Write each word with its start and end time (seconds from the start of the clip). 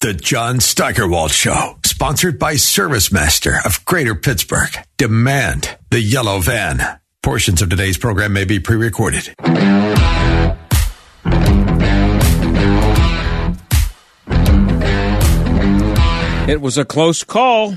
The 0.00 0.14
John 0.14 0.60
Steigerwald 0.60 1.32
Show, 1.32 1.76
sponsored 1.84 2.38
by 2.38 2.54
ServiceMaster 2.54 3.66
of 3.66 3.84
Greater 3.84 4.14
Pittsburgh. 4.14 4.70
Demand 4.96 5.76
the 5.90 6.00
yellow 6.00 6.38
van. 6.38 7.00
Portions 7.20 7.62
of 7.62 7.68
today's 7.68 7.98
program 7.98 8.32
may 8.32 8.44
be 8.44 8.60
pre 8.60 8.76
recorded. 8.76 9.34
It 16.48 16.60
was 16.60 16.78
a 16.78 16.84
close 16.84 17.24
call. 17.24 17.76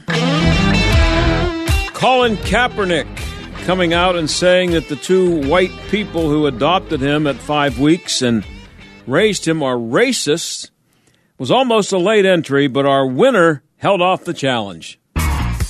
Colin 1.96 2.38
Kaepernick 2.38 3.08
coming 3.64 3.94
out 3.94 4.16
and 4.16 4.30
saying 4.30 4.72
that 4.72 4.90
the 4.90 4.96
two 4.96 5.48
white 5.50 5.72
people 5.90 6.30
who 6.30 6.46
adopted 6.46 7.02
him 7.02 7.26
at 7.26 7.38
five 7.38 7.80
weeks 7.80 8.22
and 8.22 8.46
raised 9.08 9.48
him 9.48 9.64
are 9.64 9.76
racist 9.76 10.71
was 11.42 11.50
almost 11.50 11.92
a 11.92 11.98
late 11.98 12.24
entry, 12.24 12.68
but 12.68 12.86
our 12.86 13.04
winner 13.04 13.64
held 13.78 14.00
off 14.00 14.26
the 14.26 14.34
challenge. 14.34 15.00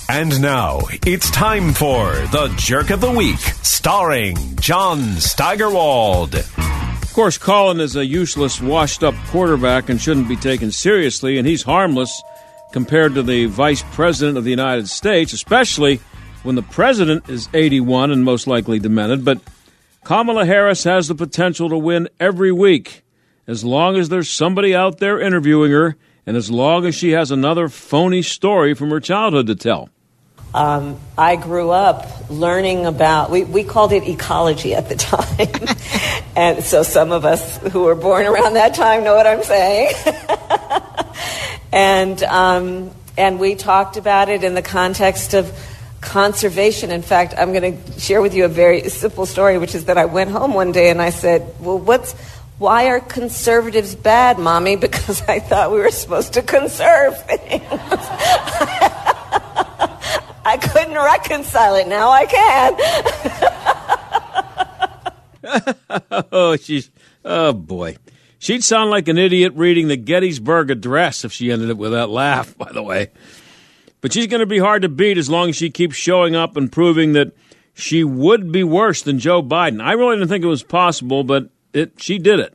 And 0.06 0.42
now 0.42 0.82
it's 1.06 1.30
time 1.30 1.72
for 1.72 2.12
the 2.26 2.52
Jerk 2.58 2.90
of 2.90 3.00
the 3.00 3.10
Week, 3.10 3.38
starring 3.38 4.36
John 4.56 4.98
Steigerwald. 5.16 6.34
Of 6.34 7.12
course, 7.14 7.38
Colin 7.38 7.80
is 7.80 7.96
a 7.96 8.04
useless, 8.04 8.60
washed 8.60 9.02
up 9.02 9.14
quarterback 9.28 9.88
and 9.88 9.98
shouldn't 9.98 10.28
be 10.28 10.36
taken 10.36 10.70
seriously, 10.70 11.38
and 11.38 11.48
he's 11.48 11.62
harmless 11.62 12.22
compared 12.74 13.14
to 13.14 13.22
the 13.22 13.46
Vice 13.46 13.82
President 13.92 14.36
of 14.36 14.44
the 14.44 14.50
United 14.50 14.90
States, 14.90 15.32
especially 15.32 16.00
when 16.42 16.54
the 16.54 16.62
President 16.62 17.30
is 17.30 17.48
81 17.54 18.10
and 18.10 18.22
most 18.22 18.46
likely 18.46 18.78
demented. 18.78 19.24
But 19.24 19.40
Kamala 20.04 20.44
Harris 20.44 20.84
has 20.84 21.08
the 21.08 21.14
potential 21.14 21.70
to 21.70 21.78
win 21.78 22.10
every 22.20 22.52
week 22.52 23.01
as 23.46 23.64
long 23.64 23.96
as 23.96 24.08
there's 24.08 24.30
somebody 24.30 24.74
out 24.74 24.98
there 24.98 25.20
interviewing 25.20 25.72
her 25.72 25.96
and 26.26 26.36
as 26.36 26.50
long 26.50 26.86
as 26.86 26.94
she 26.94 27.10
has 27.10 27.30
another 27.30 27.68
phony 27.68 28.22
story 28.22 28.74
from 28.74 28.90
her 28.90 29.00
childhood 29.00 29.46
to 29.48 29.54
tell. 29.54 29.88
Um, 30.54 31.00
I 31.16 31.36
grew 31.36 31.70
up 31.70 32.06
learning 32.28 32.84
about, 32.84 33.30
we, 33.30 33.44
we 33.44 33.64
called 33.64 33.92
it 33.92 34.06
ecology 34.06 34.74
at 34.74 34.88
the 34.88 34.96
time. 34.96 35.76
and 36.36 36.62
so 36.62 36.82
some 36.82 37.10
of 37.10 37.24
us 37.24 37.56
who 37.72 37.84
were 37.84 37.94
born 37.94 38.26
around 38.26 38.54
that 38.54 38.74
time 38.74 39.02
know 39.02 39.14
what 39.14 39.26
I'm 39.26 39.42
saying. 39.42 39.94
and, 41.72 42.22
um, 42.24 42.90
and 43.16 43.40
we 43.40 43.54
talked 43.54 43.96
about 43.96 44.28
it 44.28 44.44
in 44.44 44.54
the 44.54 44.62
context 44.62 45.34
of 45.34 45.50
conservation. 46.02 46.90
In 46.90 47.02
fact, 47.02 47.34
I'm 47.36 47.52
going 47.52 47.82
to 47.82 48.00
share 48.00 48.20
with 48.20 48.34
you 48.34 48.44
a 48.44 48.48
very 48.48 48.88
simple 48.90 49.24
story, 49.24 49.56
which 49.56 49.74
is 49.74 49.86
that 49.86 49.96
I 49.96 50.04
went 50.04 50.30
home 50.30 50.52
one 50.52 50.72
day 50.72 50.90
and 50.90 51.00
I 51.00 51.10
said, 51.10 51.54
Well, 51.60 51.78
what's, 51.78 52.14
why 52.62 52.86
are 52.86 53.00
conservatives 53.00 53.94
bad, 53.96 54.38
mommy? 54.38 54.76
Because 54.82 55.20
I 55.22 55.40
thought 55.40 55.72
we 55.72 55.78
were 55.78 55.90
supposed 55.90 56.34
to 56.34 56.42
conserve 56.42 57.20
things. 57.24 57.62
I 60.44 60.56
couldn't 60.60 60.94
reconcile 60.94 61.74
it. 61.74 61.88
Now 61.88 62.10
I 62.10 62.26
can. 62.26 62.76
oh, 66.32 66.56
she's. 66.56 66.90
Oh, 67.24 67.52
boy. 67.52 67.96
She'd 68.38 68.64
sound 68.64 68.90
like 68.90 69.08
an 69.08 69.18
idiot 69.18 69.54
reading 69.56 69.88
the 69.88 69.96
Gettysburg 69.96 70.70
Address 70.70 71.24
if 71.24 71.32
she 71.32 71.50
ended 71.50 71.70
up 71.70 71.78
with 71.78 71.92
that 71.92 72.10
laugh, 72.10 72.56
by 72.56 72.70
the 72.72 72.82
way. 72.82 73.10
But 74.00 74.12
she's 74.12 74.26
going 74.26 74.40
to 74.40 74.46
be 74.46 74.58
hard 74.58 74.82
to 74.82 74.88
beat 74.88 75.18
as 75.18 75.30
long 75.30 75.48
as 75.50 75.56
she 75.56 75.70
keeps 75.70 75.96
showing 75.96 76.34
up 76.36 76.56
and 76.56 76.70
proving 76.70 77.12
that 77.12 77.32
she 77.74 78.04
would 78.04 78.52
be 78.52 78.64
worse 78.64 79.02
than 79.02 79.18
Joe 79.18 79.42
Biden. 79.42 79.82
I 79.82 79.92
really 79.92 80.16
didn't 80.16 80.28
think 80.28 80.44
it 80.44 80.48
was 80.48 80.62
possible, 80.62 81.24
but 81.24 81.50
it, 81.72 82.00
she 82.00 82.18
did 82.18 82.40
it. 82.40 82.54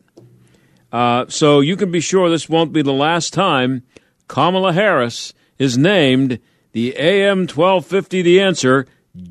Uh, 0.92 1.26
so 1.28 1.60
you 1.60 1.76
can 1.76 1.92
be 1.92 2.00
sure 2.00 2.30
this 2.30 2.48
won't 2.48 2.72
be 2.72 2.82
the 2.82 2.94
last 2.94 3.34
time 3.34 3.84
Kamala 4.28 4.74
Harris 4.74 5.34
is 5.58 5.78
named 5.78 6.40
the 6.72 6.96
AM 6.98 7.40
1250 7.40 8.22
The 8.22 8.42
Answer 8.42 8.86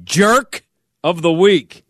Jerk 0.05 0.65
of 1.03 1.23
the 1.23 1.33
Week. 1.33 1.85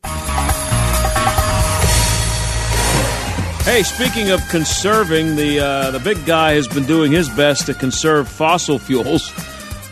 Hey, 3.65 3.83
speaking 3.83 4.31
of 4.31 4.47
conserving, 4.49 5.35
the 5.35 5.59
uh, 5.59 5.91
the 5.91 5.99
big 5.99 6.25
guy 6.25 6.53
has 6.53 6.69
been 6.69 6.87
doing 6.87 7.11
his 7.11 7.29
best 7.31 7.67
to 7.67 7.75
conserve 7.75 8.29
fossil 8.29 8.79
fuels 8.79 9.33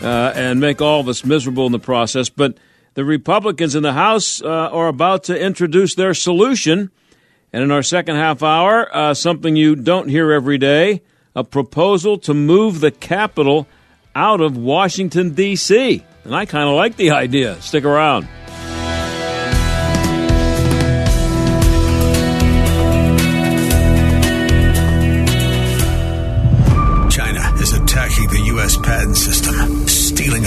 uh, 0.00 0.32
and 0.36 0.60
make 0.60 0.80
all 0.80 1.00
of 1.00 1.08
us 1.08 1.24
miserable 1.24 1.66
in 1.66 1.72
the 1.72 1.80
process. 1.80 2.28
But 2.28 2.56
the 2.94 3.04
Republicans 3.04 3.74
in 3.74 3.82
the 3.82 3.92
House 3.92 4.40
uh, 4.40 4.46
are 4.46 4.86
about 4.86 5.24
to 5.24 5.36
introduce 5.38 5.96
their 5.96 6.14
solution. 6.14 6.92
And 7.54 7.62
in 7.62 7.70
our 7.70 7.84
second 7.84 8.16
half 8.16 8.42
hour, 8.42 8.88
uh, 8.92 9.14
something 9.14 9.54
you 9.54 9.76
don't 9.76 10.08
hear 10.08 10.32
every 10.32 10.58
day 10.58 11.02
a 11.36 11.44
proposal 11.44 12.18
to 12.18 12.34
move 12.34 12.80
the 12.80 12.90
capital 12.90 13.68
out 14.12 14.40
of 14.40 14.56
Washington, 14.56 15.34
D.C. 15.34 16.02
And 16.24 16.34
I 16.34 16.46
kind 16.46 16.68
of 16.68 16.74
like 16.74 16.96
the 16.96 17.12
idea. 17.12 17.62
Stick 17.62 17.84
around. 17.84 18.26
China 27.08 27.54
is 27.62 27.72
attacking 27.72 28.30
the 28.30 28.42
U.S. 28.46 28.76
patent 28.78 29.16
system, 29.16 29.53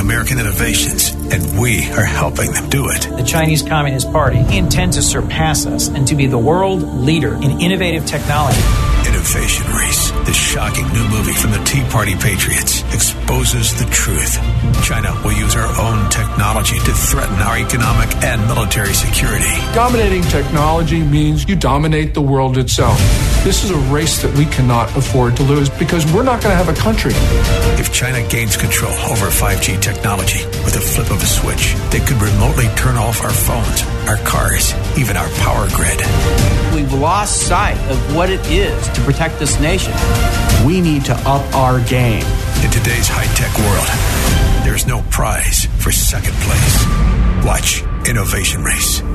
American 0.08 0.40
innovations, 0.40 1.12
and 1.34 1.60
we 1.60 1.92
are 1.92 2.06
helping 2.06 2.54
them 2.54 2.70
do 2.70 2.88
it. 2.88 3.10
The 3.18 3.24
Chinese 3.24 3.62
Communist 3.62 4.10
Party 4.10 4.40
intends 4.58 4.96
to 4.96 5.02
surpass 5.02 5.66
us 5.66 5.90
and 5.90 6.08
to 6.08 6.16
be 6.16 6.28
the 6.28 6.38
world 6.38 6.82
leader 6.82 7.36
in 7.36 7.60
innovative 7.60 8.06
technology. 8.06 8.87
Innovation 9.28 9.66
Race, 9.74 10.12
the 10.26 10.32
shocking 10.32 10.88
new 10.94 11.06
movie 11.10 11.34
from 11.34 11.52
the 11.52 11.62
Tea 11.66 11.84
Party 11.90 12.16
Patriots, 12.16 12.82
exposes 12.94 13.78
the 13.78 13.84
truth. 13.92 14.40
China 14.86 15.12
will 15.22 15.34
use 15.34 15.54
our 15.54 15.68
own 15.82 16.10
technology 16.10 16.80
to 16.80 16.94
threaten 16.94 17.36
our 17.36 17.58
economic 17.58 18.10
and 18.24 18.40
military 18.48 18.94
security. 18.94 19.52
Dominating 19.74 20.22
technology 20.24 21.04
means 21.04 21.48
you 21.50 21.58
dominate 21.58 22.14
the 22.14 22.22
world 22.22 22.58
itself. 22.58 22.98
This 23.44 23.66
is 23.66 23.72
a 23.72 23.78
race 23.92 24.22
that 24.22 24.34
we 24.38 24.46
cannot 24.46 24.96
afford 24.96 25.36
to 25.38 25.44
lose 25.44 25.70
because 25.72 26.06
we're 26.14 26.24
not 26.24 26.42
going 26.42 26.58
to 26.58 26.64
have 26.64 26.70
a 26.70 26.80
country. 26.80 27.12
If 27.78 27.92
China 27.92 28.26
gains 28.30 28.56
control 28.56 28.94
over 29.12 29.26
5G 29.26 29.82
technology 29.82 30.46
with 30.64 30.78
a 30.78 30.82
flip 30.82 31.12
of 31.12 31.22
a 31.22 31.26
switch, 31.26 31.76
they 31.92 32.00
could 32.00 32.22
remotely 32.22 32.68
turn 32.76 32.96
off 32.96 33.22
our 33.22 33.32
phones, 33.32 33.84
our 34.08 34.18
cars, 34.26 34.74
even 34.98 35.18
our 35.18 35.30
power 35.44 35.68
grid. 35.76 36.00
We've 36.74 36.94
lost 36.94 37.48
sight 37.48 37.78
of 37.92 38.16
what 38.16 38.30
it 38.30 38.46
is 38.50 38.88
to 38.90 39.02
protect 39.02 39.17
this 39.40 39.60
nation. 39.60 39.94
We 40.64 40.80
need 40.80 41.04
to 41.06 41.14
up 41.26 41.42
our 41.56 41.84
game. 41.86 42.24
In 42.64 42.70
today's 42.70 43.08
high 43.10 43.26
tech 43.34 43.52
world, 43.66 44.64
there's 44.64 44.86
no 44.86 45.02
prize 45.10 45.66
for 45.82 45.92
second 45.92 46.36
place. 46.46 47.44
Watch 47.44 47.84
Innovation 48.08 48.64
Race. 48.64 49.02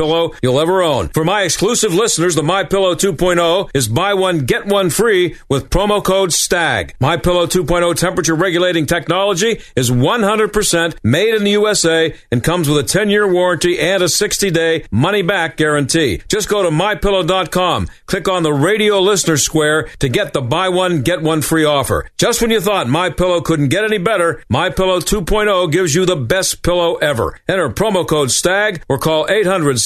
pillow 0.00 0.32
you'll 0.42 0.58
ever 0.58 0.82
own. 0.82 1.08
For 1.08 1.24
my 1.24 1.42
exclusive 1.42 1.92
listeners, 1.92 2.34
the 2.34 2.42
My 2.42 2.64
Pillow 2.64 2.94
2.0 2.94 3.70
is 3.74 3.86
buy 3.86 4.14
one 4.14 4.46
get 4.46 4.64
one 4.64 4.88
free 4.88 5.36
with 5.50 5.68
promo 5.68 6.02
code 6.02 6.32
STAG. 6.32 6.94
My 6.98 7.18
Pillow 7.18 7.46
2.0 7.46 7.94
temperature 7.96 8.34
regulating 8.34 8.86
technology 8.86 9.60
is 9.76 9.90
100% 9.90 10.96
made 11.04 11.34
in 11.34 11.44
the 11.44 11.50
USA 11.50 12.14
and 12.32 12.42
comes 12.42 12.66
with 12.66 12.78
a 12.78 12.98
10-year 12.98 13.30
warranty 13.30 13.78
and 13.78 14.02
a 14.02 14.06
60-day 14.06 14.86
money-back 14.90 15.58
guarantee. 15.58 16.22
Just 16.28 16.48
go 16.48 16.62
to 16.62 16.70
mypillow.com, 16.70 17.88
click 18.06 18.26
on 18.26 18.42
the 18.42 18.54
radio 18.54 19.00
listener 19.00 19.36
square 19.36 19.88
to 19.98 20.08
get 20.08 20.32
the 20.32 20.40
buy 20.40 20.70
one 20.70 21.02
get 21.02 21.20
one 21.20 21.42
free 21.42 21.66
offer. 21.66 22.08
Just 22.16 22.40
when 22.40 22.50
you 22.50 22.62
thought 22.62 22.88
My 22.88 23.10
Pillow 23.10 23.42
couldn't 23.42 23.68
get 23.68 23.84
any 23.84 23.98
better, 23.98 24.42
My 24.48 24.70
Pillow 24.70 25.00
2.0 25.00 25.70
gives 25.70 25.94
you 25.94 26.06
the 26.06 26.16
best 26.16 26.62
pillow 26.62 26.94
ever. 26.96 27.38
Enter 27.46 27.68
promo 27.68 28.08
code 28.08 28.30
STAG 28.30 28.82
or 28.88 28.96
call 28.96 29.26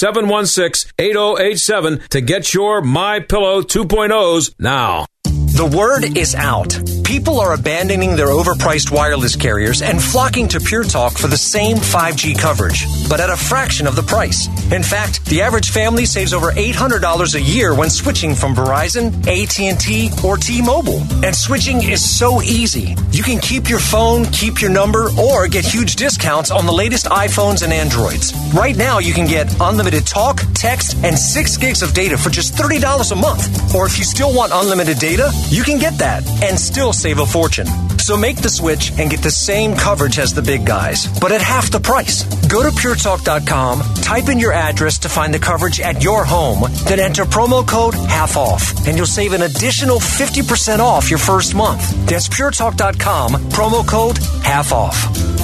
800-716-8087 0.04 2.08
to 2.08 2.20
get 2.20 2.52
your 2.52 2.82
My 2.82 3.20
Pillow 3.20 3.62
2.0s 3.62 4.54
now. 4.58 5.06
The 5.24 5.66
word 5.66 6.16
is 6.16 6.34
out. 6.34 6.72
People 7.14 7.38
are 7.38 7.52
abandoning 7.52 8.16
their 8.16 8.26
overpriced 8.26 8.90
wireless 8.90 9.36
carriers 9.36 9.82
and 9.82 10.02
flocking 10.02 10.48
to 10.48 10.58
Pure 10.58 10.82
Talk 10.82 11.16
for 11.16 11.28
the 11.28 11.36
same 11.36 11.76
5G 11.76 12.36
coverage, 12.36 12.86
but 13.08 13.20
at 13.20 13.30
a 13.30 13.36
fraction 13.36 13.86
of 13.86 13.94
the 13.94 14.02
price. 14.02 14.48
In 14.72 14.82
fact, 14.82 15.24
the 15.26 15.40
average 15.40 15.70
family 15.70 16.06
saves 16.06 16.34
over 16.34 16.50
$800 16.50 17.34
a 17.36 17.40
year 17.40 17.72
when 17.72 17.88
switching 17.88 18.34
from 18.34 18.52
Verizon, 18.52 19.12
AT&T, 19.28 20.10
or 20.24 20.36
T-Mobile. 20.36 21.02
And 21.24 21.36
switching 21.36 21.84
is 21.84 22.02
so 22.02 22.42
easy. 22.42 22.96
You 23.12 23.22
can 23.22 23.38
keep 23.38 23.68
your 23.68 23.78
phone, 23.78 24.24
keep 24.32 24.60
your 24.60 24.70
number, 24.70 25.08
or 25.16 25.46
get 25.46 25.64
huge 25.64 25.94
discounts 25.94 26.50
on 26.50 26.66
the 26.66 26.72
latest 26.72 27.06
iPhones 27.06 27.62
and 27.62 27.72
Androids. 27.72 28.34
Right 28.52 28.76
now, 28.76 28.98
you 28.98 29.14
can 29.14 29.28
get 29.28 29.54
unlimited 29.60 30.04
talk, 30.04 30.42
text, 30.54 30.96
and 31.04 31.16
6 31.16 31.56
gigs 31.58 31.80
of 31.82 31.94
data 31.94 32.18
for 32.18 32.30
just 32.30 32.54
$30 32.54 33.12
a 33.12 33.14
month. 33.14 33.72
Or 33.72 33.86
if 33.86 33.98
you 33.98 34.04
still 34.04 34.34
want 34.34 34.50
unlimited 34.52 34.98
data, 34.98 35.30
you 35.48 35.62
can 35.62 35.78
get 35.78 35.96
that 35.98 36.26
and 36.42 36.58
still 36.58 36.92
save 37.04 37.18
a 37.18 37.26
fortune. 37.26 37.66
So 37.98 38.16
make 38.16 38.38
the 38.38 38.48
switch 38.48 38.90
and 38.98 39.10
get 39.10 39.20
the 39.20 39.30
same 39.30 39.74
coverage 39.74 40.18
as 40.18 40.32
the 40.32 40.40
big 40.40 40.64
guys, 40.64 41.06
but 41.20 41.32
at 41.32 41.42
half 41.42 41.70
the 41.70 41.78
price. 41.78 42.24
Go 42.48 42.62
to 42.62 42.70
puretalk.com, 42.70 43.82
type 43.96 44.30
in 44.30 44.38
your 44.38 44.52
address 44.52 44.96
to 45.00 45.10
find 45.10 45.34
the 45.34 45.38
coverage 45.38 45.80
at 45.80 46.02
your 46.02 46.24
home, 46.24 46.60
then 46.88 47.00
enter 47.00 47.26
promo 47.26 47.66
code 47.68 47.92
half 48.08 48.38
off, 48.38 48.86
and 48.86 48.96
you'll 48.96 49.06
save 49.06 49.34
an 49.34 49.42
additional 49.42 49.98
50% 49.98 50.78
off 50.78 51.10
your 51.10 51.18
first 51.18 51.54
month. 51.54 51.82
That's 52.06 52.26
puretalk.com, 52.26 53.32
promo 53.50 53.86
code 53.86 54.16
half 54.42 54.72
off. 54.72 54.96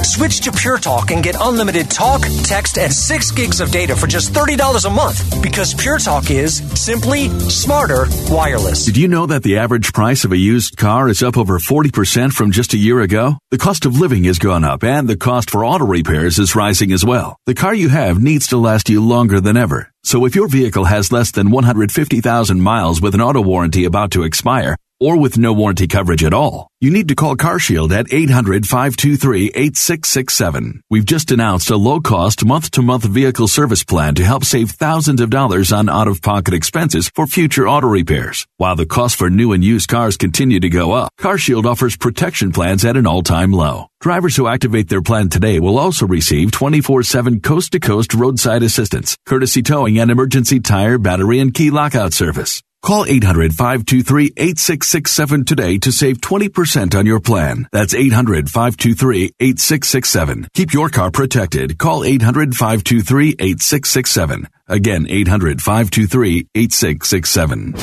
Switch 0.05 0.41
to 0.41 0.53
Pure 0.53 0.79
Talk 0.79 1.11
and 1.11 1.23
get 1.23 1.37
unlimited 1.39 1.91
talk, 1.91 2.23
text, 2.43 2.79
and 2.79 2.93
6 2.93 3.31
gigs 3.33 3.61
of 3.61 3.71
data 3.71 3.95
for 3.95 4.07
just 4.07 4.33
$30 4.33 4.87
a 4.87 4.91
month 4.91 5.43
because 5.43 5.75
Pure 5.75 5.99
Talk 5.99 6.31
is 6.31 6.57
simply 6.81 7.29
smarter 7.51 8.07
wireless. 8.29 8.87
Did 8.87 8.97
you 8.97 9.09
know 9.09 9.27
that 9.27 9.43
the 9.43 9.59
average 9.59 9.93
price 9.93 10.25
of 10.25 10.33
a 10.33 10.39
used 10.39 10.77
car 10.77 11.09
is 11.09 11.23
up 11.23 11.37
over 11.41 11.59
40% 11.59 12.33
from 12.33 12.53
just 12.53 12.75
a 12.75 12.79
year 12.79 13.01
ago? 13.01 13.39
The 13.51 13.59
cost 13.59 13.87
of 13.87 13.99
living 13.99 14.25
has 14.25 14.39
gone 14.39 14.63
up 14.63 14.85
and 14.85 15.09
the 15.09 15.17
cost 15.17 15.51
for 15.51 15.65
auto 15.65 15.87
repairs 15.87 16.39
is 16.39 16.55
rising 16.55 16.93
as 16.93 17.05
well. 17.05 17.37
The 17.47 17.55
car 17.55 17.75
you 17.75 17.89
have 17.89 18.23
needs 18.23 18.47
to 18.49 18.59
last 18.59 18.91
you 18.91 19.03
longer 19.03 19.41
than 19.41 19.57
ever. 19.57 19.91
So 20.05 20.27
if 20.27 20.35
your 20.35 20.49
vehicle 20.49 20.85
has 20.85 21.11
less 21.11 21.31
than 21.33 21.51
150,000 21.51 22.61
miles 22.61 23.01
with 23.01 23.15
an 23.15 23.23
auto 23.23 23.41
warranty 23.41 23.85
about 23.85 24.11
to 24.13 24.23
expire, 24.23 24.77
or 25.01 25.17
with 25.17 25.39
no 25.39 25.53
warranty 25.53 25.89
coverage 25.89 26.23
at 26.23 26.35
all, 26.35 26.69
you 26.81 26.91
need 26.91 27.09
to 27.09 27.15
call 27.15 27.37
CarShield 27.37 27.91
at 27.91 28.07
800-523-8667. 28.07 30.81
We've 30.89 31.05
just 31.05 31.31
announced 31.31 31.71
a 31.71 31.77
low-cost 31.77 32.45
month-to-month 32.45 33.05
vehicle 33.05 33.49
service 33.49 33.83
plan 33.83 34.15
to 34.15 34.25
help 34.25 34.45
save 34.45 34.71
thousands 34.71 35.21
of 35.21 35.31
dollars 35.31 35.73
on 35.73 35.89
out-of-pocket 35.89 36.55
expenses 36.55 37.11
for 37.15 37.27
future 37.27 37.69
auto 37.69 37.89
repairs. 37.89 38.47
While 38.59 38.77
the 38.77 38.87
cost 38.87 39.17
for 39.17 39.31
new 39.31 39.53
and 39.53 39.65
used 39.65 39.89
cars 39.89 40.17
continue 40.17 40.61
to 40.61 40.69
go 40.69 40.93
up, 40.93 41.11
CarShield 41.19 41.65
offers 41.65 41.97
protection 41.97 42.53
plans 42.53 42.85
at 42.85 42.97
an 42.97 43.07
all-time 43.07 43.53
low. 43.53 43.87
Drivers 44.01 44.37
who 44.37 44.47
activate 44.47 44.89
their 44.89 45.03
plan 45.03 45.29
today 45.29 45.61
will 45.61 45.79
also 45.79 46.07
receive 46.07 46.51
24-7 46.51 47.43
coast-to-coast 47.43 48.15
roadside 48.15 48.63
assistance, 48.63 49.17
courtesy 49.27 49.63
towing 49.63 49.99
and 49.99 50.11
emergency 50.11 50.61
tire, 50.61 50.99
battery, 50.99 51.41
and 51.41 51.53
key 51.53 51.71
lockout 51.71 52.13
service. 52.13 52.63
Call 52.83 53.05
800-523-8667 53.05 55.47
today 55.47 55.77
to 55.79 55.93
save 55.93 56.17
20% 56.19 56.95
on 56.95 57.05
your 57.05 57.21
plan. 57.21 57.69
That's 57.73 57.93
800-523-8667. 57.95 60.47
Keep 60.55 60.73
your 60.73 60.89
car 60.89 61.11
protected. 61.11 61.77
Call 61.79 62.05
800-523-8667. 62.05 64.47
Again, 64.67 65.05
800-523-8667. 65.07 67.77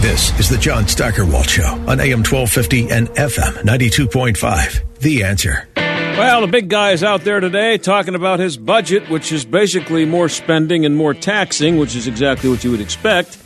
This 0.00 0.36
is 0.40 0.48
the 0.48 0.58
John 0.58 0.88
Steigerwald 0.88 1.48
Show 1.48 1.70
on 1.86 2.00
AM 2.00 2.24
1250 2.24 2.90
and 2.90 3.08
FM 3.10 3.62
92.5. 3.62 4.98
The 4.98 5.22
answer. 5.22 5.68
Well, 5.76 6.40
the 6.40 6.48
big 6.48 6.68
guy 6.68 6.90
is 6.90 7.04
out 7.04 7.22
there 7.22 7.38
today 7.38 7.78
talking 7.78 8.16
about 8.16 8.40
his 8.40 8.56
budget, 8.56 9.08
which 9.10 9.30
is 9.30 9.44
basically 9.44 10.06
more 10.06 10.28
spending 10.28 10.84
and 10.84 10.96
more 10.96 11.14
taxing, 11.14 11.78
which 11.78 11.94
is 11.94 12.08
exactly 12.08 12.50
what 12.50 12.64
you 12.64 12.72
would 12.72 12.80
expect 12.80 13.38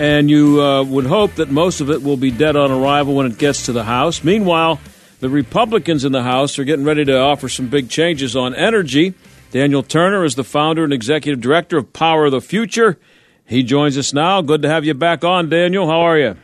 and 0.00 0.30
you 0.30 0.62
uh, 0.62 0.82
would 0.82 1.04
hope 1.04 1.34
that 1.34 1.50
most 1.50 1.82
of 1.82 1.90
it 1.90 2.02
will 2.02 2.16
be 2.16 2.30
dead 2.30 2.56
on 2.56 2.70
arrival 2.70 3.14
when 3.14 3.26
it 3.26 3.36
gets 3.36 3.66
to 3.66 3.72
the 3.72 3.84
House. 3.84 4.24
Meanwhile, 4.24 4.80
the 5.20 5.28
Republicans 5.28 6.06
in 6.06 6.12
the 6.12 6.22
House 6.22 6.58
are 6.58 6.64
getting 6.64 6.86
ready 6.86 7.04
to 7.04 7.18
offer 7.18 7.50
some 7.50 7.68
big 7.68 7.90
changes 7.90 8.34
on 8.34 8.54
energy. 8.54 9.12
Daniel 9.50 9.82
Turner 9.82 10.24
is 10.24 10.36
the 10.36 10.44
founder 10.44 10.84
and 10.84 10.92
executive 10.94 11.42
director 11.42 11.76
of 11.76 11.92
Power 11.92 12.24
of 12.24 12.32
the 12.32 12.40
Future. 12.40 12.98
He 13.44 13.62
joins 13.62 13.98
us 13.98 14.14
now. 14.14 14.40
Good 14.40 14.62
to 14.62 14.70
have 14.70 14.86
you 14.86 14.94
back 14.94 15.22
on, 15.22 15.50
Daniel. 15.50 15.86
How 15.86 16.00
are 16.00 16.18
you? 16.18 16.34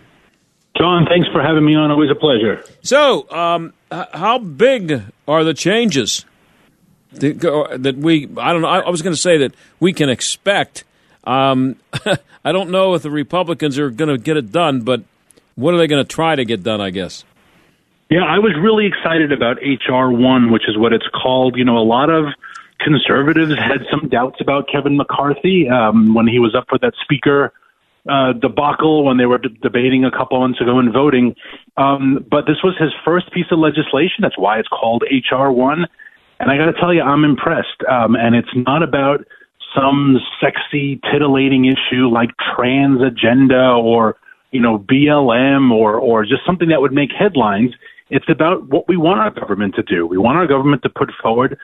John, 0.77 1.07
thanks 1.09 1.27
for 1.33 1.41
having 1.41 1.65
me 1.65 1.75
on. 1.75 1.91
Always 1.91 2.11
a 2.11 2.15
pleasure. 2.15 2.63
So, 2.83 3.31
um, 3.31 3.73
how 3.91 4.39
big 4.39 5.03
are 5.27 5.45
the 5.45 5.55
changes 5.55 6.27
that 7.13 7.95
we? 7.97 8.29
I 8.37 8.53
don't 8.53 8.61
know. 8.61 8.69
I 8.69 8.91
was 8.91 9.01
going 9.01 9.15
to 9.15 9.21
say 9.21 9.39
that 9.39 9.55
we 9.81 9.95
can 9.95 10.11
expect 10.11 10.85
um, 11.27 11.77
I 12.47 12.53
don't 12.53 12.71
know 12.71 12.95
if 12.95 13.03
the 13.03 13.11
Republicans 13.11 13.77
are 13.77 13.91
going 13.91 14.09
to 14.09 14.19
get 14.19 14.37
it 14.37 14.53
done, 14.53 14.83
but 14.83 15.03
what 15.57 15.75
are 15.75 15.79
they 15.79 15.89
going 15.89 16.05
to 16.05 16.09
try 16.09 16.37
to 16.37 16.45
get 16.45 16.63
done? 16.63 16.81
I 16.81 16.91
guess. 16.91 17.25
Yeah, 18.09 18.23
I 18.23 18.39
was 18.39 18.55
really 18.55 18.87
excited 18.87 19.33
about 19.33 19.57
HR 19.57 20.13
one, 20.13 20.53
which 20.53 20.63
is 20.69 20.79
what 20.79 20.93
it's 20.93 21.09
called. 21.09 21.57
You 21.57 21.65
know, 21.65 21.77
a 21.77 21.83
lot 21.83 22.09
of 22.09 22.27
conservatives 22.79 23.51
had 23.59 23.83
some 23.91 24.09
doubts 24.09 24.41
about 24.41 24.69
Kevin 24.71 24.97
McCarthy 24.97 25.69
um, 25.69 26.15
when 26.15 26.29
he 26.29 26.39
was 26.39 26.55
up 26.55 26.67
for 26.69 26.79
that 26.79 26.93
speaker 27.03 27.53
uh, 28.09 28.33
debacle 28.35 29.05
when 29.05 29.17
they 29.17 29.27
were 29.27 29.39
debating 29.39 30.05
a 30.05 30.13
couple 30.13 30.39
months 30.39 30.61
ago 30.61 30.79
and 30.79 30.93
voting. 30.93 31.35
Um, 31.77 32.25
but 32.31 32.47
this 32.47 32.63
was 32.63 32.77
his 32.79 32.93
first 33.05 33.33
piece 33.33 33.47
of 33.51 33.59
legislation. 33.59 34.23
That's 34.23 34.39
why 34.39 34.61
it's 34.61 34.69
called 34.69 35.03
HR 35.03 35.51
one. 35.51 35.87
And 36.39 36.49
I 36.49 36.57
got 36.57 36.67
to 36.67 36.79
tell 36.79 36.95
you, 36.95 37.03
I'm 37.03 37.25
impressed. 37.25 37.83
Um, 37.91 38.15
and 38.15 38.37
it's 38.37 38.55
not 38.55 38.85
about 38.85 39.27
some 39.77 40.19
sexy, 40.41 41.01
titillating 41.13 41.67
issue 41.67 42.09
like 42.09 42.31
trans 42.55 43.01
agenda 43.03 43.73
or, 43.73 44.17
you 44.51 44.61
know, 44.61 44.79
BLM 44.79 45.71
or, 45.71 45.99
or 45.99 46.25
just 46.25 46.45
something 46.47 46.69
that 46.69 46.81
would 46.81 46.93
make 46.93 47.11
headlines. 47.17 47.73
It's 48.09 48.29
about 48.29 48.69
what 48.69 48.89
we 48.89 48.97
want 48.97 49.21
our 49.21 49.31
government 49.31 49.75
to 49.75 49.83
do. 49.83 50.07
We 50.07 50.19
want 50.19 50.39
our 50.39 50.47
government 50.47 50.83
to 50.83 50.89
put 50.89 51.11
forward 51.23 51.59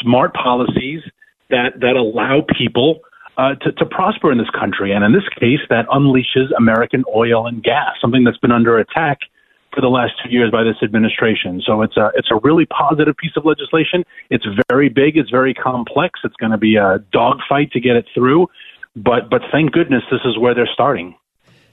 smart 0.00 0.34
policies 0.34 1.02
that, 1.50 1.80
that 1.80 1.96
allow 1.96 2.42
people 2.58 3.00
uh, 3.36 3.54
to, 3.56 3.72
to 3.72 3.86
prosper 3.86 4.30
in 4.30 4.38
this 4.38 4.50
country. 4.50 4.92
And 4.92 5.04
in 5.04 5.12
this 5.12 5.28
case, 5.38 5.60
that 5.70 5.86
unleashes 5.88 6.50
American 6.56 7.04
oil 7.14 7.46
and 7.46 7.62
gas, 7.62 7.94
something 8.00 8.24
that's 8.24 8.38
been 8.38 8.52
under 8.52 8.78
attack 8.78 9.18
for 9.74 9.80
the 9.80 9.88
last 9.88 10.12
two 10.22 10.30
years 10.30 10.50
by 10.50 10.62
this 10.62 10.76
administration. 10.82 11.62
So 11.66 11.82
it's 11.82 11.96
a 11.96 12.10
it's 12.14 12.28
a 12.30 12.36
really 12.42 12.66
positive 12.66 13.16
piece 13.16 13.32
of 13.36 13.44
legislation. 13.44 14.04
It's 14.30 14.44
very 14.70 14.88
big. 14.88 15.16
It's 15.16 15.30
very 15.30 15.54
complex. 15.54 16.20
It's 16.24 16.36
going 16.36 16.52
to 16.52 16.58
be 16.58 16.76
a 16.76 16.98
dogfight 17.12 17.72
to 17.72 17.80
get 17.80 17.96
it 17.96 18.06
through. 18.14 18.48
But 18.96 19.30
but 19.30 19.42
thank 19.50 19.72
goodness 19.72 20.02
this 20.10 20.20
is 20.24 20.38
where 20.38 20.54
they're 20.54 20.70
starting. 20.72 21.16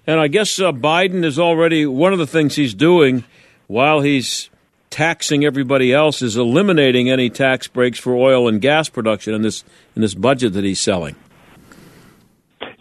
And 0.08 0.20
I 0.20 0.28
guess 0.28 0.60
uh, 0.60 0.72
Biden 0.72 1.24
is 1.24 1.38
already 1.38 1.86
one 1.86 2.12
of 2.12 2.20
the 2.20 2.26
things 2.26 2.56
he's 2.56 2.74
doing 2.74 3.24
while 3.68 4.02
he's 4.02 4.50
taxing 4.90 5.46
everybody 5.46 5.94
else 5.94 6.22
is 6.22 6.36
eliminating 6.36 7.10
any 7.10 7.30
tax 7.30 7.68
breaks 7.68 8.00
for 8.00 8.16
oil 8.16 8.48
and 8.48 8.60
gas 8.60 8.90
production 8.90 9.34
in 9.34 9.42
this 9.42 9.64
in 9.96 10.02
this 10.02 10.16
budget 10.16 10.54
that 10.54 10.64
he's 10.64 10.80
selling. 10.80 11.16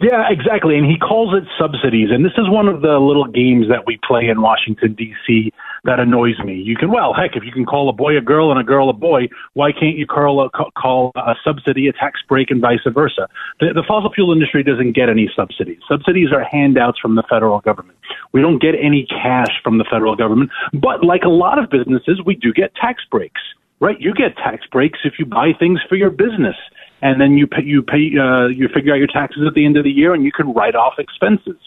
Yeah, 0.01 0.25
exactly. 0.31 0.77
And 0.77 0.89
he 0.89 0.97
calls 0.97 1.35
it 1.37 1.43
subsidies. 1.61 2.09
And 2.09 2.25
this 2.25 2.33
is 2.35 2.49
one 2.49 2.67
of 2.67 2.81
the 2.81 2.97
little 2.97 3.27
games 3.27 3.67
that 3.69 3.85
we 3.85 3.99
play 4.03 4.29
in 4.29 4.41
Washington, 4.41 4.95
D.C. 4.95 5.53
that 5.83 5.99
annoys 5.99 6.39
me. 6.39 6.55
You 6.55 6.75
can, 6.75 6.89
well, 6.89 7.13
heck, 7.13 7.35
if 7.35 7.43
you 7.43 7.51
can 7.51 7.67
call 7.67 7.87
a 7.87 7.93
boy 7.93 8.17
a 8.17 8.21
girl 8.21 8.49
and 8.49 8.59
a 8.59 8.63
girl 8.63 8.89
a 8.89 8.93
boy, 8.93 9.29
why 9.53 9.71
can't 9.71 9.95
you 9.95 10.07
call 10.07 10.43
a, 10.43 10.49
call 10.71 11.11
a 11.15 11.35
subsidy 11.43 11.87
a 11.87 11.93
tax 11.93 12.19
break 12.27 12.49
and 12.49 12.59
vice 12.59 12.79
versa? 12.87 13.29
The, 13.59 13.73
the 13.75 13.83
fossil 13.87 14.11
fuel 14.11 14.31
industry 14.33 14.63
doesn't 14.63 14.93
get 14.93 15.07
any 15.07 15.29
subsidies. 15.35 15.77
Subsidies 15.87 16.29
are 16.33 16.43
handouts 16.43 16.97
from 16.99 17.13
the 17.13 17.23
federal 17.29 17.59
government. 17.59 17.99
We 18.33 18.41
don't 18.41 18.59
get 18.59 18.73
any 18.81 19.05
cash 19.05 19.53
from 19.63 19.77
the 19.77 19.85
federal 19.85 20.15
government. 20.15 20.49
But 20.73 21.03
like 21.03 21.21
a 21.23 21.29
lot 21.29 21.59
of 21.59 21.69
businesses, 21.69 22.19
we 22.25 22.33
do 22.33 22.53
get 22.53 22.73
tax 22.73 23.03
breaks, 23.11 23.41
right? 23.79 24.01
You 24.01 24.15
get 24.15 24.35
tax 24.35 24.65
breaks 24.71 24.99
if 25.03 25.19
you 25.19 25.27
buy 25.27 25.51
things 25.59 25.79
for 25.87 25.95
your 25.95 26.09
business 26.09 26.55
and 27.01 27.19
then 27.19 27.37
you 27.37 27.47
pay, 27.47 27.63
you 27.63 27.81
pay 27.81 28.17
uh, 28.17 28.47
you 28.47 28.67
figure 28.73 28.93
out 28.93 28.97
your 28.97 29.07
taxes 29.07 29.43
at 29.47 29.53
the 29.53 29.65
end 29.65 29.77
of 29.77 29.83
the 29.83 29.91
year, 29.91 30.13
and 30.13 30.23
you 30.23 30.31
can 30.31 30.53
write 30.53 30.75
off 30.75 30.93
expenses. 30.97 31.57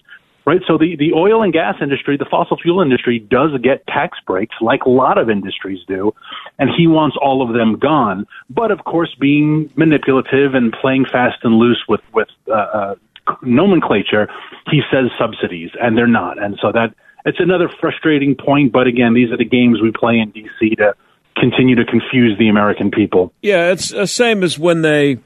Right, 0.46 0.60
so 0.66 0.76
the, 0.76 0.94
the 0.96 1.14
oil 1.14 1.42
and 1.42 1.54
gas 1.54 1.76
industry, 1.80 2.18
the 2.18 2.26
fossil 2.26 2.58
fuel 2.58 2.82
industry, 2.82 3.18
does 3.18 3.58
get 3.62 3.86
tax 3.86 4.18
breaks 4.26 4.54
like 4.60 4.82
a 4.82 4.90
lot 4.90 5.16
of 5.16 5.30
industries 5.30 5.78
do, 5.88 6.14
and 6.58 6.68
he 6.68 6.86
wants 6.86 7.16
all 7.18 7.40
of 7.40 7.54
them 7.54 7.78
gone. 7.78 8.26
But 8.50 8.70
of 8.70 8.84
course, 8.84 9.14
being 9.18 9.70
manipulative 9.74 10.54
and 10.54 10.70
playing 10.70 11.06
fast 11.06 11.38
and 11.44 11.54
loose 11.54 11.82
with 11.88 12.02
with 12.12 12.28
uh, 12.46 12.52
uh, 12.52 12.94
nomenclature, 13.40 14.28
he 14.70 14.82
says 14.92 15.10
subsidies, 15.18 15.70
and 15.80 15.96
they're 15.96 16.06
not. 16.06 16.42
And 16.42 16.58
so 16.60 16.72
that 16.72 16.94
it's 17.24 17.40
another 17.40 17.70
frustrating 17.80 18.34
point. 18.34 18.70
But 18.70 18.86
again, 18.86 19.14
these 19.14 19.30
are 19.30 19.38
the 19.38 19.46
games 19.46 19.80
we 19.80 19.92
play 19.92 20.18
in 20.18 20.30
D.C. 20.30 20.76
to 20.76 20.94
continue 21.36 21.74
to 21.76 21.84
confuse 21.84 22.38
the 22.38 22.48
American 22.48 22.90
people. 22.90 23.32
Yeah, 23.42 23.72
it's 23.72 23.90
the 23.90 24.06
same 24.06 24.42
as 24.42 24.58
when 24.58 24.82
they 24.82 25.18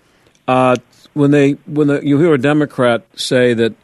uh, 0.47 0.77
when 1.15 1.31
they 1.31 1.53
when 1.67 1.89
the, 1.89 2.01
you 2.05 2.19
hear 2.19 2.35
a 2.35 2.41
Democrat 2.41 3.05
say 3.15 3.55
that 3.55 3.75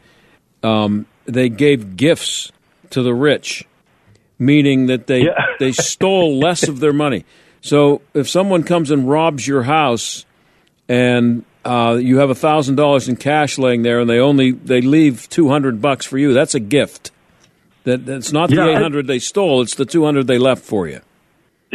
um, 0.63 1.05
they 1.25 1.49
gave 1.49 1.95
gifts 1.97 2.51
to 2.91 3.01
the 3.03 3.13
rich, 3.13 3.65
meaning 4.39 4.87
that 4.87 5.07
they 5.07 5.21
Yeah. 5.23 5.45
they 5.59 5.71
stole 5.71 6.39
less 6.39 6.67
of 6.67 6.79
their 6.79 6.93
money. 6.93 7.25
So 7.61 8.01
if 8.13 8.29
someone 8.29 8.63
comes 8.63 8.91
and 8.91 9.09
robs 9.09 9.47
your 9.47 9.63
house 9.63 10.25
and 10.87 11.43
uh, 11.63 11.97
you 11.99 12.19
have 12.19 12.29
a 12.29 12.35
thousand 12.35 12.75
dollars 12.75 13.09
in 13.09 13.15
cash 13.15 13.57
laying 13.57 13.81
there, 13.81 13.99
and 13.99 14.09
they 14.09 14.19
only 14.19 14.51
they 14.51 14.81
leave 14.81 15.27
two 15.29 15.49
hundred 15.49 15.81
bucks 15.81 16.05
for 16.05 16.17
you, 16.17 16.33
that's 16.33 16.53
a 16.53 16.59
gift. 16.59 17.11
That 17.85 18.05
that's 18.05 18.31
not 18.31 18.49
the 18.49 18.57
Yeah, 18.57 18.67
eight 18.69 18.81
hundred 18.81 19.07
they 19.07 19.19
stole; 19.19 19.61
it's 19.61 19.75
the 19.75 19.85
two 19.85 20.05
hundred 20.05 20.27
they 20.27 20.37
left 20.37 20.63
for 20.63 20.87
you. 20.87 21.01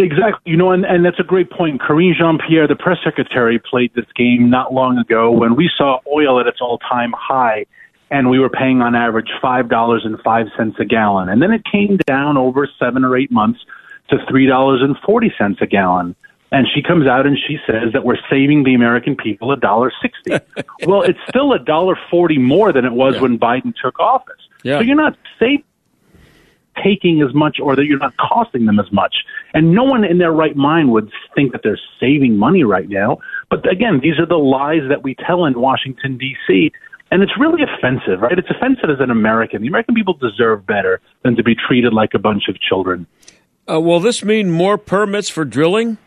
Exactly. 0.00 0.50
You 0.50 0.57
know, 0.57 0.71
and, 0.71 0.87
and 0.87 1.04
that's 1.04 1.21
a 1.21 1.25
great 1.25 1.50
point. 1.50 1.80
Karine 1.80 2.14
Jean 2.19 2.38
Pierre, 2.38 2.66
the 2.66 2.75
press 2.75 2.97
secretary, 3.04 3.59
played 3.59 3.92
this 3.95 4.07
game 4.16 4.49
not 4.49 4.73
long 4.73 4.97
ago 4.97 5.30
when 5.30 5.57
we 5.57 5.71
saw 5.76 6.00
oil 6.11 6.40
at 6.40 6.47
its 6.47 6.61
all 6.61 6.78
time 6.78 7.12
high 7.16 7.66
and 8.11 8.30
we 8.30 8.38
were 8.38 8.49
paying 8.49 8.80
on 8.80 8.95
average 8.95 9.28
$5.05 9.42 10.78
a 10.78 10.85
gallon. 10.85 11.28
And 11.28 11.42
then 11.42 11.52
it 11.52 11.62
came 11.71 11.99
down 12.07 12.37
over 12.38 12.69
seven 12.78 13.04
or 13.04 13.16
eight 13.16 13.30
months 13.30 13.61
to 14.09 14.16
$3.40 14.16 15.61
a 15.61 15.66
gallon. 15.66 16.16
And 16.52 16.66
she 16.75 16.83
comes 16.83 17.07
out 17.07 17.26
and 17.26 17.38
she 17.47 17.59
says 17.66 17.92
that 17.92 18.04
we're 18.04 18.19
saving 18.28 18.64
the 18.64 18.75
American 18.75 19.14
people 19.14 19.52
a 19.52 19.57
dollar 19.57 19.92
sixty. 20.02 20.33
well, 20.85 21.02
it's 21.02 21.21
still 21.28 21.52
a 21.52 21.61
dollar 21.61 21.97
forty 22.11 22.38
more 22.38 22.73
than 22.73 22.85
it 22.85 22.90
was 22.90 23.21
when 23.21 23.38
Biden 23.38 23.73
took 23.80 24.00
office. 24.00 24.40
Yeah. 24.64 24.78
So 24.78 24.83
you're 24.83 24.97
not 24.97 25.16
saving 25.38 25.62
taking 26.83 27.23
as 27.23 27.35
much 27.35 27.59
or 27.61 27.77
that 27.77 27.85
you're 27.85 27.99
not 27.99 28.15
costing 28.17 28.67
them 28.67 28.79
as 28.79 28.91
much. 28.93 29.15
And 29.55 29.73
no 29.73 29.85
one 29.85 30.05
in 30.05 30.19
their 30.19 30.33
right 30.33 30.57
mind 30.57 30.93
would 30.93 31.11
think 31.35 31.53
that 31.53 31.63
they're 31.63 31.81
saving 31.99 32.37
money 32.37 32.65
right 32.65 32.89
now. 32.89 33.19
But 33.51 33.71
again, 33.71 34.01
these 34.03 34.19
are 34.19 34.27
the 34.27 34.39
lies 34.39 34.83
that 34.89 35.03
we 35.03 35.15
tell 35.15 35.45
in 35.45 35.61
Washington, 35.61 36.19
D.C. 36.19 36.73
And 37.11 37.23
it's 37.23 37.33
really 37.39 37.63
offensive, 37.63 38.21
right? 38.21 38.39
It's 38.39 38.51
offensive 38.51 38.91
as 38.91 39.01
an 39.01 39.11
American. 39.11 39.63
The 39.63 39.69
American 39.69 39.95
people 39.95 40.15
deserve 40.15 40.67
better 40.67 41.01
than 41.23 41.37
to 41.37 41.43
be 41.43 41.55
treated 41.55 41.93
like 41.93 42.15
a 42.15 42.19
bunch 42.19 42.45
of 42.49 42.61
children. 42.61 43.07
Uh, 43.71 43.81
will 43.81 44.01
this 44.01 44.25
mean 44.25 44.51
more 44.51 44.79
permits 44.79 45.29
for 45.29 45.45
drilling? 45.45 45.99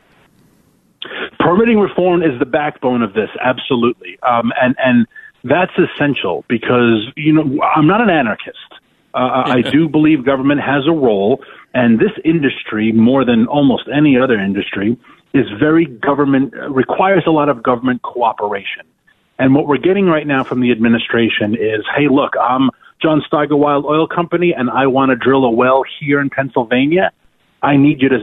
Permitting 1.39 1.77
reform 1.77 2.23
is 2.23 2.37
the 2.39 2.45
backbone 2.45 3.01
of 3.01 3.13
this, 3.13 3.29
absolutely, 3.43 4.17
um, 4.23 4.53
and 4.61 4.75
and 4.79 5.05
that's 5.43 5.73
essential 5.77 6.45
because 6.47 7.11
you 7.17 7.33
know 7.33 7.61
I'm 7.61 7.85
not 7.85 7.99
an 7.99 8.09
anarchist. 8.09 8.57
Uh, 9.13 9.43
I 9.45 9.61
do 9.61 9.87
believe 9.87 10.25
government 10.25 10.61
has 10.61 10.87
a 10.87 10.91
role, 10.91 11.43
and 11.73 11.99
this 11.99 12.11
industry, 12.25 12.91
more 12.91 13.23
than 13.23 13.47
almost 13.47 13.83
any 13.93 14.17
other 14.17 14.39
industry, 14.39 14.97
is 15.33 15.45
very 15.59 15.85
government 15.85 16.53
requires 16.69 17.23
a 17.27 17.31
lot 17.31 17.49
of 17.49 17.61
government 17.61 18.01
cooperation. 18.01 18.85
And 19.37 19.53
what 19.53 19.67
we're 19.67 19.77
getting 19.77 20.05
right 20.05 20.25
now 20.25 20.43
from 20.43 20.61
the 20.61 20.71
administration 20.71 21.55
is, 21.55 21.85
hey, 21.95 22.07
look, 22.09 22.33
I'm 22.39 22.69
John 23.01 23.21
Steigerwald 23.27 23.85
Oil 23.85 24.07
Company, 24.07 24.53
and 24.55 24.69
I 24.69 24.87
want 24.87 25.09
to 25.09 25.15
drill 25.15 25.45
a 25.45 25.51
well 25.51 25.83
here 25.99 26.19
in 26.19 26.29
Pennsylvania. 26.29 27.11
I 27.61 27.77
need 27.77 28.01
you 28.01 28.09
to 28.09 28.19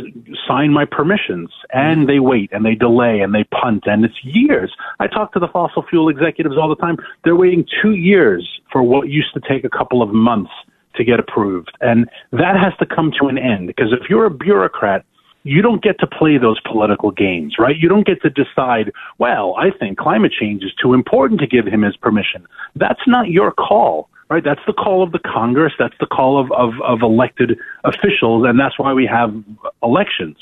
sign 0.47 0.71
my 0.71 0.85
permissions. 0.85 1.51
And 1.73 2.09
they 2.09 2.19
wait 2.19 2.51
and 2.53 2.65
they 2.65 2.75
delay 2.75 3.21
and 3.21 3.35
they 3.35 3.45
punt 3.45 3.85
and 3.87 4.05
it's 4.05 4.23
years. 4.23 4.71
I 5.01 5.07
talk 5.07 5.33
to 5.33 5.39
the 5.39 5.49
fossil 5.49 5.83
fuel 5.89 6.11
executives 6.11 6.57
all 6.61 6.69
the 6.69 6.77
time. 6.77 6.97
They're 7.25 7.37
waiting 7.37 7.65
two 7.83 7.95
years 7.95 8.47
for 8.71 8.83
what 8.83 9.09
used 9.09 9.33
to 9.33 9.41
take 9.41 9.65
a 9.65 9.71
couple 9.71 10.03
of 10.03 10.11
months 10.11 10.51
to 10.97 11.05
get 11.05 11.21
approved. 11.21 11.71
And 11.81 12.09
that 12.33 12.57
has 12.57 12.73
to 12.79 12.87
come 12.87 13.13
to 13.21 13.29
an 13.29 13.39
end 13.39 13.67
because 13.67 13.93
if 13.93 14.11
you're 14.11 14.27
a 14.27 14.31
bureaucrat, 14.31 15.05
you 15.43 15.63
don't 15.63 15.83
get 15.83 15.99
to 16.01 16.07
play 16.07 16.37
those 16.37 16.61
political 16.61 17.11
games, 17.11 17.57
right? 17.59 17.77
You 17.77 17.89
don't 17.89 18.07
get 18.07 18.21
to 18.23 18.31
decide, 18.31 18.93
well, 19.19 19.55
I 19.57 19.71
think 19.71 19.97
climate 19.97 20.33
change 20.39 20.63
is 20.63 20.75
too 20.75 20.93
important 20.93 21.41
to 21.41 21.47
give 21.47 21.67
him 21.67 21.83
his 21.83 21.97
permission. 21.97 22.47
That's 22.77 23.01
not 23.07 23.29
your 23.29 23.53
call 23.53 24.09
right? 24.31 24.45
That's 24.45 24.61
the 24.65 24.73
call 24.73 25.03
of 25.03 25.13
the 25.13 25.19
Congress. 25.19 25.73
That's 25.79 25.97
the 25.99 26.07
call 26.07 26.39
of, 26.39 26.51
of, 26.53 26.81
of 26.83 27.03
elected 27.03 27.59
officials, 27.85 28.47
and 28.47 28.59
that's 28.59 28.79
why 28.79 28.93
we 28.93 29.05
have 29.07 29.35
elections. 29.83 30.37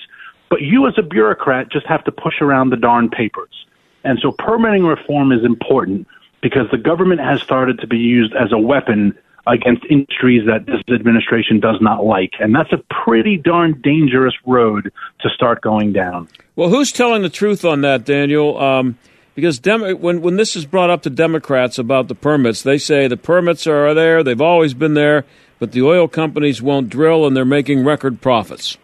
But 0.50 0.60
you, 0.60 0.86
as 0.86 0.94
a 0.98 1.02
bureaucrat, 1.02 1.72
just 1.72 1.86
have 1.86 2.04
to 2.04 2.12
push 2.12 2.40
around 2.40 2.70
the 2.70 2.76
darn 2.76 3.08
papers. 3.08 3.66
And 4.04 4.18
so 4.20 4.32
permitting 4.32 4.84
reform 4.84 5.32
is 5.32 5.44
important 5.44 6.06
because 6.42 6.70
the 6.70 6.78
government 6.78 7.20
has 7.20 7.42
started 7.42 7.80
to 7.80 7.86
be 7.86 7.98
used 7.98 8.34
as 8.34 8.52
a 8.52 8.58
weapon 8.58 9.18
against 9.48 9.84
industries 9.90 10.46
that 10.46 10.66
this 10.66 10.82
administration 10.94 11.60
does 11.60 11.76
not 11.80 12.04
like. 12.04 12.32
And 12.38 12.54
that's 12.54 12.72
a 12.72 12.82
pretty 13.04 13.36
darn 13.36 13.80
dangerous 13.82 14.34
road 14.46 14.92
to 15.20 15.28
start 15.30 15.60
going 15.60 15.92
down. 15.92 16.28
Well, 16.56 16.68
who's 16.68 16.92
telling 16.92 17.22
the 17.22 17.28
truth 17.28 17.64
on 17.64 17.80
that, 17.82 18.04
Daniel? 18.04 18.58
Um, 18.58 18.98
because 19.34 19.58
Dem- 19.60 20.00
when 20.00 20.20
when 20.20 20.36
this 20.36 20.56
is 20.56 20.66
brought 20.66 20.90
up 20.90 21.02
to 21.02 21.10
Democrats 21.10 21.78
about 21.78 22.08
the 22.08 22.16
permits, 22.16 22.62
they 22.62 22.76
say 22.76 23.06
the 23.06 23.16
permits 23.16 23.68
are 23.68 23.94
there; 23.94 24.24
they've 24.24 24.40
always 24.40 24.74
been 24.74 24.94
there, 24.94 25.24
but 25.60 25.70
the 25.70 25.82
oil 25.82 26.08
companies 26.08 26.60
won't 26.60 26.88
drill, 26.88 27.24
and 27.24 27.36
they're 27.36 27.44
making 27.44 27.84
record 27.84 28.20
profits. 28.20 28.76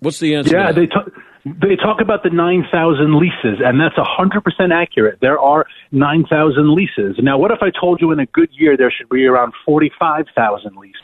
What's 0.00 0.18
the 0.18 0.34
answer? 0.34 0.56
Yeah, 0.56 0.72
they 0.72 0.86
talk. 0.86 1.10
They 1.60 1.76
talk 1.76 2.00
about 2.00 2.22
the 2.22 2.30
9,000 2.30 3.18
leases, 3.18 3.60
and 3.64 3.80
that's 3.80 3.96
100% 3.96 4.72
accurate. 4.72 5.18
There 5.20 5.38
are 5.38 5.66
9,000 5.92 6.74
leases. 6.74 7.16
Now, 7.18 7.38
what 7.38 7.50
if 7.50 7.62
I 7.62 7.70
told 7.70 8.00
you 8.00 8.10
in 8.12 8.18
a 8.18 8.26
good 8.26 8.50
year 8.52 8.76
there 8.76 8.90
should 8.90 9.08
be 9.08 9.26
around 9.26 9.52
45,000 9.64 10.76
leases? 10.76 11.02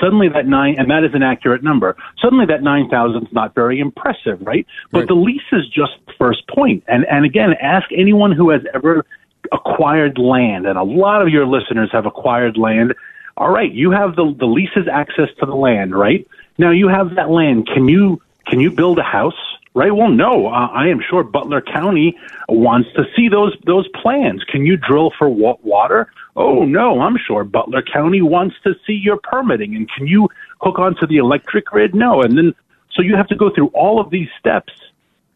Suddenly 0.00 0.28
that 0.30 0.46
nine, 0.46 0.76
and 0.78 0.90
that 0.90 1.04
is 1.04 1.10
an 1.14 1.22
accurate 1.22 1.62
number. 1.62 1.96
Suddenly 2.22 2.46
that 2.46 2.62
9,000 2.62 3.22
is 3.22 3.32
not 3.32 3.54
very 3.54 3.80
impressive, 3.80 4.40
right? 4.40 4.66
But 4.92 5.08
the 5.08 5.14
lease 5.14 5.42
is 5.52 5.66
just 5.66 5.92
the 6.06 6.12
first 6.18 6.48
point. 6.48 6.84
And, 6.88 7.04
and 7.10 7.24
again, 7.24 7.52
ask 7.60 7.86
anyone 7.92 8.32
who 8.32 8.50
has 8.50 8.62
ever 8.72 9.04
acquired 9.52 10.18
land, 10.18 10.66
and 10.66 10.78
a 10.78 10.82
lot 10.82 11.22
of 11.22 11.28
your 11.28 11.46
listeners 11.46 11.90
have 11.92 12.06
acquired 12.06 12.56
land. 12.56 12.94
All 13.36 13.50
right, 13.50 13.70
you 13.70 13.90
have 13.90 14.16
the, 14.16 14.34
the 14.38 14.46
leases 14.46 14.88
access 14.90 15.28
to 15.40 15.46
the 15.46 15.54
land, 15.54 15.94
right? 15.94 16.26
Now 16.56 16.70
you 16.70 16.88
have 16.88 17.16
that 17.16 17.30
land. 17.30 17.66
Can 17.66 17.88
you, 17.88 18.22
can 18.46 18.60
you 18.60 18.70
build 18.70 18.98
a 18.98 19.02
house? 19.02 19.34
Right? 19.72 19.94
Well, 19.94 20.08
no. 20.10 20.48
Uh, 20.48 20.66
I 20.66 20.88
am 20.88 21.00
sure 21.08 21.22
Butler 21.22 21.60
County 21.60 22.16
wants 22.48 22.88
to 22.96 23.04
see 23.14 23.28
those 23.28 23.56
those 23.66 23.86
plans. 24.02 24.42
Can 24.44 24.66
you 24.66 24.76
drill 24.76 25.12
for 25.16 25.28
wa- 25.28 25.58
water? 25.62 26.10
Oh 26.34 26.64
no, 26.64 27.00
I'm 27.00 27.16
sure 27.24 27.44
Butler 27.44 27.82
County 27.82 28.20
wants 28.20 28.56
to 28.64 28.74
see 28.84 28.94
your 28.94 29.18
permitting. 29.22 29.76
And 29.76 29.88
can 29.90 30.08
you 30.08 30.28
hook 30.60 30.80
onto 30.80 31.06
the 31.06 31.18
electric 31.18 31.66
grid? 31.66 31.94
No. 31.94 32.20
And 32.20 32.36
then 32.36 32.54
so 32.92 33.00
you 33.02 33.14
have 33.14 33.28
to 33.28 33.36
go 33.36 33.48
through 33.54 33.68
all 33.68 34.00
of 34.00 34.10
these 34.10 34.28
steps. 34.40 34.72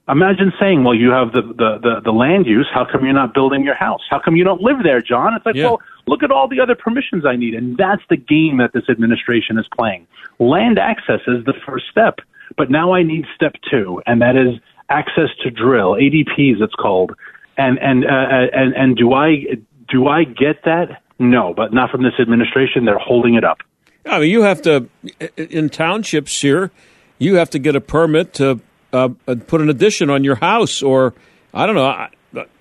Imagine 0.09 0.53
saying, 0.61 0.83
"Well, 0.83 0.97
you 0.97 1.11
have 1.13 1.31
the 1.33 1.43
the 1.43 1.79
the, 1.81 2.01
the 2.05 2.13
land 2.13 2.47
use. 2.47 2.69
How 2.75 2.85
come 2.85 3.05
you're 3.05 3.15
not 3.15 3.35
building 3.35 3.63
your 3.65 3.77
house? 3.77 4.03
How 4.11 4.19
come 4.19 4.35
you 4.35 4.43
don't 4.45 4.61
live 4.61 4.83
there, 4.83 5.01
John?" 5.01 5.33
It's 5.35 5.47
like, 5.47 5.55
Yeah. 5.55 5.67
well, 5.67 5.81
look 6.09 6.25
at 6.25 6.33
all 6.33 6.49
the 6.49 6.59
other 6.61 6.75
permissions 6.75 7.25
I 7.25 7.37
need, 7.37 7.55
and 7.55 7.77
that's 7.77 8.03
the 8.11 8.17
game 8.17 8.59
that 8.59 8.73
this 8.73 8.89
administration 8.91 9.59
is 9.59 9.67
playing. 9.79 10.07
Land 10.41 10.79
access 10.79 11.21
is 11.29 11.45
the 11.45 11.55
first 11.65 11.87
step. 11.91 12.19
But 12.57 12.71
now 12.71 12.93
I 12.93 13.03
need 13.03 13.25
step 13.35 13.55
two, 13.71 14.03
and 14.07 14.21
that 14.23 14.37
is 14.37 14.61
access 14.89 15.29
to 15.43 15.51
drill, 15.51 15.93
ADPs 15.93 16.61
it's 16.61 16.75
called. 16.75 17.13
And 17.57 17.79
and 17.79 18.05
uh, 18.05 18.09
and 18.53 18.75
and 18.75 18.97
do 18.97 19.13
I 19.13 19.45
do 19.89 20.09
I 20.09 20.25
get 20.25 20.65
that? 20.65 21.03
No, 21.19 21.55
but 21.55 21.73
not 21.73 21.91
from 21.91 22.03
this 22.03 22.15
administration. 22.19 22.85
They're 22.85 22.99
holding 22.99 23.35
it 23.35 23.45
up. 23.45 23.59
I 24.07 24.21
mean, 24.21 24.31
you 24.31 24.43
have 24.43 24.63
to 24.63 24.89
in 25.37 25.71
townships 25.71 26.41
here. 26.41 26.71
You 27.19 27.37
have 27.37 27.51
to 27.51 27.59
get 27.59 27.77
a 27.77 27.81
permit 27.81 28.35
to 28.35 28.61
uh, 28.93 29.11
uh, 29.29 29.37
put 29.47 29.61
an 29.61 29.71
addition 29.71 30.11
on 30.11 30.25
your 30.25 30.37
house, 30.37 30.83
or 30.83 31.15
I 31.53 31.67
don't 31.67 31.77
know. 31.77 31.87
I, 31.87 32.11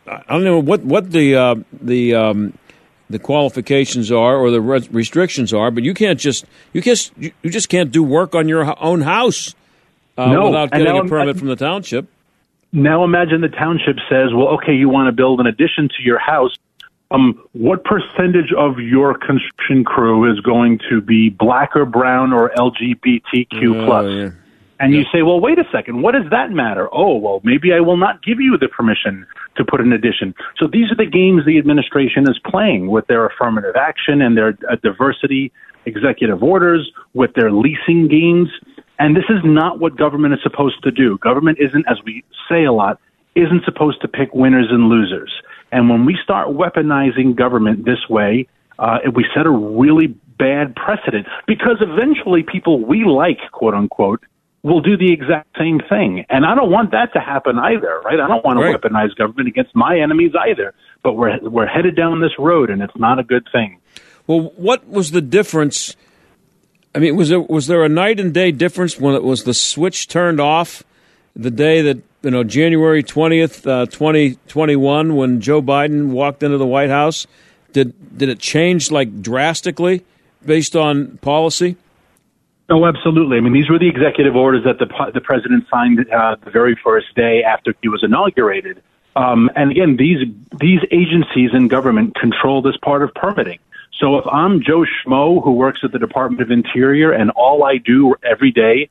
I 0.05 0.23
don't 0.29 0.43
know 0.43 0.59
what 0.59 0.81
what 0.83 1.11
the 1.11 1.35
uh, 1.35 1.55
the 1.71 2.13
um, 2.13 2.57
the 3.09 3.19
qualifications 3.19 4.11
are 4.11 4.37
or 4.37 4.51
the 4.51 4.61
restrictions 4.61 5.53
are, 5.53 5.71
but 5.71 5.83
you 5.83 5.93
can't 5.93 6.19
just 6.19 6.45
you 6.71 6.81
just 6.81 7.13
you 7.17 7.49
just 7.49 7.69
can't 7.69 7.91
do 7.91 8.03
work 8.03 8.35
on 8.35 8.47
your 8.47 8.75
own 8.83 9.01
house 9.01 9.55
uh, 10.17 10.31
No, 10.31 10.45
without 10.45 10.71
getting 10.71 10.87
a 10.87 10.95
I'm- 10.95 11.09
permit 11.09 11.37
from 11.37 11.47
the 11.47 11.55
township. 11.55 12.07
Now 12.71 13.03
imagine 13.03 13.41
the 13.41 13.49
township 13.49 13.97
says, 14.09 14.33
"Well, 14.33 14.47
okay, 14.55 14.73
you 14.73 14.89
want 14.89 15.07
to 15.07 15.11
build 15.11 15.39
an 15.39 15.45
addition 15.45 15.89
to 15.89 16.03
your 16.03 16.17
house." 16.17 16.55
Um, 17.11 17.39
what 17.51 17.83
percentage 17.83 18.51
of 18.57 18.79
your 18.79 19.13
construction 19.13 19.83
crew 19.83 20.31
is 20.31 20.39
going 20.39 20.79
to 20.89 20.99
be 20.99 21.29
black 21.29 21.75
or 21.75 21.85
brown 21.85 22.33
or 22.33 22.49
LGBTQ 22.57 23.75
Oh, 23.83 23.85
plus? 23.85 24.05
yeah. 24.11 24.29
And 24.79 24.93
you 24.95 25.03
say, 25.13 25.21
well, 25.21 25.39
wait 25.39 25.59
a 25.59 25.63
second, 25.71 26.01
what 26.01 26.13
does 26.13 26.29
that 26.31 26.51
matter? 26.51 26.89
Oh, 26.91 27.15
well, 27.17 27.39
maybe 27.43 27.71
I 27.71 27.79
will 27.79 27.97
not 27.97 28.23
give 28.23 28.39
you 28.41 28.57
the 28.57 28.67
permission 28.67 29.25
to 29.55 29.63
put 29.63 29.79
an 29.79 29.93
addition. 29.93 30.33
So 30.57 30.65
these 30.67 30.91
are 30.91 30.95
the 30.95 31.05
games 31.05 31.45
the 31.45 31.59
administration 31.59 32.23
is 32.27 32.39
playing 32.39 32.87
with 32.87 33.05
their 33.05 33.25
affirmative 33.27 33.75
action 33.75 34.19
and 34.21 34.35
their 34.35 34.57
uh, 34.69 34.75
diversity 34.81 35.51
executive 35.85 36.41
orders, 36.41 36.91
with 37.13 37.33
their 37.35 37.51
leasing 37.51 38.07
games. 38.07 38.49
And 38.99 39.15
this 39.15 39.25
is 39.29 39.39
not 39.43 39.79
what 39.79 39.97
government 39.97 40.33
is 40.33 40.39
supposed 40.43 40.83
to 40.83 40.91
do. 40.91 41.17
Government 41.17 41.57
isn't, 41.59 41.85
as 41.89 41.97
we 42.05 42.23
say 42.49 42.63
a 42.63 42.71
lot, 42.71 42.99
isn't 43.35 43.65
supposed 43.65 44.01
to 44.01 44.07
pick 44.07 44.33
winners 44.33 44.67
and 44.69 44.89
losers. 44.89 45.31
And 45.71 45.89
when 45.89 46.05
we 46.05 46.17
start 46.23 46.49
weaponizing 46.49 47.35
government 47.35 47.85
this 47.85 48.07
way, 48.09 48.47
uh, 48.77 48.99
we 49.13 49.25
set 49.35 49.45
a 49.45 49.51
really 49.51 50.07
bad 50.37 50.75
precedent 50.75 51.27
because 51.47 51.77
eventually 51.81 52.43
people 52.43 52.85
we 52.85 53.05
like, 53.05 53.39
quote 53.51 53.73
unquote, 53.73 54.23
will 54.61 54.81
do 54.81 54.95
the 54.97 55.11
exact 55.11 55.49
same 55.57 55.79
thing. 55.89 56.25
And 56.29 56.45
I 56.45 56.55
don't 56.55 56.71
want 56.71 56.91
that 56.91 57.13
to 57.13 57.19
happen 57.19 57.59
either, 57.59 58.01
right? 58.05 58.19
I 58.19 58.27
don't 58.27 58.43
want 58.45 58.59
to 58.59 58.65
weaponize 58.65 59.15
government 59.15 59.47
against 59.47 59.75
my 59.75 59.99
enemies 59.99 60.31
either. 60.39 60.73
But 61.03 61.13
we're 61.13 61.37
we're 61.41 61.67
headed 61.67 61.95
down 61.95 62.21
this 62.21 62.31
road, 62.39 62.69
and 62.69 62.81
it's 62.81 62.95
not 62.95 63.19
a 63.19 63.23
good 63.23 63.47
thing. 63.51 63.79
Well, 64.25 64.53
what 64.55 64.87
was 64.87 65.11
the 65.11 65.21
difference? 65.21 65.95
I 66.95 66.99
mean, 66.99 67.15
was 67.15 67.29
there 67.29 67.39
was 67.39 67.67
there 67.67 67.83
a 67.83 67.89
night 67.89 68.19
and 68.19 68.33
day 68.33 68.51
difference 68.51 68.99
when 68.99 69.15
it 69.15 69.23
was 69.23 69.43
the 69.43 69.53
switch 69.53 70.07
turned 70.07 70.39
off 70.39 70.83
the 71.35 71.49
day 71.49 71.81
that 71.81 71.97
you 72.21 72.31
know 72.31 72.43
January 72.43 73.01
twentieth, 73.01 73.65
uh, 73.65 73.87
twenty 73.87 74.35
twenty 74.47 74.75
one, 74.75 75.15
when 75.15 75.41
Joe 75.41 75.61
Biden 75.61 76.09
walked 76.09 76.43
into 76.43 76.57
the 76.57 76.67
White 76.67 76.89
House? 76.89 77.25
Did 77.71 78.17
did 78.17 78.29
it 78.29 78.39
change 78.39 78.91
like 78.91 79.21
drastically 79.21 80.03
based 80.45 80.75
on 80.75 81.17
policy? 81.17 81.77
Oh, 82.69 82.85
absolutely. 82.85 83.37
I 83.37 83.41
mean, 83.41 83.53
these 83.53 83.69
were 83.69 83.79
the 83.79 83.89
executive 83.89 84.35
orders 84.35 84.63
that 84.63 84.77
the 84.79 85.11
the 85.13 85.21
president 85.21 85.65
signed 85.69 86.07
uh, 86.11 86.35
the 86.43 86.51
very 86.51 86.77
first 86.83 87.13
day 87.15 87.43
after 87.43 87.73
he 87.81 87.89
was 87.89 88.03
inaugurated. 88.03 88.81
Um, 89.15 89.49
and 89.55 89.71
again, 89.71 89.97
these 89.97 90.19
these 90.59 90.79
agencies 90.91 91.51
in 91.53 91.67
government 91.67 92.15
control 92.15 92.61
this 92.61 92.77
part 92.77 93.03
of 93.03 93.13
permitting. 93.13 93.59
So 93.99 94.17
if 94.17 94.25
I'm 94.27 94.61
Joe 94.61 94.85
Schmo 94.85 95.43
who 95.43 95.51
works 95.51 95.81
at 95.83 95.91
the 95.91 95.99
Department 95.99 96.41
of 96.41 96.51
Interior 96.51 97.11
and 97.11 97.29
all 97.31 97.63
I 97.63 97.77
do 97.77 98.15
every 98.23 98.51
day 98.51 98.89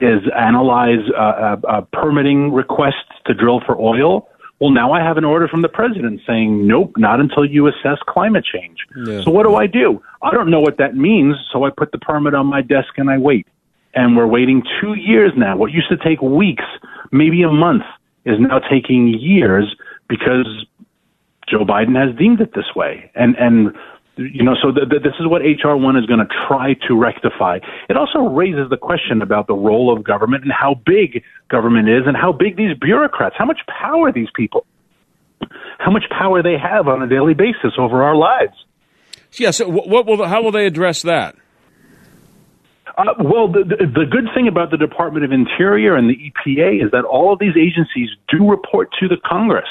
is 0.00 0.20
analyze 0.36 1.08
uh, 1.16 1.20
uh, 1.20 1.56
uh, 1.68 1.80
permitting 1.92 2.52
requests 2.52 3.12
to 3.26 3.34
drill 3.34 3.60
for 3.64 3.78
oil, 3.80 4.28
well, 4.60 4.70
now 4.70 4.92
I 4.92 5.00
have 5.00 5.16
an 5.16 5.24
order 5.24 5.48
from 5.48 5.62
the 5.62 5.68
president 5.68 6.20
saying, 6.24 6.66
nope, 6.66 6.92
not 6.96 7.18
until 7.18 7.44
you 7.44 7.66
assess 7.66 7.98
climate 8.06 8.44
change. 8.44 8.78
Yeah. 8.96 9.22
So 9.24 9.30
what 9.32 9.44
do 9.44 9.56
I 9.56 9.66
do? 9.66 10.00
I 10.22 10.30
don't 10.30 10.50
know 10.50 10.60
what 10.60 10.76
that 10.78 10.94
means, 10.94 11.34
so 11.52 11.64
I 11.64 11.70
put 11.70 11.90
the 11.90 11.98
permit 11.98 12.34
on 12.34 12.46
my 12.46 12.62
desk 12.62 12.96
and 12.96 13.10
I 13.10 13.18
wait. 13.18 13.48
And 13.94 14.16
we're 14.16 14.26
waiting 14.28 14.62
two 14.80 14.94
years 14.94 15.32
now. 15.36 15.56
What 15.56 15.72
used 15.72 15.88
to 15.88 15.96
take 15.96 16.22
weeks, 16.22 16.64
maybe 17.10 17.42
a 17.42 17.50
month, 17.50 17.82
is 18.24 18.38
now 18.38 18.60
taking 18.60 19.08
years 19.08 19.74
because 20.08 20.46
Joe 21.48 21.64
Biden 21.64 21.96
has 21.96 22.16
deemed 22.16 22.40
it 22.40 22.54
this 22.54 22.72
way. 22.76 23.10
And 23.14 23.36
and 23.36 23.74
you 24.16 24.44
know, 24.44 24.54
so 24.60 24.70
the, 24.70 24.84
the, 24.86 24.98
this 24.98 25.14
is 25.18 25.26
what 25.26 25.40
HR 25.40 25.74
one 25.74 25.96
is 25.96 26.04
going 26.06 26.20
to 26.20 26.28
try 26.46 26.74
to 26.86 26.94
rectify. 26.94 27.58
It 27.88 27.96
also 27.96 28.20
raises 28.20 28.68
the 28.68 28.76
question 28.76 29.22
about 29.22 29.46
the 29.46 29.54
role 29.54 29.94
of 29.94 30.04
government 30.04 30.44
and 30.44 30.52
how 30.52 30.74
big 30.74 31.22
government 31.48 31.88
is, 31.88 32.02
and 32.06 32.16
how 32.16 32.32
big 32.32 32.56
these 32.56 32.76
bureaucrats, 32.78 33.36
how 33.38 33.46
much 33.46 33.60
power 33.66 34.12
these 34.12 34.28
people, 34.34 34.66
how 35.78 35.90
much 35.90 36.04
power 36.10 36.42
they 36.42 36.56
have 36.58 36.88
on 36.88 37.02
a 37.02 37.08
daily 37.08 37.34
basis 37.34 37.72
over 37.78 38.02
our 38.02 38.16
lives. 38.16 38.52
Yeah. 39.32 39.50
So, 39.50 39.68
what 39.68 40.06
will 40.06 40.26
how 40.26 40.42
will 40.42 40.52
they 40.52 40.66
address 40.66 41.02
that? 41.02 41.36
Uh, 42.98 43.14
well, 43.18 43.48
the, 43.48 43.64
the, 43.64 43.86
the 43.86 44.04
good 44.04 44.28
thing 44.34 44.48
about 44.48 44.70
the 44.70 44.76
Department 44.76 45.24
of 45.24 45.32
Interior 45.32 45.96
and 45.96 46.10
the 46.10 46.16
EPA 46.16 46.84
is 46.84 46.90
that 46.90 47.04
all 47.04 47.32
of 47.32 47.38
these 47.38 47.56
agencies 47.56 48.10
do 48.28 48.48
report 48.50 48.90
to 49.00 49.08
the 49.08 49.16
Congress. 49.26 49.68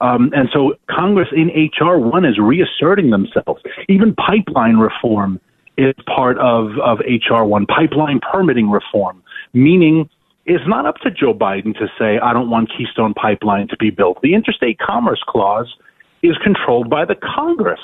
Um, 0.00 0.30
and 0.34 0.48
so 0.52 0.74
Congress 0.88 1.28
in 1.32 1.48
HR 1.48 1.98
one 1.98 2.24
is 2.24 2.38
reasserting 2.38 3.10
themselves. 3.10 3.62
Even 3.88 4.14
pipeline 4.14 4.76
reform 4.76 5.40
is 5.76 5.94
part 6.06 6.38
of, 6.38 6.78
of 6.78 6.98
HR 7.00 7.44
one, 7.44 7.66
pipeline 7.66 8.20
permitting 8.20 8.70
reform, 8.70 9.22
meaning 9.52 10.08
it's 10.46 10.64
not 10.66 10.86
up 10.86 10.96
to 10.98 11.10
Joe 11.10 11.34
Biden 11.34 11.76
to 11.78 11.88
say, 11.98 12.18
I 12.18 12.32
don't 12.32 12.48
want 12.48 12.70
Keystone 12.76 13.12
Pipeline 13.12 13.68
to 13.68 13.76
be 13.76 13.90
built. 13.90 14.20
The 14.22 14.34
Interstate 14.34 14.78
Commerce 14.78 15.22
Clause 15.28 15.76
is 16.22 16.36
controlled 16.42 16.88
by 16.88 17.04
the 17.04 17.14
Congress. 17.14 17.80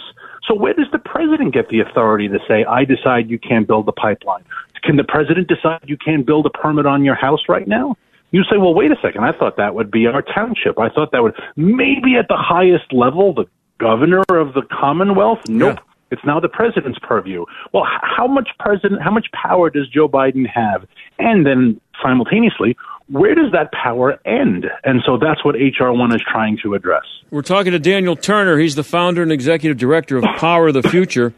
So 0.48 0.54
where 0.54 0.72
does 0.72 0.86
the 0.90 0.98
president 0.98 1.52
get 1.52 1.68
the 1.68 1.80
authority 1.80 2.28
to 2.28 2.38
say, 2.48 2.64
I 2.64 2.84
decide 2.84 3.30
you 3.30 3.38
can't 3.38 3.66
build 3.66 3.86
the 3.86 3.92
pipeline? 3.92 4.44
Can 4.82 4.96
the 4.96 5.04
president 5.04 5.48
decide 5.48 5.80
you 5.84 5.96
can't 5.96 6.26
build 6.26 6.46
a 6.46 6.50
permit 6.50 6.86
on 6.86 7.04
your 7.04 7.14
house 7.14 7.40
right 7.48 7.66
now? 7.68 7.96
You 8.34 8.42
say, 8.50 8.56
well, 8.58 8.74
wait 8.74 8.90
a 8.90 8.96
second. 9.00 9.22
I 9.22 9.30
thought 9.30 9.58
that 9.58 9.76
would 9.76 9.92
be 9.92 10.08
our 10.08 10.20
township. 10.20 10.76
I 10.76 10.88
thought 10.88 11.12
that 11.12 11.22
would 11.22 11.36
maybe 11.54 12.16
at 12.18 12.26
the 12.26 12.36
highest 12.36 12.92
level, 12.92 13.32
the 13.32 13.44
governor 13.78 14.24
of 14.28 14.54
the 14.54 14.62
Commonwealth. 14.72 15.38
Nope. 15.48 15.76
Yeah. 15.76 15.84
It's 16.10 16.24
now 16.24 16.40
the 16.40 16.48
president's 16.48 16.98
purview. 17.00 17.44
Well, 17.72 17.84
how 17.86 18.26
much 18.26 18.48
president, 18.58 19.02
how 19.02 19.12
much 19.12 19.28
power 19.40 19.70
does 19.70 19.88
Joe 19.88 20.08
Biden 20.08 20.48
have? 20.52 20.84
And 21.20 21.46
then 21.46 21.80
simultaneously, 22.02 22.76
where 23.08 23.36
does 23.36 23.52
that 23.52 23.70
power 23.70 24.18
end? 24.26 24.66
And 24.82 25.00
so 25.06 25.16
that's 25.16 25.44
what 25.44 25.54
HR 25.54 25.92
one 25.92 26.12
is 26.12 26.20
trying 26.28 26.58
to 26.64 26.74
address. 26.74 27.04
We're 27.30 27.42
talking 27.42 27.70
to 27.70 27.78
Daniel 27.78 28.16
Turner. 28.16 28.58
He's 28.58 28.74
the 28.74 28.82
founder 28.82 29.22
and 29.22 29.30
executive 29.30 29.78
director 29.78 30.16
of 30.16 30.24
Power 30.38 30.68
of 30.68 30.74
the 30.74 30.82
Future. 30.82 31.34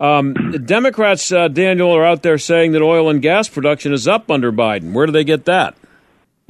Um, 0.00 0.34
the 0.50 0.58
Democrats, 0.58 1.30
uh, 1.30 1.46
Daniel, 1.46 1.92
are 1.92 2.04
out 2.04 2.24
there 2.24 2.38
saying 2.38 2.72
that 2.72 2.82
oil 2.82 3.08
and 3.08 3.22
gas 3.22 3.48
production 3.48 3.92
is 3.92 4.08
up 4.08 4.32
under 4.32 4.50
Biden. 4.50 4.94
Where 4.94 5.06
do 5.06 5.12
they 5.12 5.22
get 5.22 5.44
that? 5.44 5.76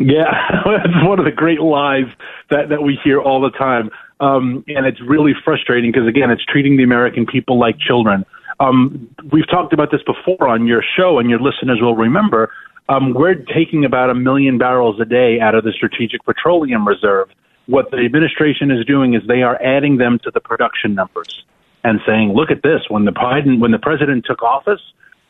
Yeah, 0.01 0.33
that's 0.65 1.05
one 1.05 1.19
of 1.19 1.27
the 1.27 1.31
great 1.31 1.61
lies 1.61 2.09
that, 2.49 2.71
that 2.71 2.83
we 2.83 2.99
hear 3.05 3.21
all 3.21 3.41
the 3.41 3.51
time. 3.51 3.91
Um, 4.19 4.65
and 4.67 4.87
it's 4.87 5.01
really 5.01 5.33
frustrating 5.45 5.93
because, 5.93 6.09
again, 6.09 6.31
it's 6.31 6.45
treating 6.45 6.77
the 6.77 6.83
American 6.83 7.27
people 7.27 7.59
like 7.59 7.79
children. 7.79 8.25
Um, 8.61 9.09
we've 9.31 9.49
talked 9.49 9.73
about 9.73 9.91
this 9.91 10.01
before 10.03 10.49
on 10.49 10.67
your 10.67 10.83
show, 10.97 11.19
and 11.19 11.29
your 11.29 11.39
listeners 11.39 11.81
will 11.81 11.97
remember. 11.97 12.51
Um, 12.89 13.15
we're 13.15 13.35
taking 13.35 13.85
about 13.85 14.11
a 14.11 14.15
million 14.15 14.59
barrels 14.59 15.01
a 15.01 15.05
day 15.05 15.39
out 15.41 15.55
of 15.55 15.65
the 15.65 15.73
Strategic 15.73 16.25
Petroleum 16.25 16.89
Reserve. 16.89 17.29
What 17.67 17.91
the 17.91 17.99
administration 17.99 18.71
is 18.71 18.85
doing 18.85 19.15
is 19.15 19.23
they 19.29 19.43
are 19.43 19.63
adding 19.63 19.99
them 19.99 20.19
to 20.25 20.31
the 20.31 20.41
production 20.41 20.95
numbers 20.95 21.45
and 21.85 22.01
saying, 22.07 22.33
look 22.33 22.51
at 22.51 22.63
this. 22.63 22.83
When 22.89 23.05
the 23.05 23.13
Biden, 23.13 23.61
when 23.61 23.71
the 23.71 23.79
president 23.79 24.25
took 24.27 24.43
office, 24.43 24.81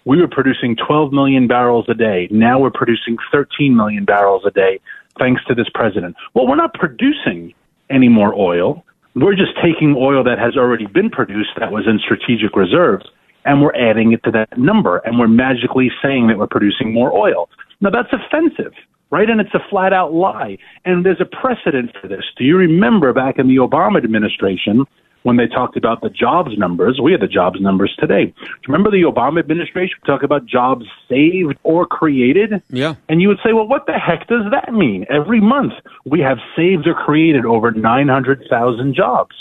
we 0.05 0.21
were 0.21 0.29
producing 0.29 0.77
12 0.77 1.13
million 1.13 1.47
barrels 1.47 1.87
a 1.89 1.95
day. 1.95 2.29
Now 2.31 2.59
we're 2.59 2.71
producing 2.71 3.17
13 3.33 3.77
million 3.77 4.05
barrels 4.05 4.43
a 4.47 4.51
day 4.51 4.81
thanks 5.19 5.45
to 5.45 5.55
this 5.55 5.69
president. 5.75 6.17
Well, 6.35 6.47
we're 6.47 6.57
not 6.57 6.75
producing 6.75 7.55
any 7.91 8.09
more 8.09 8.35
oil. 8.35 8.85
We're 9.15 9.35
just 9.35 9.53
taking 9.63 9.95
oil 9.97 10.25
that 10.25 10.39
has 10.39 10.57
already 10.57 10.87
been 10.87 11.11
produced 11.11 11.51
that 11.59 11.73
was 11.73 11.87
in 11.87 11.99
strategic 11.99 12.57
reserves 12.57 13.07
and 13.45 13.61
we're 13.61 13.75
adding 13.75 14.13
it 14.13 14.23
to 14.25 14.31
that 14.31 14.57
number 14.59 14.99
and 14.99 15.19
we're 15.19 15.29
magically 15.29 15.91
saying 16.03 16.29
that 16.29 16.39
we're 16.39 16.47
producing 16.47 16.93
more 16.93 17.13
oil. 17.13 17.49
Now 17.81 17.91
that's 17.91 18.13
offensive, 18.13 18.73
right? 19.11 19.29
And 19.29 19.41
it's 19.41 19.55
a 19.55 19.61
flat 19.69 19.93
out 19.93 20.13
lie. 20.13 20.59
And 20.85 21.05
there's 21.05 21.21
a 21.21 21.25
precedent 21.25 21.91
for 22.01 22.07
this. 22.07 22.25
Do 22.37 22.45
you 22.45 22.57
remember 22.57 23.13
back 23.13 23.39
in 23.39 23.49
the 23.49 23.57
Obama 23.57 24.03
administration 24.03 24.85
when 25.23 25.37
they 25.37 25.47
talked 25.47 25.77
about 25.77 26.01
the 26.01 26.11
jobs 26.11 26.57
numbers. 26.57 27.01
We 27.03 27.13
had 27.13 27.21
the 27.21 27.29
jobs 27.29 27.61
numbers 27.61 27.95
today. 27.99 28.33
Remember 28.67 28.91
the 28.91 29.03
Obama 29.03 29.39
administration 29.41 29.99
talk 30.07 30.23
about 30.23 30.47
jobs 30.47 30.87
saved 31.09 31.59
or 31.63 31.87
created? 31.87 32.63
Yeah. 32.71 32.95
And 33.09 33.21
you 33.21 33.29
would 33.29 33.41
say, 33.45 33.53
well, 33.53 33.67
what 33.67 33.87
the 33.87 33.99
heck 33.99 34.27
does 34.29 34.45
that 34.51 34.73
mean? 34.73 35.07
Every 35.11 35.41
month 35.41 35.75
we 36.05 36.21
have 36.21 36.39
saved 36.57 36.87
or 36.87 36.95
created 36.95 37.45
over 37.45 37.71
900,000 37.71 38.95
jobs. 38.95 39.35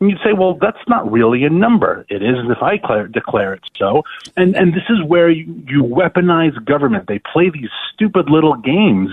And 0.00 0.10
you'd 0.10 0.20
say, 0.24 0.32
well, 0.32 0.54
that's 0.54 0.78
not 0.88 1.10
really 1.10 1.44
a 1.44 1.50
number. 1.50 2.06
It 2.08 2.22
is 2.22 2.36
if 2.48 2.62
I 2.62 2.76
declare, 2.76 3.06
declare 3.06 3.52
it 3.54 3.62
so. 3.76 4.02
And, 4.36 4.56
and 4.56 4.72
this 4.72 4.84
is 4.88 5.02
where 5.06 5.28
you, 5.28 5.62
you 5.68 5.84
weaponize 5.84 6.64
government. 6.64 7.06
They 7.06 7.20
play 7.32 7.50
these 7.50 7.68
stupid 7.92 8.30
little 8.30 8.56
games 8.56 9.10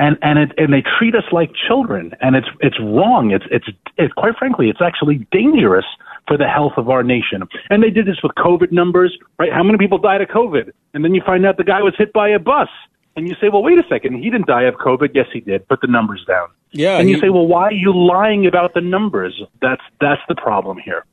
and 0.00 0.16
and 0.22 0.38
it 0.38 0.52
and 0.56 0.72
they 0.72 0.82
treat 0.98 1.14
us 1.14 1.24
like 1.30 1.50
children 1.68 2.12
and 2.20 2.34
it's 2.34 2.48
it's 2.60 2.80
wrong. 2.80 3.30
It's 3.30 3.44
it's 3.50 3.68
it, 3.98 4.14
quite 4.16 4.36
frankly 4.36 4.70
it's 4.70 4.80
actually 4.80 5.26
dangerous 5.30 5.84
for 6.26 6.38
the 6.38 6.48
health 6.48 6.72
of 6.76 6.88
our 6.88 7.02
nation. 7.02 7.42
And 7.68 7.82
they 7.82 7.90
did 7.90 8.06
this 8.06 8.16
with 8.22 8.32
covid 8.32 8.72
numbers 8.72 9.16
right? 9.38 9.52
How 9.52 9.62
many 9.62 9.78
people 9.78 9.98
died 9.98 10.22
of 10.22 10.28
covid? 10.28 10.72
And 10.94 11.04
then 11.04 11.14
you 11.14 11.22
find 11.24 11.44
out 11.44 11.58
the 11.58 11.64
guy 11.64 11.82
was 11.82 11.94
hit 11.98 12.12
by 12.12 12.30
a 12.30 12.38
bus. 12.38 12.68
And 13.14 13.28
you 13.28 13.34
say 13.40 13.50
well 13.50 13.62
wait 13.62 13.78
a 13.78 13.86
second. 13.88 14.14
He 14.22 14.30
didn't 14.30 14.46
die 14.46 14.62
of 14.62 14.74
covid. 14.76 15.10
Yes 15.14 15.26
he 15.32 15.40
did. 15.40 15.68
Put 15.68 15.82
the 15.82 15.86
numbers 15.86 16.24
down. 16.26 16.48
Yeah 16.70 16.96
and 16.98 17.06
he, 17.06 17.14
you 17.14 17.20
say 17.20 17.28
well 17.28 17.46
why 17.46 17.64
are 17.64 17.72
you 17.72 17.92
lying 17.94 18.46
about 18.46 18.72
the 18.72 18.80
numbers? 18.80 19.40
That's 19.60 19.82
that's 20.00 20.22
the 20.28 20.34
problem 20.34 20.78
here. 20.78 21.04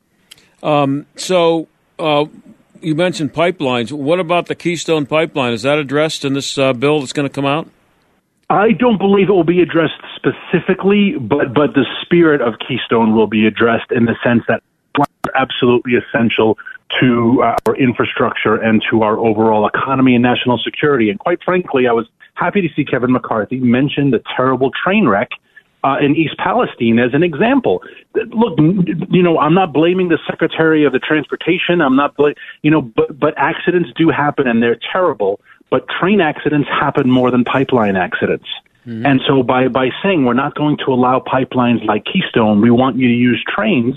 Um 0.64 1.06
so 1.18 1.68
uh 2.00 2.26
you 2.82 2.96
mentioned 2.96 3.34
pipelines. 3.34 3.92
What 3.92 4.20
about 4.20 4.46
the 4.46 4.56
Keystone 4.56 5.08
Pipeline? 5.08 5.52
Is 5.52 5.64
that 5.64 5.80
addressed 5.80 6.24
in 6.24 6.34
this 6.34 6.60
uh, 6.60 6.74
bill 6.74 7.00
that's 7.00 7.12
going 7.12 7.28
to 7.28 7.34
come 7.34 7.46
out? 7.46 7.68
I 8.50 8.72
don't 8.72 8.98
believe 8.98 9.30
it 9.30 9.34
will 9.34 9.44
be 9.44 9.62
addressed 9.62 10.02
specifically, 10.16 11.16
but 11.20 11.54
but 11.54 11.74
the 11.74 11.86
spirit 12.02 12.42
of 12.42 12.56
Keystone 12.66 13.14
will 13.14 13.28
be 13.28 13.46
addressed 13.46 13.92
in 13.92 14.06
the 14.06 14.16
sense 14.24 14.44
that 14.48 14.64
are 14.98 15.06
absolutely 15.36 15.96
essential 15.96 16.58
to 17.02 17.42
our 17.42 17.76
infrastructure 17.76 18.56
and 18.56 18.82
to 18.90 19.04
our 19.04 19.18
overall 19.18 19.68
economy 19.68 20.16
and 20.16 20.24
national 20.24 20.58
security. 20.58 21.10
And 21.10 21.20
quite 21.20 21.44
frankly, 21.44 21.88
I 21.88 21.92
was 21.92 22.08
happy 22.36 22.62
to 22.62 22.74
see 22.74 22.86
Kevin 22.86 23.12
McCarthy 23.12 23.60
mention 23.60 24.12
the 24.12 24.22
terrible 24.36 24.72
train 24.72 25.08
wreck 25.08 25.30
uh, 25.84 25.98
in 26.02 26.16
East 26.16 26.38
Palestine 26.38 27.00
as 27.00 27.14
an 27.14 27.24
example. 27.24 27.84
Look, 28.16 28.58
you 29.10 29.22
know, 29.22 29.40
I'm 29.40 29.54
not 29.54 29.74
blaming 29.74 30.08
the 30.08 30.20
Secretary 30.26 30.86
of 30.86 30.94
the 30.94 31.00
Transportation. 31.00 31.82
I'm 31.82 31.96
not, 31.96 32.16
bl- 32.16 32.30
you 32.62 32.72
know, 32.72 32.82
but 32.82 33.20
but 33.20 33.34
accidents 33.38 33.90
do 33.96 34.10
happen 34.10 34.48
and 34.48 34.64
they're 34.64 34.80
terrible. 34.92 35.42
But 35.70 35.88
train 36.00 36.22
accidents 36.22 36.70
happen 36.70 37.10
more 37.10 37.30
than 37.32 37.44
pipeline 37.44 37.96
accidents. 37.96 38.48
Mm-hmm. 38.86 39.06
And 39.06 39.22
so 39.28 39.44
by 39.44 39.68
by 39.68 39.90
saying 40.02 40.26
we're 40.26 40.34
not 40.34 40.56
going 40.56 40.78
to 40.86 40.94
allow 40.94 41.20
pipelines 41.20 41.86
like 41.86 42.06
Keystone, 42.06 42.62
we 42.62 42.72
want 42.72 42.96
you 42.98 43.08
to 43.08 43.14
use 43.14 43.44
trains. 43.48 43.96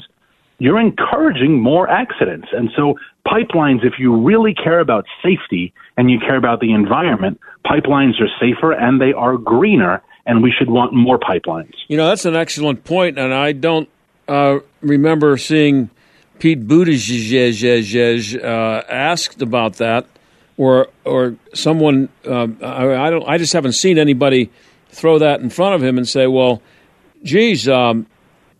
You're 0.58 0.80
encouraging 0.80 1.60
more 1.60 1.88
accidents. 1.88 2.48
And 2.52 2.70
so 2.76 2.98
pipelines, 3.26 3.84
if 3.84 3.94
you 3.98 4.14
really 4.14 4.52
care 4.52 4.80
about 4.80 5.06
safety 5.22 5.72
and 5.96 6.10
you 6.10 6.18
care 6.18 6.36
about 6.36 6.60
the 6.60 6.72
environment, 6.72 7.40
pipelines 7.64 8.20
are 8.20 8.28
safer 8.40 8.72
and 8.72 9.00
they 9.00 9.12
are 9.12 9.36
greener 9.38 10.02
and 10.26 10.42
we 10.42 10.52
should 10.56 10.68
want 10.68 10.92
more 10.92 11.18
pipelines. 11.18 11.72
You 11.88 11.96
know, 11.96 12.08
that's 12.08 12.24
an 12.24 12.36
excellent 12.36 12.84
point, 12.84 13.18
and 13.18 13.32
I 13.32 13.52
don't 13.52 13.88
uh, 14.28 14.58
remember 14.80 15.36
seeing 15.38 15.90
Pete 16.38 16.66
Buttigieg 16.66 18.42
uh, 18.42 18.84
asked 18.88 19.42
about 19.42 19.74
that, 19.76 20.06
or 20.60 20.88
or 21.06 21.36
someone. 21.54 22.10
Uh, 22.26 22.48
I, 22.62 23.06
I, 23.06 23.10
don't. 23.10 23.26
I 23.26 23.38
just 23.38 23.54
haven't 23.54 23.72
seen 23.72 23.98
anybody 23.98 24.50
throw 24.90 25.18
that 25.18 25.40
in 25.40 25.48
front 25.48 25.74
of 25.74 25.82
him 25.82 25.96
and 25.96 26.06
say, 26.06 26.26
"Well, 26.26 26.60
geez." 27.22 27.66
Um, 27.66 28.06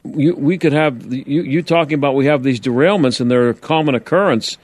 you, 0.02 0.34
we 0.34 0.56
could 0.56 0.72
have 0.72 1.12
you, 1.12 1.42
you 1.42 1.62
talking 1.62 1.92
about 1.92 2.14
we 2.14 2.24
have 2.24 2.42
these 2.42 2.58
derailments 2.58 3.20
and 3.20 3.30
they're 3.30 3.50
a 3.50 3.54
common 3.54 3.94
occurrence. 3.94 4.56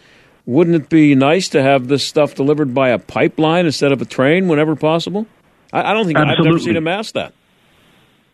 Wouldn't 0.47 0.77
it 0.77 0.89
be 0.89 1.15
nice 1.15 1.51
to 1.51 1.63
have 1.63 1.89
this 1.89 2.07
stuff 2.07 2.35
delivered 2.35 2.73
by 2.73 2.89
a 2.89 2.99
pipeline 2.99 3.67
instead 3.67 3.93
of 3.93 4.01
a 4.01 4.07
train 4.07 4.49
whenever 4.49 4.75
possible? 4.75 5.27
I, 5.75 5.91
I 5.91 5.93
don't 5.93 6.07
think 6.07 6.17
Absolutely. 6.17 6.49
I've 6.49 6.55
ever 6.55 6.59
seen 6.59 6.77
him 6.77 6.89
ask 6.89 7.13
that. 7.15 7.35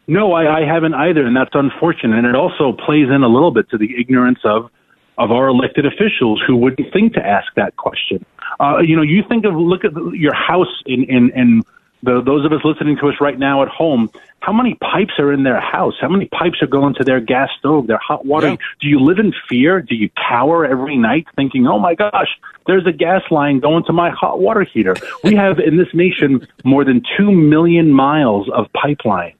No, 0.07 0.33
I, 0.33 0.61
I 0.61 0.65
haven't 0.65 0.95
either, 0.95 1.27
and 1.27 1.35
that's 1.35 1.55
unfortunate. 1.55 2.19
And 2.19 2.27
it 2.27 2.37
also 2.37 2.73
plays 2.73 3.09
in 3.09 3.25
a 3.25 3.29
little 3.29 3.51
bit 3.51 3.69
to 3.71 3.79
the 3.79 3.99
ignorance 3.99 4.41
of 4.45 4.71
of 5.19 5.33
our 5.33 5.49
elected 5.49 5.87
officials 5.87 6.41
who 6.47 6.57
wouldn't 6.57 6.93
think 6.93 7.15
to 7.15 7.27
ask 7.27 7.53
that 7.57 7.77
question. 7.77 8.25
Uh, 8.63 8.79
you 8.79 8.95
know, 8.95 9.03
you 9.03 9.25
think 9.29 9.45
of 9.45 9.55
look 9.55 9.85
at 9.85 9.93
your 10.13 10.35
house 10.35 10.83
in 10.87 11.05
in 11.05 11.31
in 11.31 11.63
the, 12.03 12.23
those 12.23 12.45
of 12.45 12.53
us 12.53 12.61
listening 12.65 12.97
to 12.97 13.09
us 13.09 13.15
right 13.21 13.39
now 13.39 13.63
at 13.63 13.69
home, 13.69 14.11
how 14.41 14.53
many 14.53 14.75
pipes 14.75 15.15
are 15.19 15.33
in 15.33 15.45
their 15.45 15.61
house? 15.61 15.95
How 16.01 16.09
many 16.09 16.27
pipes 16.27 16.61
are 16.63 16.67
going 16.67 16.95
to 16.95 17.05
their 17.05 17.21
gas 17.21 17.49
stove, 17.59 17.87
their 17.87 17.99
hot 17.99 18.27
water? 18.27 18.49
Yeah. 18.49 18.57
Do 18.81 18.89
you 18.89 19.01
live 19.01 19.19
in 19.19 19.33
fear? 19.49 19.81
Do 19.81 19.95
you 19.95 20.11
cower 20.29 20.67
every 20.67 20.97
night 20.97 21.27
thinking, 21.37 21.67
oh 21.67 21.79
my 21.79 21.95
gosh, 21.95 22.29
there's 22.67 22.87
a 22.87 22.93
gas 22.93 23.23
line 23.31 23.61
going 23.61 23.85
to 23.85 23.93
my 23.93 24.11
hot 24.11 24.41
water 24.41 24.65
heater? 24.65 24.97
we 25.23 25.35
have 25.37 25.61
in 25.61 25.77
this 25.77 25.93
nation 25.95 26.47
more 26.65 26.85
than 26.85 27.03
2 27.17 27.31
million 27.31 27.93
miles 27.93 28.49
of 28.51 28.67
pipeline. 28.73 29.35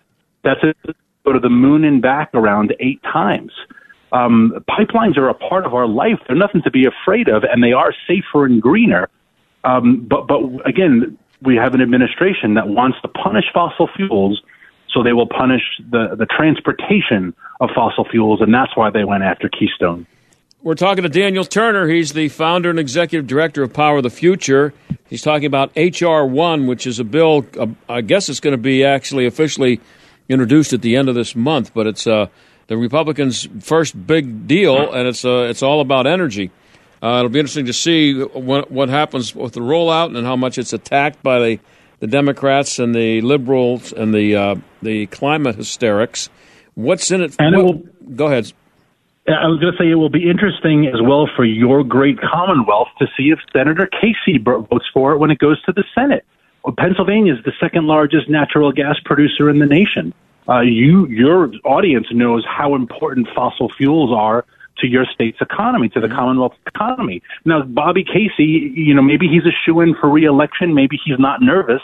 That's 0.45 0.61
it. 0.63 0.97
Go 1.25 1.33
to 1.33 1.41
the 1.41 1.51
moon 1.51 1.85
and 1.85 2.01
back 2.01 2.31
around 2.35 2.75
eight 2.81 3.03
times. 3.03 3.53
Um, 4.13 4.65
pipelines 4.69 5.17
are 5.17 5.29
a 5.29 5.35
part 5.35 5.65
of 5.65 5.75
our 5.75 5.87
life. 5.87 6.19
They're 6.27 6.37
nothing 6.37 6.63
to 6.63 6.71
be 6.71 6.85
afraid 6.87 7.29
of, 7.29 7.45
and 7.45 7.63
they 7.63 7.73
are 7.73 7.95
safer 8.07 8.45
and 8.45 8.61
greener. 8.61 9.09
Um, 9.65 10.07
but, 10.09 10.27
but 10.27 10.41
again, 10.67 11.19
we 11.41 11.57
have 11.57 11.75
an 11.75 11.81
administration 11.81 12.55
that 12.55 12.69
wants 12.69 12.99
to 13.03 13.09
punish 13.09 13.45
fossil 13.53 13.89
fuels, 13.97 14.43
so 14.91 15.03
they 15.03 15.13
will 15.13 15.27
punish 15.27 15.63
the, 15.91 16.15
the 16.17 16.27
transportation 16.27 17.35
of 17.61 17.71
fossil 17.75 18.05
fuels, 18.05 18.41
and 18.41 18.53
that's 18.53 18.77
why 18.77 18.91
they 18.91 19.05
went 19.05 19.23
after 19.23 19.49
Keystone. 19.49 20.07
We're 20.63 20.75
talking 20.75 21.03
to 21.03 21.09
Daniel 21.09 21.45
Turner. 21.45 21.89
He's 21.89 22.13
the 22.13 22.29
founder 22.29 22.71
and 22.71 22.79
executive 22.79 23.27
director 23.27 23.65
of 23.65 23.73
Power 23.73 23.97
of 23.97 24.05
the 24.05 24.11
Future. 24.11 24.73
He's 25.09 25.23
talking 25.23 25.47
about 25.47 25.73
H.R. 25.75 26.25
1, 26.25 26.67
which 26.67 26.87
is 26.87 27.01
a 27.01 27.05
bill, 27.05 27.45
uh, 27.59 27.67
I 27.89 28.01
guess 28.01 28.29
it's 28.29 28.41
going 28.41 28.53
to 28.53 28.63
be 28.63 28.85
actually 28.85 29.27
officially 29.27 29.81
introduced 30.29 30.73
at 30.73 30.83
the 30.83 30.97
end 30.97 31.09
of 31.09 31.15
this 31.15 31.35
month, 31.35 31.75
but 31.75 31.87
it's 31.89 32.07
uh, 32.07 32.29
the 32.67 32.77
Republicans' 32.77 33.49
first 33.61 34.07
big 34.07 34.47
deal, 34.47 34.93
and 34.93 35.09
it's, 35.09 35.25
uh, 35.25 35.47
it's 35.51 35.63
all 35.63 35.81
about 35.81 36.07
energy. 36.07 36.51
Uh, 37.03 37.19
it'll 37.19 37.29
be 37.29 37.41
interesting 37.41 37.67
to 37.67 37.73
see 37.73 38.23
what, 38.23 38.71
what 38.71 38.89
happens 38.89 39.35
with 39.35 39.55
the 39.55 39.61
rollout 39.61 40.17
and 40.17 40.25
how 40.25 40.37
much 40.37 40.57
it's 40.57 40.73
attacked 40.73 41.23
by 41.23 41.39
the, 41.41 41.61
the 41.99 42.07
Democrats 42.07 42.79
and 42.79 42.95
the 42.95 43.21
liberals 43.23 43.93
and 43.93 44.15
the 44.15 44.37
uh, 44.37 44.55
the 44.83 45.07
climate 45.07 45.57
hysterics. 45.57 46.29
What's 46.75 47.11
in 47.11 47.23
it? 47.23 47.37
And 47.39 47.57
what, 47.57 47.61
it 47.61 47.65
will, 47.65 48.15
go 48.15 48.27
ahead. 48.27 48.53
I 49.29 49.47
was 49.47 49.61
going 49.61 49.73
to 49.73 49.79
say 49.79 49.89
it 49.89 49.95
will 49.95 50.11
be 50.11 50.29
interesting 50.29 50.87
as 50.87 51.01
well 51.01 51.29
for 51.37 51.45
your 51.45 51.85
great 51.85 52.19
Commonwealth 52.21 52.89
to 52.99 53.07
see 53.17 53.31
if 53.31 53.39
Senator 53.53 53.89
Casey 54.01 54.39
votes 54.39 54.87
for 54.93 55.13
it 55.13 55.19
when 55.19 55.31
it 55.31 55.39
goes 55.39 55.63
to 55.63 55.73
the 55.73 55.85
Senate. 55.95 56.25
Well, 56.65 56.75
Pennsylvania 56.77 57.35
is 57.35 57.45
the 57.45 57.53
second 57.61 57.87
largest 57.87 58.29
natural 58.29 58.73
gas 58.73 58.97
producer 59.05 59.49
in 59.49 59.61
the 59.61 59.67
nation. 59.67 60.13
Uh, 60.49 60.61
you, 60.61 61.07
your 61.07 61.53
audience 61.65 62.09
knows 62.11 62.45
how 62.49 62.75
important 62.75 63.29
fossil 63.35 63.69
fuels 63.69 64.11
are 64.13 64.45
to 64.79 64.87
your 64.87 65.05
state's 65.05 65.41
economy, 65.41 65.89
to 65.91 66.01
the 66.01 66.07
mm-hmm. 66.07 66.17
Commonwealth 66.17 66.55
economy. 66.67 67.23
Now, 67.45 67.63
Bobby 67.63 68.05
Casey, 68.05 68.73
you 68.75 68.95
know, 68.95 69.03
maybe 69.03 69.29
he's 69.29 69.45
a 69.45 69.55
shoe 69.65 69.81
in 69.81 69.95
for 69.95 70.09
reelection. 70.09 70.75
Maybe 70.75 70.99
he's 71.03 71.19
not 71.19 71.43
nervous. 71.43 71.83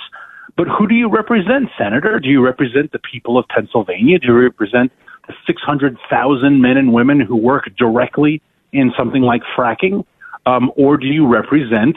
But 0.57 0.67
who 0.67 0.89
do 0.89 0.95
you 0.95 1.09
represent, 1.09 1.69
Senator? 1.79 2.19
Do 2.19 2.29
you 2.29 2.45
represent 2.45 2.91
the 2.91 2.99
people 2.99 3.39
of 3.39 3.47
Pennsylvania? 3.49 4.19
Do 4.19 4.29
you 4.29 4.35
represent 4.35 4.91
the 5.29 5.35
600,000 5.47 6.61
men 6.61 6.77
and 6.77 6.93
women 6.93 7.21
who 7.21 7.37
work 7.37 7.71
directly 7.77 8.43
in 8.73 8.93
something 8.99 9.23
like 9.23 9.43
fracking? 9.57 10.05
Um, 10.47 10.73
or 10.77 10.97
do 10.97 11.07
you 11.07 11.29
represent, 11.29 11.97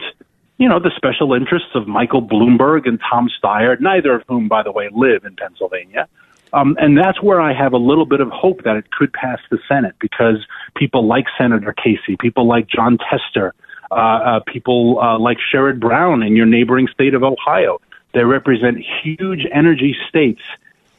you 0.58 0.68
know, 0.68 0.78
the 0.78 0.92
special 0.94 1.32
interests 1.32 1.70
of 1.74 1.88
Michael 1.88 2.22
Bloomberg 2.22 2.86
and 2.86 3.00
Tom 3.10 3.28
Steyer, 3.42 3.80
neither 3.80 4.14
of 4.14 4.22
whom, 4.28 4.46
by 4.46 4.62
the 4.62 4.70
way, 4.70 4.88
live 4.92 5.24
in 5.24 5.34
Pennsylvania? 5.34 6.06
Um, 6.52 6.76
and 6.78 6.98
that's 6.98 7.22
where 7.22 7.40
I 7.40 7.54
have 7.54 7.72
a 7.72 7.78
little 7.78 8.04
bit 8.04 8.20
of 8.20 8.28
hope 8.30 8.64
that 8.64 8.76
it 8.76 8.90
could 8.90 9.12
pass 9.12 9.38
the 9.50 9.58
Senate 9.66 9.94
because 10.00 10.36
people 10.76 11.06
like 11.06 11.24
Senator 11.38 11.72
Casey, 11.72 12.16
people 12.18 12.46
like 12.46 12.66
Jon 12.66 12.98
Tester, 12.98 13.54
uh, 13.90 13.94
uh, 13.94 14.40
people 14.46 14.98
uh, 15.00 15.18
like 15.18 15.38
Sherrod 15.52 15.80
Brown 15.80 16.22
in 16.22 16.36
your 16.36 16.46
neighboring 16.46 16.88
state 16.88 17.14
of 17.14 17.22
Ohio. 17.22 17.80
They 18.12 18.24
represent 18.24 18.78
huge 19.02 19.46
energy 19.50 19.96
states, 20.08 20.42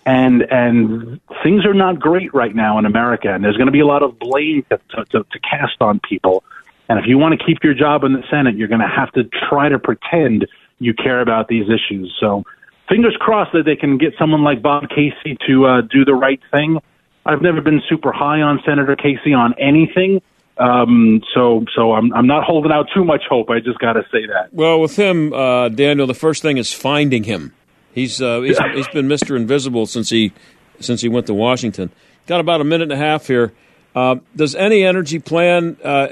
and 0.05 0.41
and 0.41 1.19
things 1.43 1.65
are 1.65 1.75
not 1.75 1.99
great 1.99 2.33
right 2.33 2.55
now 2.55 2.79
in 2.79 2.85
America. 2.85 3.31
And 3.31 3.43
there's 3.43 3.57
going 3.57 3.67
to 3.67 3.71
be 3.71 3.81
a 3.81 3.85
lot 3.85 4.01
of 4.01 4.17
blame 4.17 4.65
to, 4.71 4.79
to, 4.89 5.05
to, 5.05 5.23
to 5.23 5.39
cast 5.39 5.81
on 5.81 5.99
people. 5.99 6.43
And 6.89 6.99
if 6.99 7.05
you 7.07 7.17
want 7.17 7.39
to 7.39 7.45
keep 7.45 7.63
your 7.63 7.75
job 7.75 8.03
in 8.03 8.13
the 8.13 8.23
Senate, 8.29 8.55
you're 8.55 8.67
going 8.67 8.81
to 8.81 8.87
have 8.87 9.11
to 9.13 9.23
try 9.47 9.69
to 9.69 9.77
pretend 9.79 10.47
you 10.79 10.93
care 10.93 11.21
about 11.21 11.47
these 11.47 11.65
issues. 11.69 12.15
So 12.19 12.43
fingers 12.89 13.15
crossed 13.19 13.53
that 13.53 13.63
they 13.65 13.75
can 13.75 13.97
get 13.97 14.13
someone 14.19 14.43
like 14.43 14.61
Bob 14.61 14.89
Casey 14.89 15.37
to 15.47 15.65
uh, 15.65 15.81
do 15.81 16.05
the 16.05 16.13
right 16.13 16.39
thing. 16.51 16.79
I've 17.25 17.41
never 17.41 17.61
been 17.61 17.81
super 17.89 18.11
high 18.11 18.41
on 18.41 18.61
Senator 18.65 18.95
Casey 18.95 19.33
on 19.33 19.53
anything. 19.59 20.21
Um, 20.57 21.21
so, 21.33 21.65
so 21.75 21.93
I'm 21.93 22.13
I'm 22.13 22.27
not 22.27 22.43
holding 22.43 22.71
out 22.71 22.87
too 22.93 23.03
much 23.03 23.23
hope. 23.27 23.49
I 23.49 23.59
just 23.59 23.79
got 23.79 23.93
to 23.93 24.03
say 24.11 24.27
that. 24.27 24.53
Well, 24.53 24.79
with 24.79 24.95
him, 24.95 25.33
uh, 25.33 25.69
Daniel, 25.69 26.05
the 26.05 26.13
first 26.13 26.41
thing 26.41 26.57
is 26.57 26.71
finding 26.71 27.23
him. 27.23 27.53
He's 27.93 28.21
uh, 28.21 28.41
he's, 28.41 28.59
he's 28.75 28.87
been 28.89 29.07
Mister 29.07 29.35
Invisible 29.35 29.87
since 29.87 30.09
he 30.09 30.31
since 30.79 31.01
he 31.01 31.09
went 31.09 31.27
to 31.27 31.33
Washington. 31.33 31.91
Got 32.27 32.39
about 32.39 32.61
a 32.61 32.63
minute 32.63 32.91
and 32.91 32.91
a 32.91 32.97
half 32.97 33.25
here. 33.27 33.51
Uh, 33.95 34.17
does 34.35 34.55
any 34.55 34.83
energy 34.83 35.19
plan 35.19 35.77
uh, 35.83 36.07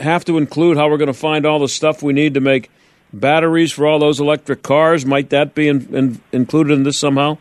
have 0.00 0.24
to 0.26 0.38
include 0.38 0.76
how 0.76 0.88
we're 0.88 0.96
going 0.96 1.06
to 1.06 1.12
find 1.12 1.46
all 1.46 1.58
the 1.58 1.68
stuff 1.68 2.02
we 2.02 2.12
need 2.12 2.34
to 2.34 2.40
make 2.40 2.70
batteries 3.12 3.72
for 3.72 3.86
all 3.86 3.98
those 3.98 4.20
electric 4.20 4.62
cars. 4.62 5.04
Might 5.04 5.30
that 5.30 5.54
be 5.54 5.68
in, 5.68 5.94
in, 5.94 6.20
included 6.32 6.74
in 6.74 6.82
this 6.82 6.98
somehow? 6.98 7.38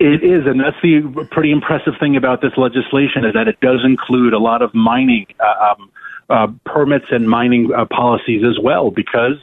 It 0.00 0.24
is, 0.24 0.44
and 0.46 0.60
that's 0.60 0.76
the 0.82 1.26
pretty 1.30 1.52
impressive 1.52 1.94
thing 2.00 2.16
about 2.16 2.40
this 2.40 2.52
legislation 2.56 3.24
is 3.24 3.32
that 3.34 3.46
it 3.46 3.60
does 3.60 3.80
include 3.84 4.32
a 4.32 4.38
lot 4.38 4.60
of 4.60 4.74
mining 4.74 5.26
uh, 5.38 5.72
um, 5.72 5.90
uh, 6.28 6.48
permits 6.66 7.06
and 7.10 7.28
mining 7.28 7.70
uh, 7.72 7.84
policies 7.86 8.42
as 8.44 8.58
well, 8.62 8.90
because 8.90 9.38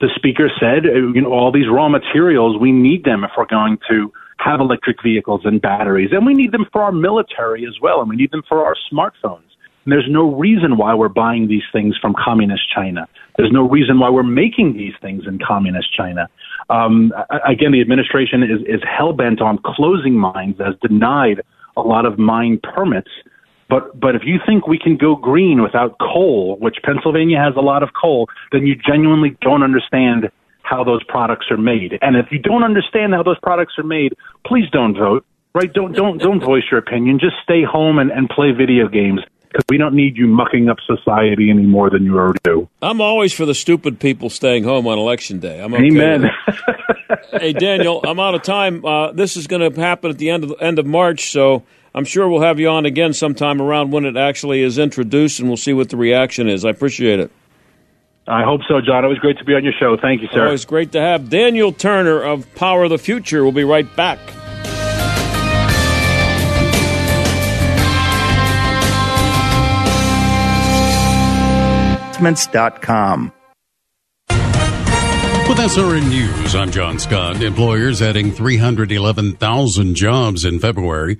the 0.00 0.08
speaker 0.14 0.50
said, 0.60 0.86
uh, 0.86 0.92
you 0.92 1.20
know, 1.20 1.32
all 1.32 1.50
these 1.50 1.68
raw 1.68 1.88
materials 1.88 2.56
we 2.60 2.70
need 2.70 3.04
them 3.04 3.24
if 3.24 3.32
we're 3.36 3.46
going 3.46 3.78
to 3.88 4.12
have 4.38 4.60
electric 4.60 5.02
vehicles 5.02 5.40
and 5.44 5.60
batteries, 5.60 6.10
and 6.12 6.24
we 6.24 6.32
need 6.32 6.52
them 6.52 6.66
for 6.72 6.82
our 6.82 6.92
military 6.92 7.66
as 7.66 7.80
well, 7.82 8.00
and 8.00 8.08
we 8.08 8.14
need 8.14 8.30
them 8.30 8.44
for 8.48 8.64
our 8.64 8.76
smartphones. 8.92 9.47
And 9.88 9.92
there's 9.94 10.10
no 10.10 10.34
reason 10.34 10.76
why 10.76 10.92
we're 10.92 11.08
buying 11.08 11.48
these 11.48 11.62
things 11.72 11.96
from 11.96 12.14
communist 12.22 12.70
China. 12.70 13.08
There's 13.38 13.50
no 13.50 13.66
reason 13.66 13.98
why 13.98 14.10
we're 14.10 14.22
making 14.22 14.74
these 14.74 14.92
things 15.00 15.22
in 15.26 15.38
communist 15.38 15.96
China. 15.96 16.28
Um, 16.68 17.10
again, 17.48 17.72
the 17.72 17.80
administration 17.80 18.42
is, 18.42 18.60
is 18.68 18.82
hell 18.86 19.14
bent 19.14 19.40
on 19.40 19.58
closing 19.64 20.12
mines, 20.12 20.56
has 20.58 20.74
denied 20.82 21.40
a 21.74 21.80
lot 21.80 22.04
of 22.04 22.18
mine 22.18 22.60
permits. 22.62 23.08
But 23.70 23.98
but 23.98 24.14
if 24.14 24.24
you 24.26 24.36
think 24.44 24.66
we 24.66 24.78
can 24.78 24.98
go 24.98 25.16
green 25.16 25.62
without 25.62 25.96
coal, 25.98 26.58
which 26.60 26.76
Pennsylvania 26.84 27.38
has 27.38 27.54
a 27.56 27.62
lot 27.62 27.82
of 27.82 27.88
coal, 27.98 28.28
then 28.52 28.66
you 28.66 28.74
genuinely 28.74 29.38
don't 29.40 29.62
understand 29.62 30.30
how 30.64 30.84
those 30.84 31.02
products 31.04 31.46
are 31.50 31.56
made. 31.56 31.98
And 32.02 32.14
if 32.14 32.26
you 32.30 32.38
don't 32.38 32.62
understand 32.62 33.14
how 33.14 33.22
those 33.22 33.38
products 33.42 33.78
are 33.78 33.84
made, 33.84 34.12
please 34.44 34.68
don't 34.70 34.98
vote. 34.98 35.24
Right? 35.54 35.72
Don't 35.72 35.92
don't 35.92 36.18
don't 36.18 36.44
voice 36.44 36.64
your 36.70 36.78
opinion. 36.78 37.18
Just 37.18 37.36
stay 37.42 37.64
home 37.64 37.98
and, 37.98 38.10
and 38.10 38.28
play 38.28 38.52
video 38.52 38.86
games. 38.86 39.20
Because 39.48 39.64
we 39.68 39.78
don't 39.78 39.94
need 39.94 40.16
you 40.16 40.26
mucking 40.26 40.68
up 40.68 40.78
society 40.86 41.50
any 41.50 41.62
more 41.62 41.90
than 41.90 42.04
you 42.04 42.16
already 42.18 42.40
do. 42.44 42.68
I'm 42.82 43.00
always 43.00 43.32
for 43.32 43.46
the 43.46 43.54
stupid 43.54 43.98
people 43.98 44.30
staying 44.30 44.64
home 44.64 44.86
on 44.86 44.98
election 44.98 45.40
day. 45.40 45.60
I'm 45.60 45.74
okay 45.74 45.86
Amen. 45.86 46.30
hey, 47.32 47.52
Daniel, 47.52 48.00
I'm 48.04 48.20
out 48.20 48.34
of 48.34 48.42
time. 48.42 48.84
Uh, 48.84 49.12
this 49.12 49.36
is 49.36 49.46
going 49.46 49.72
to 49.72 49.80
happen 49.80 50.10
at 50.10 50.18
the 50.18 50.30
end 50.30 50.44
of 50.44 50.54
end 50.60 50.78
of 50.78 50.86
March, 50.86 51.30
so 51.30 51.62
I'm 51.94 52.04
sure 52.04 52.28
we'll 52.28 52.42
have 52.42 52.60
you 52.60 52.68
on 52.68 52.86
again 52.86 53.12
sometime 53.12 53.60
around 53.60 53.90
when 53.90 54.04
it 54.04 54.16
actually 54.16 54.62
is 54.62 54.78
introduced, 54.78 55.40
and 55.40 55.48
we'll 55.48 55.56
see 55.56 55.72
what 55.72 55.88
the 55.88 55.96
reaction 55.96 56.48
is. 56.48 56.64
I 56.64 56.70
appreciate 56.70 57.20
it. 57.20 57.30
I 58.26 58.44
hope 58.44 58.60
so, 58.68 58.80
John. 58.82 59.04
It 59.06 59.08
was 59.08 59.18
great 59.18 59.38
to 59.38 59.44
be 59.44 59.54
on 59.54 59.64
your 59.64 59.72
show. 59.72 59.96
Thank 59.96 60.20
you, 60.20 60.28
sir. 60.30 60.44
Always 60.44 60.66
great 60.66 60.92
to 60.92 61.00
have 61.00 61.30
Daniel 61.30 61.72
Turner 61.72 62.22
of 62.22 62.52
Power 62.54 62.84
of 62.84 62.90
the 62.90 62.98
Future. 62.98 63.42
We'll 63.42 63.52
be 63.52 63.64
right 63.64 63.96
back. 63.96 64.18
Investments.com. 72.18 73.32
With 75.48 75.56
SRN 75.56 76.10
News, 76.10 76.54
I'm 76.54 76.70
John 76.70 76.98
Scott. 76.98 77.42
Employers 77.42 78.02
adding 78.02 78.32
311,000 78.32 79.94
jobs 79.94 80.44
in 80.44 80.58
February. 80.58 81.18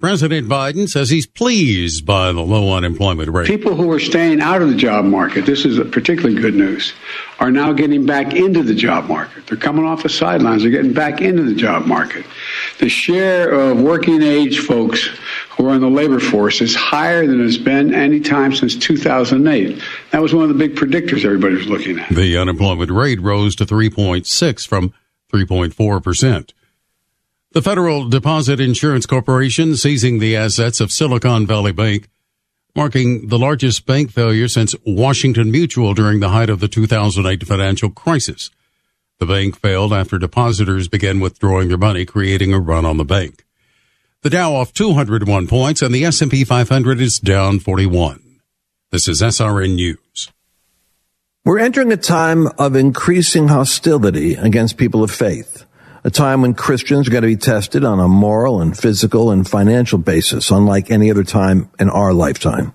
President 0.00 0.48
Biden 0.48 0.86
says 0.86 1.08
he's 1.08 1.26
pleased 1.26 2.04
by 2.04 2.30
the 2.30 2.40
low 2.40 2.74
unemployment 2.74 3.30
rate. 3.30 3.46
People 3.46 3.74
who 3.74 3.90
are 3.90 3.98
staying 3.98 4.40
out 4.40 4.60
of 4.60 4.68
the 4.68 4.74
job 4.76 5.06
market, 5.06 5.46
this 5.46 5.64
is 5.64 5.78
particularly 5.90 6.40
good 6.40 6.54
news, 6.54 6.92
are 7.40 7.50
now 7.50 7.72
getting 7.72 8.04
back 8.04 8.34
into 8.34 8.62
the 8.62 8.74
job 8.74 9.08
market. 9.08 9.46
They're 9.46 9.56
coming 9.56 9.84
off 9.86 10.02
the 10.02 10.08
sidelines, 10.08 10.62
they're 10.62 10.70
getting 10.70 10.92
back 10.92 11.20
into 11.20 11.42
the 11.42 11.54
job 11.54 11.86
market. 11.86 12.26
The 12.80 12.88
share 12.88 13.50
of 13.50 13.80
working 13.80 14.22
age 14.22 14.58
folks 14.58 15.08
who 15.56 15.68
are 15.68 15.74
in 15.74 15.80
the 15.80 15.88
labor 15.88 16.20
force 16.20 16.60
is 16.60 16.74
higher 16.74 17.26
than 17.26 17.44
it's 17.44 17.56
been 17.56 17.94
any 17.94 18.20
time 18.20 18.54
since 18.54 18.74
2008. 18.76 19.80
That 20.10 20.22
was 20.22 20.34
one 20.34 20.44
of 20.44 20.48
the 20.48 20.54
big 20.54 20.76
predictors 20.76 21.24
everybody 21.24 21.54
was 21.54 21.66
looking 21.66 21.98
at. 21.98 22.08
The 22.10 22.36
unemployment 22.36 22.90
rate 22.90 23.20
rose 23.20 23.54
to 23.56 23.66
3.6 23.66 24.66
from 24.66 24.92
3.4 25.32 26.02
percent. 26.02 26.54
The 27.52 27.62
Federal 27.62 28.08
Deposit 28.08 28.58
Insurance 28.58 29.06
Corporation 29.06 29.76
seizing 29.76 30.18
the 30.18 30.36
assets 30.36 30.80
of 30.80 30.90
Silicon 30.90 31.46
Valley 31.46 31.70
Bank, 31.70 32.08
marking 32.74 33.28
the 33.28 33.38
largest 33.38 33.86
bank 33.86 34.10
failure 34.10 34.48
since 34.48 34.74
Washington 34.84 35.52
Mutual 35.52 35.94
during 35.94 36.18
the 36.18 36.30
height 36.30 36.50
of 36.50 36.58
the 36.58 36.66
2008 36.66 37.46
financial 37.46 37.90
crisis. 37.90 38.50
The 39.20 39.26
bank 39.26 39.56
failed 39.56 39.92
after 39.92 40.18
depositors 40.18 40.88
began 40.88 41.20
withdrawing 41.20 41.68
their 41.68 41.78
money, 41.78 42.04
creating 42.04 42.52
a 42.52 42.58
run 42.58 42.84
on 42.84 42.96
the 42.96 43.04
bank. 43.04 43.44
The 44.24 44.30
Dow 44.30 44.54
off 44.54 44.72
201 44.72 45.48
points 45.48 45.82
and 45.82 45.94
the 45.94 46.06
S&P 46.06 46.44
500 46.44 46.98
is 46.98 47.18
down 47.18 47.58
41. 47.58 48.40
This 48.90 49.06
is 49.06 49.20
SRN 49.20 49.74
News. 49.74 50.32
We're 51.44 51.58
entering 51.58 51.92
a 51.92 51.98
time 51.98 52.46
of 52.58 52.74
increasing 52.74 53.48
hostility 53.48 54.32
against 54.32 54.78
people 54.78 55.04
of 55.04 55.10
faith 55.10 55.66
a 56.04 56.10
time 56.10 56.40
when 56.40 56.54
Christians 56.54 57.06
are 57.06 57.10
going 57.10 57.20
to 57.20 57.28
be 57.28 57.36
tested 57.36 57.84
on 57.84 58.00
a 58.00 58.08
moral 58.08 58.62
and 58.62 58.74
physical 58.74 59.30
and 59.30 59.46
financial 59.46 59.98
basis, 59.98 60.50
unlike 60.50 60.90
any 60.90 61.10
other 61.10 61.24
time 61.24 61.68
in 61.78 61.90
our 61.90 62.14
lifetime. 62.14 62.72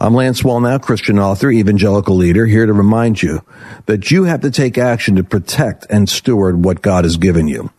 I'm 0.00 0.14
Lance 0.14 0.42
Wallnau, 0.42 0.82
Christian 0.82 1.20
author, 1.20 1.52
evangelical 1.52 2.16
leader, 2.16 2.46
here 2.46 2.66
to 2.66 2.72
remind 2.72 3.22
you 3.22 3.44
that 3.86 4.10
you 4.10 4.24
have 4.24 4.40
to 4.40 4.50
take 4.50 4.76
action 4.76 5.14
to 5.16 5.22
protect 5.22 5.86
and 5.88 6.08
steward 6.08 6.64
what 6.64 6.82
God 6.82 7.04
has 7.04 7.16
given 7.16 7.46
you. 7.46 7.70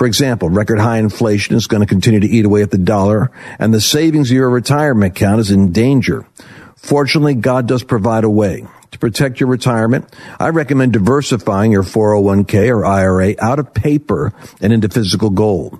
For 0.00 0.06
example, 0.06 0.48
record 0.48 0.78
high 0.78 0.96
inflation 0.96 1.56
is 1.56 1.66
going 1.66 1.82
to 1.82 1.86
continue 1.86 2.20
to 2.20 2.26
eat 2.26 2.46
away 2.46 2.62
at 2.62 2.70
the 2.70 2.78
dollar, 2.78 3.30
and 3.58 3.74
the 3.74 3.82
savings 3.82 4.30
of 4.30 4.34
your 4.34 4.48
retirement 4.48 5.14
account 5.14 5.40
is 5.40 5.50
in 5.50 5.72
danger. 5.72 6.26
Fortunately, 6.74 7.34
God 7.34 7.68
does 7.68 7.82
provide 7.82 8.24
a 8.24 8.30
way 8.30 8.66
to 8.92 8.98
protect 8.98 9.40
your 9.40 9.50
retirement, 9.50 10.10
I 10.38 10.48
recommend 10.48 10.94
diversifying 10.94 11.70
your 11.70 11.82
401k 11.82 12.70
or 12.74 12.86
IRA 12.86 13.34
out 13.40 13.58
of 13.58 13.74
paper 13.74 14.32
and 14.62 14.72
into 14.72 14.88
physical 14.88 15.28
gold. 15.28 15.78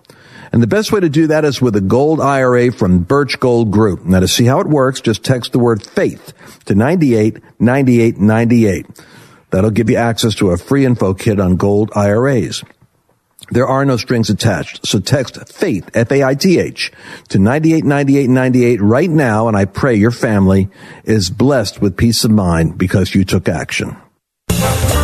And 0.53 0.63
the 0.63 0.67
best 0.67 0.93
way 0.93 1.01
to 1.01 1.09
do 1.09 1.29
that 1.29 1.47
is 1.47 1.63
with 1.63 1.75
a 1.77 1.81
gold 1.81 2.21
IRA 2.21 2.73
from 2.73 3.05
Birch 3.05 3.41
Gold 3.41 3.71
Group. 3.71 4.05
Now 4.05 4.21
to 4.21 4.29
see 4.29 4.45
how 4.45 4.61
it 4.61 4.67
works, 4.67 5.01
just 5.01 5.25
text 5.25 5.53
the 5.53 5.59
word 5.59 5.83
faith 5.83 6.35
to 6.67 6.75
98 6.75 7.39
98 7.59 8.19
98. 8.19 8.87
That'll 9.49 9.71
give 9.71 9.89
you 9.89 9.97
access 9.97 10.35
to 10.35 10.51
a 10.51 10.59
free 10.59 10.85
info 10.85 11.15
kit 11.15 11.41
on 11.41 11.57
gold 11.57 11.91
IRAs. 11.97 12.63
There 13.51 13.67
are 13.67 13.85
no 13.85 13.97
strings 13.97 14.31
attached. 14.31 14.87
So 14.87 15.01
text 15.01 15.37
FAITH, 15.49 15.91
F-A-I-T-H, 15.95 16.93
to 17.29 17.39
989898 17.39 18.81
right 18.81 19.11
now, 19.11 19.49
and 19.49 19.57
I 19.57 19.65
pray 19.65 19.95
your 19.95 20.13
family 20.13 20.69
is 21.05 21.31
blessed 21.31 21.81
with 21.81 21.97
peace 21.97 22.25
of 22.25 22.31
mind 22.31 22.79
because 22.79 23.15
you 23.15 23.25
took 23.25 23.49
action. 23.49 23.97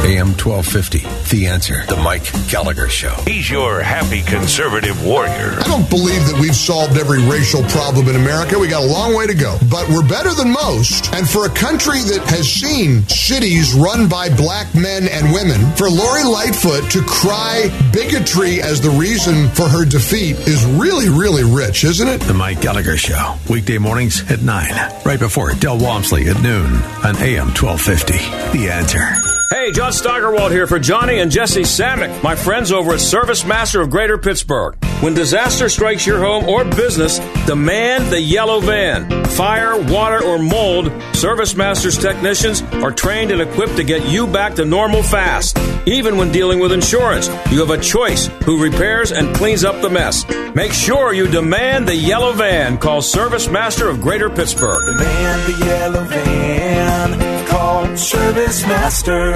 AM 0.07 0.39
1250, 0.39 1.35
The 1.35 1.49
Answer, 1.49 1.85
The 1.87 1.97
Mike 1.97 2.31
Gallagher 2.49 2.89
Show. 2.89 3.11
He's 3.27 3.51
your 3.51 3.83
happy 3.83 4.23
conservative 4.23 5.05
warrior. 5.05 5.59
I 5.59 5.67
don't 5.67 5.91
believe 5.91 6.25
that 6.31 6.39
we've 6.41 6.55
solved 6.55 6.97
every 6.97 7.21
racial 7.27 7.65
problem 7.65 8.07
in 8.07 8.15
America. 8.15 8.57
We 8.57 8.69
got 8.69 8.85
a 8.85 8.87
long 8.87 9.17
way 9.17 9.27
to 9.27 9.35
go, 9.35 9.59
but 9.69 9.89
we're 9.89 10.07
better 10.07 10.33
than 10.33 10.53
most. 10.53 11.13
And 11.13 11.29
for 11.29 11.47
a 11.47 11.51
country 11.51 11.99
that 12.07 12.23
has 12.31 12.49
seen 12.49 13.03
cities 13.09 13.75
run 13.75 14.09
by 14.09 14.29
black 14.31 14.73
men 14.77 15.09
and 15.11 15.33
women, 15.35 15.59
for 15.75 15.91
Lori 15.91 16.23
Lightfoot 16.23 16.89
to 16.93 17.03
cry 17.03 17.67
bigotry 17.93 18.63
as 18.63 18.81
the 18.81 18.91
reason 18.91 19.49
for 19.59 19.67
her 19.67 19.85
defeat 19.85 20.39
is 20.47 20.65
really, 20.79 21.09
really 21.09 21.43
rich, 21.43 21.83
isn't 21.83 22.07
it? 22.07 22.21
The 22.21 22.35
Mike 22.35 22.61
Gallagher 22.61 22.97
Show, 22.97 23.35
weekday 23.51 23.79
mornings 23.79 24.23
at 24.31 24.41
9, 24.41 25.03
right 25.05 25.19
before 25.19 25.53
Del 25.55 25.79
Walmsley 25.79 26.29
at 26.29 26.41
noon 26.43 26.75
on 27.03 27.19
AM 27.19 27.51
1250, 27.59 28.15
The 28.57 28.71
Answer. 28.71 29.36
Hey, 29.49 29.71
John 29.71 29.93
Steigerwald 29.93 30.51
here 30.51 30.67
for 30.67 30.81
Johnny 30.81 31.21
and 31.21 31.31
Jesse 31.31 31.63
Samick, 31.63 32.21
my 32.21 32.35
friends 32.35 32.73
over 32.73 32.95
at 32.95 33.01
Service 33.01 33.45
Master 33.45 33.81
of 33.81 33.91
Greater 33.91 34.19
Pittsburgh. 34.19 34.77
When 35.01 35.15
disaster 35.15 35.69
strikes 35.69 36.05
your 36.05 36.19
home 36.19 36.49
or 36.49 36.65
business, 36.65 37.21
demand 37.47 38.11
the 38.11 38.21
yellow 38.21 38.59
van. 38.59 39.25
Fire, 39.27 39.81
water, 39.93 40.21
or 40.25 40.39
mold, 40.39 40.91
Service 41.15 41.55
Master's 41.55 41.97
technicians 41.97 42.63
are 42.83 42.91
trained 42.91 43.31
and 43.31 43.41
equipped 43.41 43.77
to 43.77 43.85
get 43.85 44.05
you 44.09 44.27
back 44.27 44.55
to 44.55 44.65
normal 44.65 45.05
fast. 45.05 45.57
Even 45.87 46.17
when 46.17 46.33
dealing 46.33 46.59
with 46.59 46.73
insurance, 46.73 47.29
you 47.53 47.61
have 47.61 47.71
a 47.71 47.81
choice 47.81 48.27
who 48.45 48.61
repairs 48.61 49.13
and 49.13 49.33
cleans 49.37 49.65
up 49.65 49.81
the 49.81 49.91
mess. 49.91 50.27
Make 50.57 50.73
sure 50.73 51.13
you 51.13 51.29
demand 51.29 51.87
the 51.87 51.95
yellow 51.95 52.33
van. 52.33 52.79
Call 52.79 53.01
Service 53.01 53.49
Master 53.49 53.89
of 53.89 54.01
Greater 54.01 54.29
Pittsburgh. 54.29 54.85
Demand 54.87 55.43
the 55.43 55.67
yellow 55.67 56.05
van. 56.05 57.47
Call 57.47 57.97
Service 57.97 58.63
Master. 58.67 59.36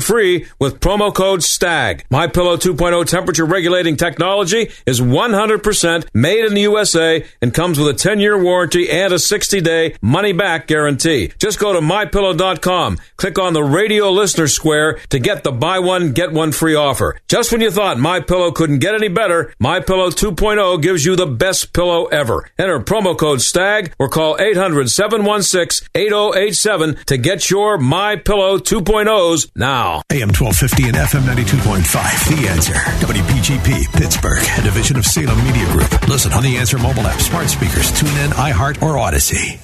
free 0.00 0.46
with 0.58 0.80
promo 0.80 1.14
code 1.14 1.42
STAG. 1.42 2.04
My 2.10 2.26
Pillow 2.26 2.56
2.0 2.56 3.04
temperature 3.06 3.44
regulating 3.44 3.96
technology 3.96 4.70
is 4.86 5.00
100% 5.00 6.06
made 6.14 6.44
in 6.44 6.54
the 6.54 6.62
USA 6.62 7.24
and 7.40 7.54
comes 7.54 7.78
with 7.78 7.88
a 7.88 8.08
10-year 8.08 8.42
warranty 8.42 8.90
and 8.90 9.12
a 9.12 9.16
60-day 9.16 9.96
money 10.02 10.32
back 10.32 10.66
guarantee. 10.66 11.32
Just 11.38 11.58
go 11.58 11.72
to 11.72 11.80
mypillow.com, 11.80 12.98
click 13.16 13.38
on 13.38 13.52
the 13.52 13.62
radio 13.62 14.10
listener 14.10 14.48
square 14.48 14.98
to 15.10 15.18
get 15.18 15.44
the 15.44 15.52
buy 15.52 15.78
one 15.78 16.12
get 16.12 16.32
one 16.32 16.52
free 16.52 16.74
offer. 16.74 17.18
Just 17.28 17.52
when 17.52 17.60
you 17.60 17.70
thought 17.70 17.98
My 17.98 18.20
Pillow 18.20 18.50
couldn't 18.52 18.78
get 18.78 18.94
any 18.94 19.08
better, 19.08 19.52
My 19.58 19.80
Pillow 19.80 20.10
2.0 20.10 20.80
gives 20.82 21.04
you 21.04 21.16
the 21.16 21.26
best 21.26 21.72
pillow 21.72 22.06
ever. 22.06 22.48
Enter 22.58 22.80
promo 22.80 23.16
code 23.16 23.40
STAG 23.40 23.92
or 23.98 24.08
call 24.08 24.36
800-716-8087 24.38 27.04
to 27.04 27.16
get 27.16 27.50
your 27.50 27.78
My 27.78 28.16
Pillow 28.16 28.58
2.0s 28.58 29.50
now. 29.54 29.87
AM 29.88 30.28
1250 30.28 30.88
and 30.88 30.96
FM 30.96 31.22
92.5. 31.22 32.42
The 32.42 32.48
Answer. 32.48 32.74
WPGP, 32.74 33.92
Pittsburgh, 33.92 34.42
a 34.58 34.62
division 34.62 34.98
of 34.98 35.06
Salem 35.06 35.42
Media 35.44 35.64
Group. 35.72 36.08
Listen 36.08 36.32
on 36.32 36.42
the 36.42 36.56
Answer 36.56 36.78
mobile 36.78 37.06
app, 37.06 37.20
smart 37.20 37.48
speakers, 37.48 37.90
tune 37.92 38.08
in, 38.18 38.30
iHeart, 38.32 38.82
or 38.82 38.96
Audacy. 38.96 39.58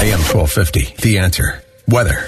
AM 0.00 0.20
1250. 0.20 1.02
The 1.02 1.18
Answer. 1.18 1.62
Weather. 1.88 2.26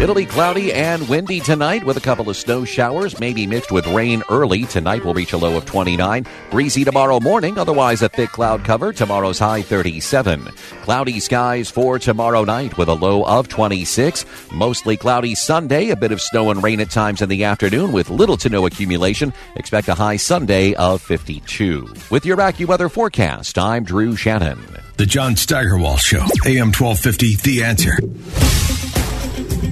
It'll 0.00 0.14
be 0.14 0.24
cloudy 0.24 0.72
and 0.72 1.06
windy 1.10 1.40
tonight 1.40 1.84
with 1.84 1.98
a 1.98 2.00
couple 2.00 2.30
of 2.30 2.36
snow 2.36 2.64
showers, 2.64 3.20
maybe 3.20 3.46
mixed 3.46 3.70
with 3.70 3.86
rain 3.88 4.22
early. 4.30 4.64
Tonight 4.64 5.04
will 5.04 5.12
reach 5.12 5.34
a 5.34 5.36
low 5.36 5.58
of 5.58 5.66
29. 5.66 6.26
Breezy 6.50 6.84
tomorrow 6.84 7.20
morning, 7.20 7.58
otherwise 7.58 8.00
a 8.00 8.08
thick 8.08 8.30
cloud 8.30 8.64
cover. 8.64 8.94
Tomorrow's 8.94 9.38
high 9.38 9.60
37. 9.60 10.44
Cloudy 10.82 11.20
skies 11.20 11.70
for 11.70 11.98
tomorrow 11.98 12.44
night 12.44 12.78
with 12.78 12.88
a 12.88 12.94
low 12.94 13.24
of 13.26 13.48
26. 13.48 14.24
Mostly 14.52 14.96
cloudy 14.96 15.34
Sunday, 15.34 15.90
a 15.90 15.96
bit 15.96 16.12
of 16.12 16.22
snow 16.22 16.50
and 16.50 16.62
rain 16.62 16.80
at 16.80 16.90
times 16.90 17.20
in 17.20 17.28
the 17.28 17.44
afternoon 17.44 17.92
with 17.92 18.08
little 18.08 18.38
to 18.38 18.48
no 18.48 18.64
accumulation. 18.64 19.34
Expect 19.56 19.88
a 19.88 19.94
high 19.94 20.16
Sunday 20.16 20.72
of 20.74 21.02
52. 21.02 21.92
With 22.10 22.24
your 22.24 22.38
AccuWeather 22.38 22.90
forecast, 22.90 23.58
I'm 23.58 23.84
Drew 23.84 24.16
Shannon. 24.16 24.58
The 25.00 25.06
John 25.06 25.34
Steigerwald 25.34 26.00
Show, 26.00 26.26
AM 26.44 26.72
1250, 26.74 27.36
The 27.36 27.64
Answer. 27.64 27.96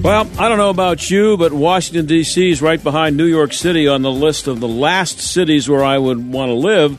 Well, 0.01 0.27
I 0.39 0.49
don't 0.49 0.57
know 0.57 0.71
about 0.71 1.11
you, 1.11 1.37
but 1.37 1.53
Washington, 1.53 2.07
D.C. 2.07 2.49
is 2.49 2.63
right 2.63 2.83
behind 2.83 3.15
New 3.15 3.27
York 3.27 3.53
City 3.53 3.87
on 3.87 4.01
the 4.01 4.09
list 4.09 4.47
of 4.47 4.59
the 4.59 4.67
last 4.67 5.19
cities 5.19 5.69
where 5.69 5.83
I 5.83 5.99
would 5.99 6.33
want 6.33 6.49
to 6.49 6.55
live. 6.55 6.97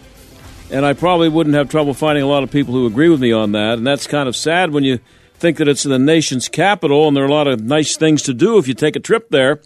And 0.70 0.86
I 0.86 0.92
probably 0.92 1.28
wouldn't 1.28 1.56
have 1.56 1.70
trouble 1.70 1.92
finding 1.92 2.22
a 2.22 2.28
lot 2.28 2.44
of 2.44 2.52
people 2.52 2.72
who 2.72 2.86
agree 2.86 3.08
with 3.08 3.20
me 3.20 3.32
on 3.32 3.50
that. 3.50 3.78
And 3.78 3.84
that's 3.84 4.06
kind 4.06 4.28
of 4.28 4.36
sad 4.36 4.70
when 4.70 4.84
you 4.84 5.00
think 5.34 5.56
that 5.56 5.66
it's 5.66 5.82
the 5.82 5.98
nation's 5.98 6.48
capital 6.48 7.08
and 7.08 7.16
there 7.16 7.24
are 7.24 7.28
a 7.28 7.32
lot 7.32 7.48
of 7.48 7.64
nice 7.64 7.96
things 7.96 8.22
to 8.22 8.32
do 8.32 8.58
if 8.58 8.68
you 8.68 8.74
take 8.74 8.94
a 8.94 9.00
trip 9.00 9.30
there. 9.30 9.60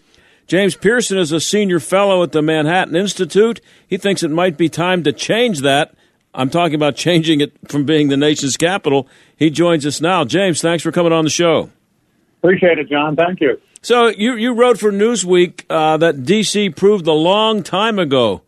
James 0.47 0.75
Piereson 0.75 1.19
is 1.19 1.31
a 1.31 1.39
senior 1.39 1.79
fellow 1.79 2.23
at 2.23 2.31
the 2.31 2.41
Manhattan 2.41 2.95
Institute. 2.95 3.61
He 3.87 3.97
thinks 3.97 4.23
it 4.23 4.31
might 4.31 4.57
be 4.57 4.69
time 4.69 5.03
to 5.03 5.13
change 5.13 5.59
that. 5.59 5.93
I'm 6.35 6.49
talking 6.49 6.75
about 6.75 6.95
changing 6.95 7.41
it 7.41 7.53
from 7.69 7.85
being 7.85 8.09
the 8.09 8.17
nation's 8.17 8.57
capital. 8.57 9.07
He 9.37 9.49
joins 9.49 9.85
us 9.85 10.01
now. 10.01 10.25
James, 10.25 10.61
thanks 10.61 10.83
for 10.83 10.91
coming 10.91 11.13
on 11.13 11.23
the 11.23 11.29
show. 11.29 11.69
Appreciate 12.39 12.77
it, 12.77 12.89
John. 12.89 13.15
Thank 13.15 13.41
you. 13.41 13.59
So 13.81 14.07
you 14.07 14.35
you 14.35 14.53
wrote 14.53 14.79
for 14.79 14.91
Newsweek 14.91 15.63
uh, 15.69 15.97
that 15.97 16.23
D.C. 16.23 16.71
proved 16.71 17.07
a 17.07 17.13
long 17.13 17.63
time 17.63 17.99
ago 17.99 18.41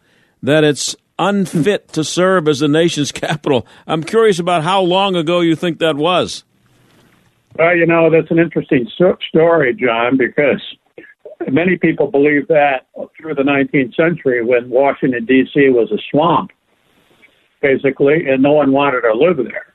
that 0.43 0.63
it's 0.63 0.95
unfit 1.19 1.88
to 1.93 2.04
serve 2.04 2.47
as 2.47 2.60
the 2.60 2.67
nation's 2.67 3.12
capital. 3.13 3.65
I'm 3.86 4.04
curious 4.04 4.39
about 4.39 4.63
how 4.63 4.82
long 4.82 5.15
ago 5.15 5.41
you 5.41 5.56
think 5.56 5.80
that 5.80 5.95
was. 5.95 6.43
Well, 7.58 7.76
you 7.76 7.86
know 7.86 8.10
that's 8.10 8.30
an 8.30 8.39
interesting 8.39 8.88
story, 9.30 9.73
John, 9.73 10.17
because 10.17 10.62
many 11.52 11.78
people 11.78 12.12
believe 12.12 12.47
that 12.50 12.88
through 13.19 13.36
the 13.36 13.43
19th 13.43 13.95
century, 13.95 14.43
when 14.43 14.69
Washington 14.69 15.26
D.C. 15.26 15.69
was 15.69 15.91
a 15.91 15.97
swamp, 16.12 16.52
basically, 17.62 18.28
and 18.30 18.41
no 18.41 18.54
one 18.54 18.72
wanted 18.72 19.02
to 19.02 19.13
live 19.13 19.38
there. 19.38 19.74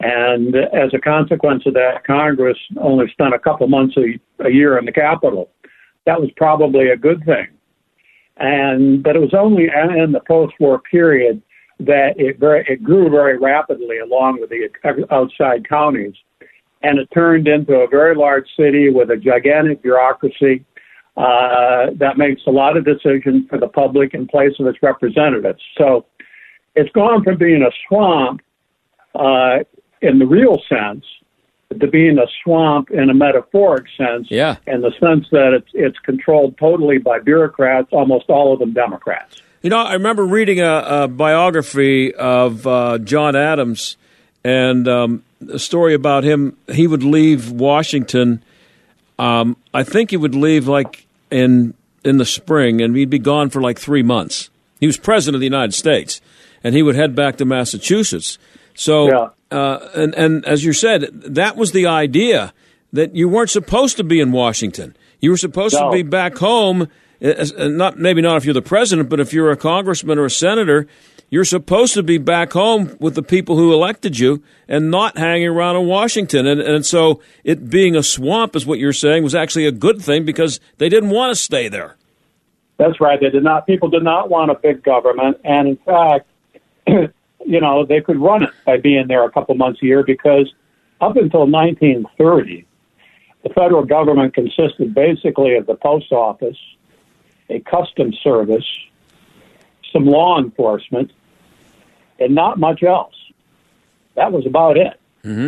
And 0.00 0.54
as 0.54 0.92
a 0.92 0.98
consequence 0.98 1.64
of 1.66 1.74
that, 1.74 2.04
Congress 2.06 2.58
only 2.80 3.10
spent 3.12 3.34
a 3.34 3.38
couple 3.38 3.66
months 3.66 3.96
a, 3.96 4.44
a 4.44 4.50
year 4.50 4.78
in 4.78 4.84
the 4.84 4.92
Capitol. 4.92 5.50
That 6.04 6.20
was 6.20 6.30
probably 6.36 6.90
a 6.90 6.96
good 6.96 7.24
thing. 7.24 7.48
And 8.36 9.02
but 9.02 9.16
it 9.16 9.20
was 9.20 9.32
only 9.32 9.64
in 9.64 10.12
the 10.12 10.20
post-war 10.20 10.80
period 10.80 11.40
that 11.80 12.14
it 12.18 12.38
very 12.38 12.66
it 12.68 12.82
grew 12.82 13.08
very 13.08 13.38
rapidly 13.38 13.98
along 13.98 14.40
with 14.40 14.50
the 14.50 14.68
outside 15.10 15.66
counties, 15.66 16.14
and 16.82 16.98
it 16.98 17.08
turned 17.14 17.48
into 17.48 17.74
a 17.74 17.88
very 17.88 18.14
large 18.14 18.46
city 18.58 18.90
with 18.90 19.10
a 19.10 19.16
gigantic 19.16 19.82
bureaucracy 19.82 20.64
uh, 21.16 21.86
that 21.96 22.18
makes 22.18 22.42
a 22.46 22.50
lot 22.50 22.76
of 22.76 22.84
decisions 22.84 23.48
for 23.48 23.58
the 23.58 23.68
public 23.68 24.12
in 24.12 24.28
place 24.28 24.52
of 24.60 24.66
its 24.66 24.78
representatives. 24.82 25.62
So 25.78 26.04
it's 26.76 26.92
gone 26.92 27.24
from 27.24 27.38
being 27.38 27.62
a 27.62 27.70
swamp 27.88 28.42
uh, 29.14 29.58
in 30.02 30.18
the 30.18 30.26
real 30.26 30.60
sense 30.68 31.04
to 31.80 31.88
being 31.88 32.18
a 32.18 32.26
swamp 32.44 32.90
in 32.90 33.10
a 33.10 33.14
metaphoric 33.14 33.86
sense. 33.96 34.28
Yeah. 34.30 34.56
In 34.66 34.82
the 34.82 34.92
sense 35.00 35.26
that 35.32 35.52
it's 35.52 35.68
it's 35.74 35.98
controlled 36.00 36.56
totally 36.58 36.98
by 36.98 37.18
bureaucrats, 37.18 37.88
almost 37.90 38.26
all 38.28 38.52
of 38.52 38.60
them 38.60 38.72
Democrats. 38.72 39.42
You 39.62 39.70
know, 39.70 39.78
I 39.78 39.94
remember 39.94 40.24
reading 40.24 40.60
a, 40.60 40.84
a 40.86 41.08
biography 41.08 42.14
of 42.14 42.66
uh, 42.66 42.98
John 42.98 43.34
Adams 43.34 43.96
and 44.44 44.86
um, 44.86 45.24
a 45.50 45.58
story 45.58 45.94
about 45.94 46.22
him. 46.22 46.56
He 46.68 46.86
would 46.86 47.02
leave 47.02 47.50
Washington. 47.50 48.44
Um, 49.18 49.56
I 49.74 49.82
think 49.82 50.10
he 50.10 50.16
would 50.16 50.36
leave 50.36 50.68
like 50.68 51.06
in 51.30 51.74
in 52.04 52.18
the 52.18 52.24
spring, 52.24 52.80
and 52.80 52.94
he'd 52.94 53.10
be 53.10 53.18
gone 53.18 53.50
for 53.50 53.60
like 53.60 53.80
three 53.80 54.02
months. 54.04 54.50
He 54.78 54.86
was 54.86 54.96
president 54.98 55.34
of 55.36 55.40
the 55.40 55.46
United 55.46 55.72
States, 55.72 56.20
and 56.66 56.74
he 56.74 56.82
would 56.82 56.96
head 56.96 57.14
back 57.14 57.36
to 57.36 57.44
Massachusetts. 57.44 58.38
So, 58.74 59.06
yeah. 59.08 59.56
uh, 59.56 59.88
and 59.94 60.14
and 60.16 60.44
as 60.44 60.64
you 60.64 60.72
said, 60.72 61.08
that 61.12 61.56
was 61.56 61.70
the 61.70 61.86
idea 61.86 62.52
that 62.92 63.14
you 63.14 63.28
weren't 63.28 63.50
supposed 63.50 63.96
to 63.98 64.04
be 64.04 64.18
in 64.20 64.32
Washington. 64.32 64.96
You 65.20 65.30
were 65.30 65.36
supposed 65.36 65.76
No. 65.76 65.90
to 65.90 65.92
be 65.92 66.02
back 66.02 66.36
home. 66.38 66.88
uh, 67.22 67.68
Not 67.68 67.98
maybe 67.98 68.20
not 68.20 68.36
if 68.36 68.44
you're 68.44 68.52
the 68.62 68.62
president, 68.62 69.08
but 69.08 69.20
if 69.20 69.32
you're 69.32 69.52
a 69.52 69.56
congressman 69.56 70.18
or 70.18 70.24
a 70.24 70.30
senator, 70.30 70.88
you're 71.30 71.44
supposed 71.44 71.94
to 71.94 72.02
be 72.02 72.18
back 72.18 72.52
home 72.52 72.96
with 72.98 73.14
the 73.14 73.22
people 73.22 73.56
who 73.56 73.72
elected 73.72 74.18
you 74.18 74.42
and 74.68 74.90
not 74.90 75.16
hanging 75.16 75.48
around 75.48 75.76
in 75.76 75.86
Washington. 75.86 76.46
And 76.48 76.60
and 76.60 76.84
so 76.84 77.20
it 77.44 77.70
being 77.70 77.94
a 77.96 78.02
swamp 78.02 78.56
is 78.56 78.66
what 78.66 78.80
you're 78.80 78.92
saying 78.92 79.22
was 79.22 79.34
actually 79.36 79.66
a 79.66 79.72
good 79.72 80.02
thing 80.02 80.24
because 80.24 80.58
they 80.78 80.88
didn't 80.88 81.10
want 81.10 81.30
to 81.30 81.36
stay 81.36 81.68
there. 81.68 81.94
That's 82.78 83.00
right. 83.00 83.18
They 83.20 83.30
did 83.30 83.42
not. 83.44 83.66
People 83.66 83.88
did 83.88 84.02
not 84.02 84.28
want 84.28 84.50
a 84.50 84.54
big 84.54 84.82
government, 84.82 85.38
and 85.44 85.66
in 85.68 85.76
fact, 85.76 86.26
you 87.46 87.60
know, 87.60 87.84
they 87.84 88.00
could 88.00 88.20
run 88.20 88.42
it 88.42 88.50
by 88.64 88.76
being 88.76 89.06
there 89.08 89.24
a 89.24 89.30
couple 89.30 89.54
months 89.54 89.80
a 89.82 89.86
year 89.86 90.02
because 90.02 90.52
up 91.00 91.16
until 91.16 91.46
1930, 91.46 92.66
the 93.42 93.48
federal 93.50 93.84
government 93.84 94.34
consisted 94.34 94.94
basically 94.94 95.54
of 95.56 95.66
the 95.66 95.74
post 95.74 96.10
office, 96.10 96.56
a 97.48 97.60
customs 97.60 98.18
service, 98.22 98.66
some 99.92 100.06
law 100.06 100.38
enforcement, 100.38 101.12
and 102.18 102.34
not 102.34 102.58
much 102.58 102.82
else. 102.82 103.14
That 104.16 104.32
was 104.32 104.46
about 104.46 104.76
it. 104.76 104.98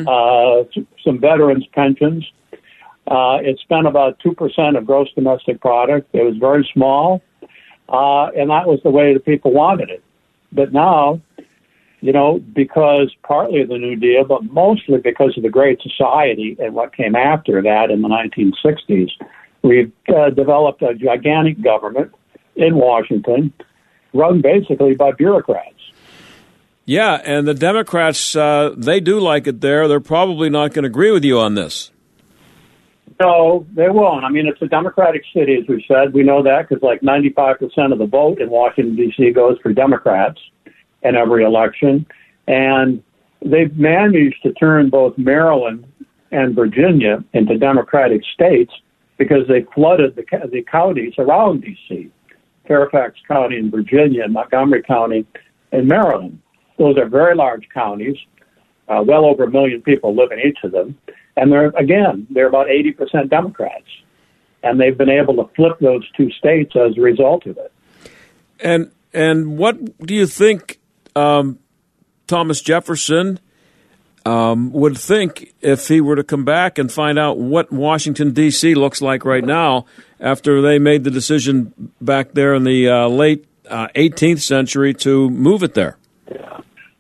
Uh, 0.07 0.65
some 1.05 1.19
veterans' 1.19 1.67
pensions. 1.73 2.31
Uh, 3.07 3.39
it 3.41 3.59
spent 3.61 3.87
about 3.87 4.19
2% 4.21 4.77
of 4.77 4.85
gross 4.85 5.09
domestic 5.15 5.61
product. 5.61 6.09
It 6.13 6.23
was 6.23 6.37
very 6.37 6.69
small, 6.75 7.23
uh, 7.89 8.27
and 8.37 8.51
that 8.51 8.67
was 8.67 8.81
the 8.85 8.91
way 8.91 9.15
the 9.15 9.21
people 9.21 9.53
wanted 9.53 9.89
it. 9.89 10.03
But 10.53 10.73
now, 10.73 11.21
you 12.01 12.13
know, 12.13 12.39
because 12.55 13.15
partly 13.23 13.63
of 13.63 13.69
the 13.69 13.79
New 13.79 13.97
Deal, 13.97 14.25
but 14.25 14.45
mostly 14.45 14.99
because 14.99 15.37
of 15.37 15.43
the 15.43 15.49
Great 15.49 15.81
Society 15.83 16.57
and 16.61 16.75
what 16.75 16.95
came 16.97 17.17
after 17.17 17.61
that 17.63 17.91
in 17.91 18.03
the 18.03 18.09
1960s, 18.09 19.11
we've 19.63 19.93
uh, 20.15 20.31
developed 20.31 20.83
a 20.83 20.95
gigantic 20.95 21.61
government 21.63 22.13
in 22.57 22.77
Washington 22.77 23.53
run 24.15 24.41
basically 24.41 24.95
by 24.95 25.13
bureaucrats. 25.13 25.75
Yeah, 26.85 27.21
and 27.25 27.47
the 27.47 27.55
Democrats 27.55 28.35
uh, 28.35 28.75
they 28.77 29.01
do 29.01 29.21
like 29.21 29.47
it 29.47 29.61
there. 29.61 29.89
They're 29.89 30.01
probably 30.01 30.49
not 30.49 30.73
going 30.73 30.85
to 30.85 30.89
agree 30.89 31.11
with 31.11 31.25
you 31.25 31.39
on 31.39 31.55
this. 31.55 31.91
No, 33.21 33.67
they 33.75 33.89
won't. 33.89 34.25
I 34.25 34.31
mean, 34.31 34.47
it's 34.47 34.63
a 34.63 34.69
Democratic 34.69 35.23
city, 35.35 35.59
as 35.61 35.69
we 35.69 35.85
said. 35.89 36.15
We 36.15 36.23
know 36.23 36.43
that 36.45 36.69
because 36.69 36.83
like 36.83 37.01
95% 37.01 37.93
of 37.93 37.99
the 37.99 38.07
vote 38.07 38.41
in 38.41 38.49
Washington, 38.49 38.95
D.C. 38.97 39.33
goes 39.33 39.59
for 39.61 39.73
Democrats 39.73 40.41
in 41.03 41.17
every 41.17 41.45
election. 41.45 42.07
And 42.47 43.03
they've 43.45 43.77
managed 43.77 44.43
to 44.43 44.53
turn 44.53 44.91
both 44.91 45.17
Maryland 45.19 45.87
and 46.31 46.55
Virginia 46.55 47.25
into 47.33 47.59
Democratic 47.59 48.23
states 48.35 48.73
because 49.17 49.47
they 49.49 49.67
flooded 49.75 50.17
the, 50.17 50.25
the 50.51 50.63
counties 50.63 51.15
around 51.19 51.63
D.C. 51.63 52.11
Fairfax 52.67 53.19
County 53.27 53.57
in 53.57 53.71
Virginia 53.71 54.25
and 54.25 54.33
Montgomery 54.33 54.83
County 54.83 55.27
in 55.73 55.87
Maryland. 55.87 56.41
Those 56.79 56.97
are 56.97 57.09
very 57.09 57.35
large 57.35 57.69
counties. 57.73 58.17
Uh, 58.89 59.03
well 59.07 59.27
over 59.27 59.45
a 59.45 59.51
million 59.51 59.83
people 59.83 60.15
live 60.15 60.33
in 60.33 60.39
each 60.39 60.59
of 60.65 60.73
them. 60.73 60.97
And 61.37 61.53
they're, 61.53 61.69
again, 61.77 62.27
they're 62.31 62.49
about 62.49 62.69
80% 62.69 63.29
Democrats. 63.29 63.85
And 64.63 64.81
they've 64.81 64.97
been 64.97 65.11
able 65.11 65.37
to 65.37 65.55
flip 65.55 65.79
those 65.81 66.09
two 66.17 66.31
states 66.31 66.75
as 66.75 66.97
a 66.97 67.01
result 67.01 67.47
of 67.47 67.59
it. 67.59 67.73
And 68.61 68.91
and 69.13 69.57
what 69.57 69.99
do 70.05 70.15
you 70.15 70.27
think 70.27 70.78
um, 71.19 71.59
Thomas 72.27 72.61
Jefferson 72.61 73.41
um, 74.25 74.73
would 74.73 74.97
think 74.97 75.55
if 75.61 75.89
he 75.89 76.01
were 76.01 76.17
to 76.17 76.25
come 76.25 76.45
back 76.45 76.79
and 76.79 76.93
find 76.93 77.19
out 77.19 77.39
what 77.39 77.73
Washington 77.73 78.33
D.C. 78.33 78.75
looks 78.75 79.01
like 79.01 79.25
right 79.25 79.45
now 79.45 79.87
after 80.21 80.61
they 80.61 80.79
made 80.79 81.05
the 81.05 81.11
decision 81.11 81.93
back 82.01 82.33
there 82.33 82.55
in 82.55 82.65
the 82.65 82.89
uh, 82.89 83.09
late 83.09 83.47
uh, 83.69 83.89
18th 83.95 84.41
century 84.41 84.95
to 84.95 85.31
move 85.31 85.63
it 85.63 85.75
there? 85.75 85.99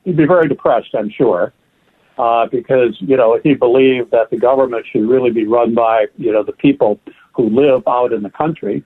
He'd 0.04 0.16
be 0.16 0.26
very 0.26 0.48
depressed, 0.48 0.94
I'm 0.94 1.10
sure, 1.10 1.52
uh, 2.16 2.46
because, 2.46 2.96
you 3.00 3.16
know, 3.16 3.38
he 3.42 3.54
believed 3.54 4.10
that 4.12 4.30
the 4.30 4.38
government 4.38 4.86
should 4.90 5.06
really 5.06 5.30
be 5.30 5.46
run 5.46 5.74
by, 5.74 6.06
you 6.16 6.32
know, 6.32 6.42
the 6.42 6.52
people 6.52 6.98
who 7.34 7.50
live 7.50 7.82
out 7.86 8.12
in 8.12 8.22
the 8.22 8.30
country, 8.30 8.82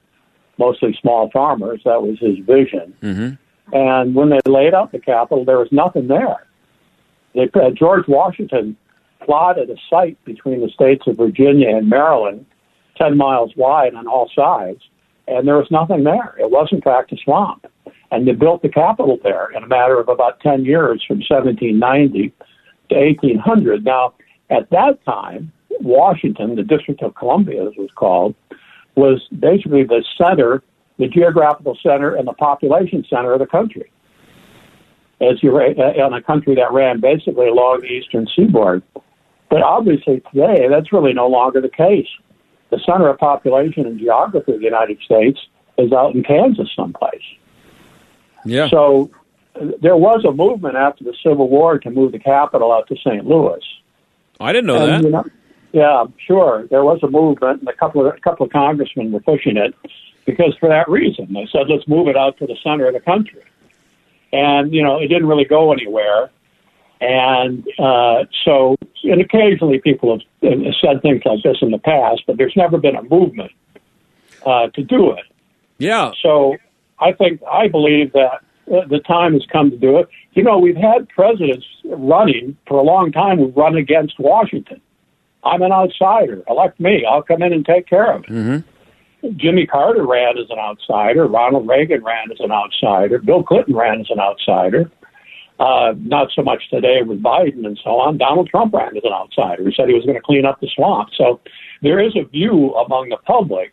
mostly 0.59 0.99
small 1.01 1.31
farmers. 1.31 1.81
That 1.85 2.03
was 2.03 2.19
his 2.19 2.39
vision. 2.45 2.95
Mm-hmm. 3.01 3.35
And 3.73 4.15
when 4.15 4.31
they 4.31 4.41
laid 4.47 4.75
out 4.75 4.93
the 4.93 4.99
Capitol, 4.99 5.45
there 5.45 5.59
was 5.59 5.69
nothing 5.71 6.09
there. 6.09 6.47
They, 7.35 7.49
uh, 7.55 7.71
George 7.71 8.07
Washington 8.09 8.77
plotted 9.25 9.71
a 9.71 9.77
site 9.89 10.23
between 10.25 10.61
the 10.61 10.69
states 10.69 11.07
of 11.07 11.17
Virginia 11.17 11.77
and 11.77 11.89
Maryland, 11.89 12.45
10 12.97 13.17
miles 13.17 13.53
wide 13.57 13.95
on 13.95 14.07
all 14.07 14.31
sides, 14.35 14.81
and 15.29 15.47
there 15.47 15.57
was 15.57 15.71
nothing 15.71 16.05
there. 16.05 16.35
It 16.39 16.51
was, 16.51 16.69
in 16.73 16.81
fact, 16.81 17.13
a 17.13 17.17
swamp. 17.23 17.67
And 18.11 18.29
they 18.29 18.33
built 18.33 18.63
the 18.63 18.69
capital 18.69 19.19
there 19.23 19.51
in 19.53 19.63
a 19.63 19.67
matter 19.67 19.99
of 19.99 20.09
about 20.09 20.41
10 20.41 20.65
years 20.65 21.03
from 21.07 21.19
1790 21.19 22.33
to 22.91 22.95
1800. 22.95 23.85
Now, 23.85 24.15
at 24.51 24.69
that 24.71 25.03
time, 25.05 25.51
Washington, 25.81 26.57
the 26.57 26.63
District 26.63 27.03
of 27.03 27.15
Columbia, 27.15 27.63
as 27.63 27.73
it 27.73 27.79
was 27.79 27.91
called, 27.95 28.35
was 28.97 29.27
basically 29.39 29.85
the 29.85 30.05
center, 30.19 30.63
the 31.03 31.09
geographical 31.09 31.77
center, 31.83 32.15
and 32.15 32.29
the 32.29 32.33
population 32.33 33.05
center 33.11 33.33
of 33.33 33.41
the 33.41 33.47
country. 33.47 33.91
As 35.21 35.43
you 35.43 35.59
in 35.61 35.81
uh, 35.81 36.11
a 36.17 36.23
country 36.23 36.55
that 36.55 36.73
ran 36.73 37.01
basically 37.01 37.49
along 37.49 37.81
the 37.81 37.89
eastern 37.89 38.27
seaboard. 38.35 38.83
But 39.51 39.63
obviously 39.63 40.23
today, 40.33 40.69
that's 40.69 40.93
really 40.93 41.13
no 41.13 41.27
longer 41.27 41.61
the 41.61 41.69
case. 41.69 42.07
The 42.71 42.79
center 42.87 43.09
of 43.09 43.19
population 43.19 43.85
and 43.87 43.99
geography 43.99 44.53
of 44.53 44.59
the 44.61 44.65
United 44.65 44.99
States 45.05 45.41
is 45.77 45.93
out 45.93 46.15
in 46.15 46.23
Kansas 46.23 46.69
someplace. 46.75 47.23
Yeah. 48.45 48.69
So 48.71 49.11
uh, 49.61 49.67
there 49.81 49.97
was 49.97 50.25
a 50.25 50.33
movement 50.33 50.77
after 50.77 51.03
the 51.05 51.15
Civil 51.23 51.49
War 51.49 51.79
to 51.81 51.91
move 51.91 52.13
the 52.13 52.19
capital 52.19 52.73
out 52.73 52.87
to 52.89 52.97
St. 52.97 53.27
Louis. 53.27 53.61
I 54.41 54.53
didn't 54.53 54.67
know 54.69 54.77
And, 54.77 54.93
that. 54.93 55.03
you 55.05 55.11
know, 55.11 55.25
yeah, 55.73 56.05
sure. 56.27 56.67
There 56.71 56.85
was 56.85 57.01
a 57.03 57.09
movement, 57.09 57.61
and 57.61 57.69
a 57.69 57.73
couple 57.73 58.07
of 58.07 58.15
a 58.15 58.21
couple 58.21 58.47
of 58.47 58.53
congressmen 58.53 59.11
were 59.11 59.21
pushing 59.21 59.57
it 59.57 59.75
because 60.25 60.57
for 60.59 60.69
that 60.69 60.89
reason 60.89 61.33
they 61.33 61.49
said 61.51 61.69
let's 61.69 61.87
move 61.89 62.09
it 62.09 62.17
out 62.17 62.37
to 62.39 62.47
the 62.47 62.57
center 62.63 62.87
of 62.87 62.95
the 62.95 63.01
country, 63.01 63.43
and 64.33 64.73
you 64.73 64.83
know 64.83 64.99
it 64.99 65.09
didn't 65.09 65.27
really 65.27 65.45
go 65.45 65.73
anywhere, 65.73 66.31
and 67.01 67.67
uh, 67.79 68.25
so 68.45 68.77
and 69.05 69.21
occasionally 69.21 69.81
people 69.81 70.19
have 70.43 70.53
said 70.81 71.03
things 71.03 71.23
like 71.25 71.43
this 71.43 71.59
in 71.61 71.71
the 71.71 71.79
past, 71.79 72.23
but 72.27 72.37
there's 72.37 72.57
never 72.57 72.79
been 72.79 72.97
a 72.97 73.03
movement 73.03 73.53
uh, 74.47 74.69
to 74.69 74.83
do 74.83 75.13
it. 75.13 75.25
Yeah. 75.79 76.13
So 76.23 76.57
I 76.99 77.13
think 77.13 77.41
I 77.51 77.69
believe 77.69 78.13
that 78.13 78.45
uh, 78.73 78.87
the 78.89 79.01
time 79.01 79.33
has 79.33 79.45
come 79.53 79.71
to 79.71 79.77
do 79.77 79.99
it. 79.99 80.09
You 80.33 80.43
know, 80.43 80.59
we've 80.59 80.77
had 80.77 81.09
presidents 81.09 81.67
running 81.85 82.57
for 82.67 82.79
a 82.79 82.83
long 82.83 83.13
time 83.13 83.39
who 83.39 83.49
run 83.49 83.77
against 83.77 84.19
Washington. 84.19 84.81
I'm 85.45 85.63
an 85.63 85.73
outsider. 85.73 86.43
Elect 86.49 86.79
me. 86.79 87.05
I'll 87.05 87.23
come 87.23 87.43
in 87.43 87.53
and 87.53 87.67
take 87.67 87.87
care 87.87 88.13
of 88.13 88.25
it. 88.25 88.31
Mm-hmm. 88.31 88.69
Jimmy 89.37 89.67
Carter 89.67 90.05
ran 90.05 90.37
as 90.39 90.51
an 90.51 90.59
outsider. 90.59 91.27
Ronald 91.27 91.69
Reagan 91.69 92.03
ran 92.03 92.31
as 92.33 92.41
an 92.41 92.51
outsider. 92.51 93.19
Bill 93.19 93.43
Clinton 93.43 93.77
ran 93.77 94.01
as 94.01 94.11
an 94.11 94.19
outsider. 94.19 94.91
Uh, 95.61 95.95
not 95.99 96.29
so 96.35 96.43
much 96.43 96.69
today 96.71 97.03
with 97.07 97.23
Biden 97.23 97.65
and 97.65 97.79
so 97.85 97.91
on. 97.91 98.19
Donald 98.19 98.49
Trump 98.49 98.75
ran 98.75 98.97
as 98.97 99.05
an 99.05 99.13
outsider. 99.13 99.63
He 99.65 99.73
said 99.77 99.89
he 99.89 99.95
was 99.95 100.05
going 100.05 100.17
to 100.17 100.23
clean 100.23 100.45
up 100.45 100.61
the 100.61 100.69
swamp. 100.75 101.11
So 101.17 101.41
there 101.83 102.01
is 102.01 102.17
a 102.17 102.25
view 102.25 102.75
among 102.75 103.11
the 103.11 103.19
public 103.19 103.73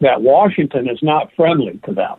that 0.00 0.22
Washington 0.22 0.88
is 0.88 0.98
not 1.02 1.32
friendly 1.34 1.80
to 1.86 1.92
them. 1.92 2.18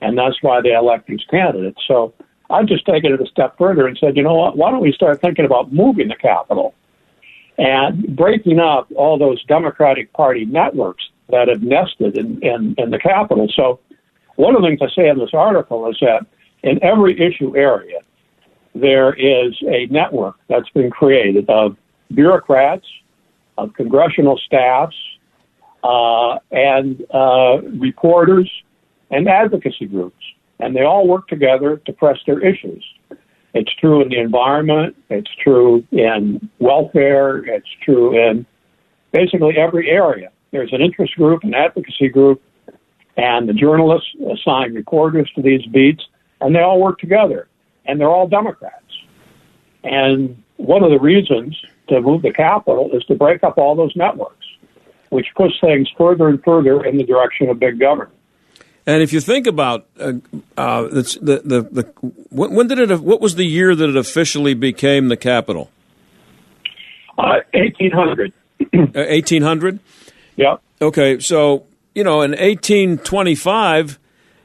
And 0.00 0.18
that's 0.18 0.42
why 0.42 0.60
they 0.62 0.72
elect 0.72 1.06
these 1.06 1.24
candidates. 1.30 1.78
So 1.86 2.12
I've 2.48 2.66
just 2.66 2.86
taken 2.86 3.12
it 3.12 3.20
a 3.20 3.26
step 3.26 3.56
further 3.56 3.86
and 3.86 3.96
said, 3.98 4.16
you 4.16 4.22
know 4.22 4.34
what, 4.34 4.56
why 4.56 4.72
don't 4.72 4.80
we 4.80 4.92
start 4.92 5.20
thinking 5.20 5.44
about 5.44 5.72
moving 5.72 6.08
the 6.08 6.16
capital 6.16 6.74
and 7.58 8.16
breaking 8.16 8.58
up 8.58 8.88
all 8.96 9.18
those 9.18 9.44
Democratic 9.44 10.12
Party 10.12 10.44
networks 10.44 11.04
that 11.30 11.48
have 11.48 11.62
nested 11.62 12.16
in, 12.16 12.42
in, 12.42 12.74
in 12.78 12.90
the 12.90 12.98
capital. 12.98 13.48
So 13.54 13.80
one 14.36 14.54
of 14.54 14.62
the 14.62 14.68
things 14.68 14.80
I 14.82 14.94
say 14.94 15.08
in 15.08 15.18
this 15.18 15.30
article 15.32 15.88
is 15.90 15.96
that 16.00 16.26
in 16.62 16.82
every 16.82 17.18
issue 17.20 17.56
area, 17.56 18.00
there 18.74 19.12
is 19.14 19.54
a 19.68 19.86
network 19.86 20.36
that's 20.48 20.68
been 20.70 20.90
created 20.90 21.48
of 21.48 21.76
bureaucrats, 22.14 22.86
of 23.58 23.74
congressional 23.74 24.38
staffs, 24.46 24.96
uh, 25.82 26.38
and 26.50 27.04
uh, 27.12 27.60
reporters 27.78 28.50
and 29.10 29.28
advocacy 29.28 29.86
groups. 29.86 30.22
And 30.60 30.76
they 30.76 30.82
all 30.82 31.08
work 31.08 31.26
together 31.28 31.78
to 31.86 31.92
press 31.92 32.18
their 32.26 32.40
issues. 32.40 32.84
It's 33.54 33.74
true 33.76 34.02
in 34.02 34.10
the 34.10 34.20
environment, 34.20 34.94
it's 35.08 35.30
true 35.42 35.84
in 35.90 36.48
welfare, 36.60 37.38
it's 37.38 37.68
true 37.84 38.16
in 38.16 38.46
basically 39.12 39.56
every 39.56 39.90
area. 39.90 40.30
There's 40.50 40.72
an 40.72 40.80
interest 40.80 41.14
group, 41.14 41.44
an 41.44 41.54
advocacy 41.54 42.08
group, 42.08 42.42
and 43.16 43.48
the 43.48 43.52
journalists 43.52 44.08
assign 44.32 44.74
reporters 44.74 45.30
to 45.34 45.42
these 45.42 45.64
beats, 45.66 46.02
and 46.40 46.54
they 46.54 46.60
all 46.60 46.80
work 46.80 46.98
together. 46.98 47.48
And 47.86 48.00
they're 48.00 48.10
all 48.10 48.28
Democrats. 48.28 48.76
And 49.84 50.42
one 50.56 50.82
of 50.82 50.90
the 50.90 50.98
reasons 50.98 51.56
to 51.88 52.00
move 52.00 52.22
the 52.22 52.32
capital 52.32 52.90
is 52.92 53.04
to 53.04 53.14
break 53.14 53.42
up 53.42 53.58
all 53.58 53.74
those 53.74 53.94
networks, 53.96 54.46
which 55.10 55.26
push 55.36 55.52
things 55.60 55.88
further 55.96 56.28
and 56.28 56.42
further 56.44 56.84
in 56.84 56.98
the 56.98 57.04
direction 57.04 57.48
of 57.48 57.58
big 57.58 57.80
government. 57.80 58.16
And 58.86 59.02
if 59.02 59.12
you 59.12 59.20
think 59.20 59.46
about 59.46 59.86
uh, 59.98 60.14
uh, 60.56 60.82
the, 60.82 61.42
the, 61.44 61.62
the, 61.70 61.82
when, 62.30 62.54
when 62.54 62.66
did 62.66 62.78
it? 62.78 63.00
What 63.00 63.20
was 63.20 63.34
the 63.34 63.44
year 63.44 63.74
that 63.74 63.88
it 63.88 63.96
officially 63.96 64.54
became 64.54 65.08
the 65.08 65.16
capital? 65.16 65.70
Uh, 67.18 67.40
1800. 67.52 68.32
1800. 68.72 69.80
Yep. 70.40 70.62
Okay, 70.80 71.18
so 71.20 71.66
you 71.94 72.02
know, 72.02 72.22
in 72.22 72.30
1825, 72.30 73.98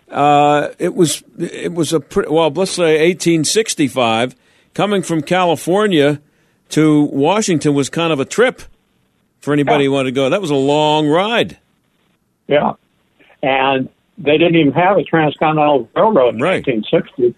uh, 0.09 0.69
it 0.77 0.93
was 0.93 1.23
it 1.39 1.73
was 1.73 1.93
a 1.93 1.99
pre- 1.99 2.27
well, 2.27 2.49
let's 2.51 2.71
say 2.71 3.07
1865. 3.07 4.35
Coming 4.73 5.03
from 5.03 5.21
California 5.21 6.21
to 6.69 7.03
Washington 7.03 7.73
was 7.73 7.89
kind 7.89 8.11
of 8.11 8.19
a 8.19 8.25
trip 8.25 8.61
for 9.39 9.53
anybody 9.53 9.85
who 9.85 9.91
wanted 9.91 10.09
to 10.09 10.11
go. 10.11 10.29
That 10.29 10.41
was 10.41 10.49
a 10.49 10.55
long 10.55 11.07
ride. 11.07 11.57
Yeah. 12.47 12.73
And 13.41 13.87
they 14.17 14.37
didn't 14.37 14.55
even 14.55 14.73
have 14.73 14.97
a 14.97 15.03
transcontinental 15.03 15.89
railroad 15.95 16.35
in 16.35 16.41
1860. 16.41 17.35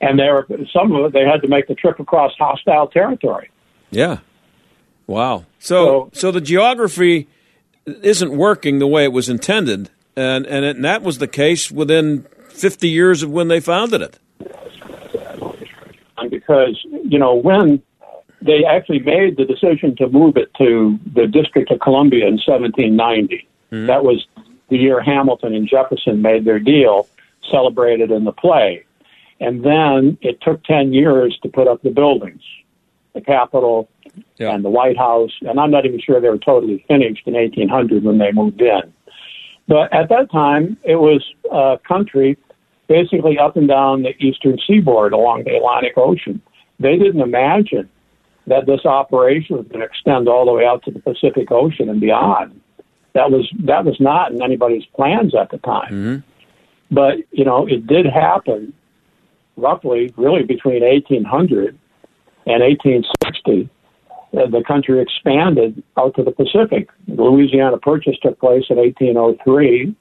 And 0.00 0.18
they 0.18 0.30
were, 0.30 0.46
some 0.72 0.92
of 0.92 1.04
it, 1.04 1.12
they 1.12 1.24
had 1.24 1.42
to 1.42 1.48
make 1.48 1.66
the 1.66 1.74
trip 1.74 2.00
across 2.00 2.32
hostile 2.38 2.86
territory. 2.86 3.50
Yeah. 3.90 4.18
Wow. 5.06 5.44
So, 5.58 6.10
so 6.14 6.30
the 6.30 6.40
geography 6.40 7.28
isn't 8.02 8.36
working 8.36 8.78
the 8.78 8.86
way 8.86 9.04
it 9.04 9.12
was 9.12 9.28
intended, 9.28 9.90
and 10.16 10.46
and, 10.46 10.64
it, 10.64 10.76
and 10.76 10.84
that 10.84 11.02
was 11.02 11.18
the 11.18 11.28
case 11.28 11.70
within 11.70 12.26
50 12.50 12.88
years 12.88 13.22
of 13.22 13.30
when 13.30 13.48
they 13.48 13.60
founded 13.60 14.02
it. 14.02 14.18
And 16.18 16.30
because, 16.30 16.84
you 17.04 17.18
know, 17.18 17.34
when 17.34 17.80
they 18.42 18.64
actually 18.64 19.00
made 19.00 19.36
the 19.36 19.44
decision 19.44 19.96
to 19.96 20.08
move 20.08 20.36
it 20.36 20.52
to 20.58 20.98
the 21.14 21.26
District 21.26 21.70
of 21.70 21.80
Columbia 21.80 22.26
in 22.26 22.34
1790, 22.34 23.48
mm-hmm. 23.72 23.86
that 23.86 24.04
was 24.04 24.26
the 24.68 24.76
year 24.76 25.00
Hamilton 25.00 25.54
and 25.54 25.68
Jefferson 25.68 26.22
made 26.22 26.44
their 26.44 26.58
deal, 26.58 27.08
celebrated 27.50 28.10
in 28.10 28.24
the 28.24 28.32
play. 28.32 28.84
And 29.40 29.64
then 29.64 30.18
it 30.20 30.40
took 30.42 30.62
10 30.64 30.92
years 30.92 31.38
to 31.42 31.48
put 31.48 31.68
up 31.68 31.82
the 31.82 31.90
buildings, 31.90 32.42
the 33.14 33.20
Capitol 33.20 33.88
and 34.38 34.64
the 34.64 34.70
White 34.70 34.96
House. 34.96 35.32
And 35.42 35.58
I'm 35.58 35.70
not 35.70 35.86
even 35.86 36.00
sure 36.00 36.20
they 36.20 36.28
were 36.28 36.38
totally 36.38 36.84
finished 36.88 37.26
in 37.26 37.34
1800 37.34 38.04
when 38.04 38.18
they 38.18 38.32
moved 38.32 38.60
in. 38.60 38.92
But 39.66 39.92
at 39.92 40.08
that 40.08 40.30
time, 40.30 40.78
it 40.82 40.96
was 40.96 41.24
a 41.52 41.78
country 41.86 42.38
basically 42.88 43.38
up 43.38 43.56
and 43.56 43.68
down 43.68 44.02
the 44.02 44.16
eastern 44.18 44.58
seaboard 44.66 45.12
along 45.12 45.44
the 45.44 45.56
Atlantic 45.56 45.92
Ocean. 45.96 46.40
They 46.80 46.96
didn't 46.96 47.20
imagine 47.20 47.88
that 48.46 48.66
this 48.66 48.86
operation 48.86 49.58
was 49.58 49.66
going 49.66 49.80
to 49.80 49.86
extend 49.86 50.26
all 50.26 50.46
the 50.46 50.52
way 50.52 50.64
out 50.64 50.82
to 50.84 50.90
the 50.90 51.00
Pacific 51.00 51.50
Ocean 51.50 51.88
and 51.88 52.00
beyond. 52.00 52.60
That 53.12 53.30
was 53.30 53.50
that 53.64 53.84
was 53.84 53.98
not 54.00 54.32
in 54.32 54.42
anybody's 54.42 54.84
plans 54.86 55.34
at 55.34 55.50
the 55.50 55.58
time. 55.58 55.92
Mm-hmm. 55.92 56.94
But 56.94 57.18
you 57.30 57.44
know, 57.44 57.66
it 57.66 57.86
did 57.86 58.06
happen 58.06 58.72
roughly, 59.56 60.14
really 60.16 60.44
between 60.44 60.82
1800 60.82 61.78
and 62.46 62.62
1860. 62.62 63.68
Uh, 64.36 64.46
the 64.46 64.62
country 64.66 65.00
expanded 65.00 65.82
out 65.96 66.14
to 66.14 66.22
the 66.22 66.30
Pacific. 66.30 66.90
The 67.06 67.22
Louisiana 67.22 67.78
Purchase 67.78 68.16
took 68.22 68.38
place 68.38 68.64
in 68.68 68.76
1803. 68.76 69.94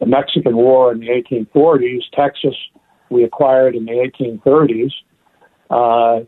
The 0.00 0.06
Mexican 0.06 0.56
War 0.56 0.92
in 0.92 1.00
the 1.00 1.08
1840s. 1.08 2.02
Texas 2.12 2.54
we 3.08 3.24
acquired 3.24 3.74
in 3.74 3.86
the 3.86 3.92
1830s. 3.92 4.92
Uh, 5.70 6.24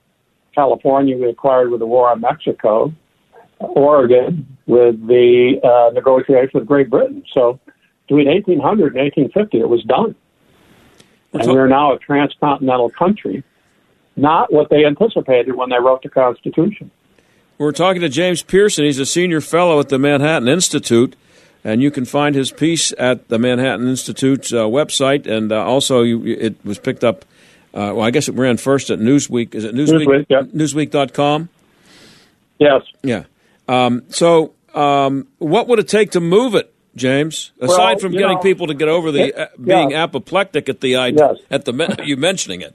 California 0.54 1.16
we 1.16 1.28
acquired 1.28 1.70
with 1.70 1.80
the 1.80 1.86
War 1.86 2.08
on 2.10 2.20
Mexico. 2.20 2.92
Oregon 3.58 4.46
with 4.66 5.06
the 5.06 5.60
uh, 5.62 5.92
negotiation 5.92 6.50
with 6.54 6.66
Great 6.66 6.90
Britain. 6.90 7.22
So 7.32 7.58
between 8.06 8.28
1800 8.28 8.94
and 8.94 9.02
1850, 9.02 9.60
it 9.60 9.68
was 9.68 9.82
done. 9.84 10.14
And 11.32 11.52
we're 11.52 11.68
now 11.68 11.92
a 11.92 11.98
transcontinental 11.98 12.90
country, 12.90 13.44
not 14.16 14.52
what 14.52 14.70
they 14.70 14.84
anticipated 14.86 15.54
when 15.54 15.68
they 15.68 15.78
wrote 15.78 16.02
the 16.02 16.08
Constitution. 16.08 16.90
We're 17.58 17.72
talking 17.72 18.02
to 18.02 18.08
James 18.08 18.42
Piereson. 18.42 18.84
He's 18.84 18.98
a 18.98 19.06
senior 19.06 19.40
fellow 19.40 19.80
at 19.80 19.88
the 19.88 19.98
Manhattan 19.98 20.46
Institute, 20.48 21.16
and 21.64 21.82
you 21.82 21.90
can 21.90 22.04
find 22.04 22.34
his 22.34 22.50
piece 22.50 22.92
at 22.98 23.28
the 23.28 23.38
Manhattan 23.38 23.88
Institute's 23.88 24.52
uh, 24.52 24.64
website, 24.64 25.26
and 25.26 25.50
uh, 25.50 25.64
also 25.64 26.02
you, 26.02 26.22
it 26.24 26.56
was 26.64 26.78
picked 26.78 27.02
up. 27.04 27.24
Uh, 27.72 27.92
well, 27.94 28.02
I 28.02 28.10
guess 28.10 28.28
it 28.28 28.34
ran 28.34 28.56
first 28.56 28.90
at 28.90 28.98
Newsweek. 28.98 29.54
Is 29.54 29.64
it 29.64 29.74
Newsweek? 29.74 30.06
Newsweek, 30.06 30.26
yeah. 30.28 30.42
Newsweek.com. 30.42 31.48
Yes. 32.58 32.82
Yeah. 33.02 33.24
Um, 33.68 34.04
so, 34.08 34.54
um, 34.74 35.26
what 35.38 35.68
would 35.68 35.78
it 35.78 35.88
take 35.88 36.12
to 36.12 36.20
move 36.20 36.54
it, 36.54 36.72
James? 36.94 37.52
Aside 37.60 37.76
Well, 37.78 37.98
from 37.98 38.12
getting 38.12 38.36
know, 38.36 38.42
people 38.42 38.66
to 38.68 38.74
get 38.74 38.88
over 38.88 39.10
the 39.12 39.24
it- 39.28 39.38
uh, 39.38 39.46
being 39.62 39.90
yeah. 39.90 40.04
apoplectic 40.04 40.68
at 40.70 40.80
the 40.80 40.96
idea, 40.96 41.28
Yes. 41.32 41.38
at 41.50 41.64
the 41.66 42.02
you 42.04 42.16
mentioning 42.16 42.60
it. 42.62 42.74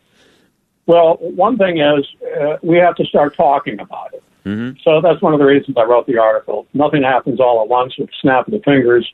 Well, 0.88 1.18
one 1.20 1.58
thing 1.58 1.80
is 1.80 2.06
uh, 2.40 2.58
we 2.62 2.78
have 2.78 2.96
to 2.96 3.06
start 3.06 3.36
talking 3.36 3.80
about 3.80 4.14
it. 4.14 4.24
Mm-hmm. 4.46 4.80
So 4.84 5.02
that's 5.02 5.22
one 5.22 5.34
of 5.34 5.40
the 5.40 5.46
reasons 5.46 5.78
I 5.78 5.84
wrote 5.84 6.08
the 6.08 6.18
article. 6.18 6.68
Nothing 6.74 7.04
happens 7.04 7.40
all 7.40 7.62
at 7.62 7.68
once 7.68 7.98
with 7.98 8.10
snap 8.22 8.48
of 8.48 8.54
the 8.54 8.62
fingers. 8.66 9.08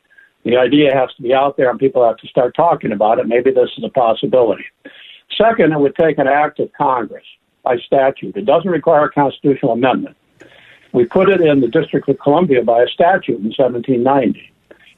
The 0.44 0.56
idea 0.56 0.94
has 0.94 1.12
to 1.16 1.22
be 1.22 1.34
out 1.34 1.56
there 1.56 1.68
and 1.70 1.78
people 1.78 2.06
have 2.06 2.16
to 2.18 2.26
start 2.28 2.54
talking 2.54 2.92
about 2.92 3.18
it. 3.18 3.26
Maybe 3.26 3.50
this 3.50 3.70
is 3.76 3.84
a 3.84 3.90
possibility. 3.90 4.64
Second, 5.36 5.72
it 5.72 5.78
would 5.78 5.94
take 5.96 6.18
an 6.18 6.26
act 6.26 6.58
of 6.60 6.72
Congress 6.72 7.24
by 7.62 7.76
statute. 7.78 8.36
It 8.36 8.46
doesn't 8.46 8.70
require 8.70 9.04
a 9.04 9.10
constitutional 9.10 9.72
amendment. 9.72 10.16
We 10.92 11.04
put 11.04 11.28
it 11.28 11.40
in 11.40 11.60
the 11.60 11.68
District 11.68 12.08
of 12.08 12.18
Columbia 12.18 12.62
by 12.62 12.82
a 12.82 12.86
statute 12.86 13.38
in 13.38 13.52
1790, 13.56 14.50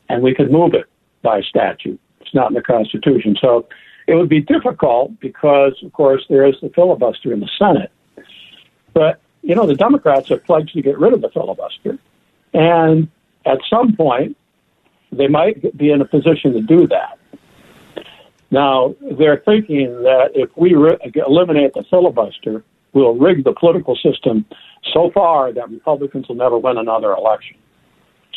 and 0.08 0.22
we 0.22 0.34
could 0.34 0.52
move 0.52 0.74
it 0.74 0.86
by 1.22 1.40
statute. 1.40 1.98
It's 2.20 2.34
not 2.34 2.50
in 2.50 2.54
the 2.54 2.62
Constitution. 2.62 3.36
So 3.40 3.66
it 4.06 4.14
would 4.14 4.28
be 4.28 4.40
difficult 4.40 5.18
because, 5.20 5.74
of 5.82 5.92
course, 5.92 6.24
there 6.28 6.46
is 6.46 6.54
the 6.62 6.70
filibuster 6.70 7.32
in 7.32 7.40
the 7.40 7.50
Senate. 7.58 7.90
But, 8.92 9.20
you 9.42 9.54
know, 9.54 9.66
the 9.66 9.74
Democrats 9.74 10.28
have 10.28 10.44
pledged 10.44 10.74
to 10.74 10.82
get 10.82 10.98
rid 10.98 11.12
of 11.12 11.20
the 11.20 11.30
filibuster. 11.30 11.98
And 12.52 13.08
at 13.46 13.58
some 13.68 13.96
point, 13.96 14.36
they 15.12 15.28
might 15.28 15.76
be 15.76 15.90
in 15.90 16.00
a 16.00 16.04
position 16.04 16.52
to 16.52 16.60
do 16.60 16.86
that. 16.88 17.18
Now, 18.50 18.94
they're 19.18 19.42
thinking 19.44 20.02
that 20.02 20.30
if 20.34 20.50
we 20.56 20.74
re- 20.74 20.98
eliminate 21.14 21.72
the 21.74 21.84
filibuster, 21.88 22.64
we'll 22.92 23.14
rig 23.14 23.44
the 23.44 23.52
political 23.52 23.96
system 23.96 24.44
so 24.92 25.10
far 25.12 25.52
that 25.52 25.70
Republicans 25.70 26.28
will 26.28 26.36
never 26.36 26.58
win 26.58 26.76
another 26.76 27.12
election. 27.12 27.56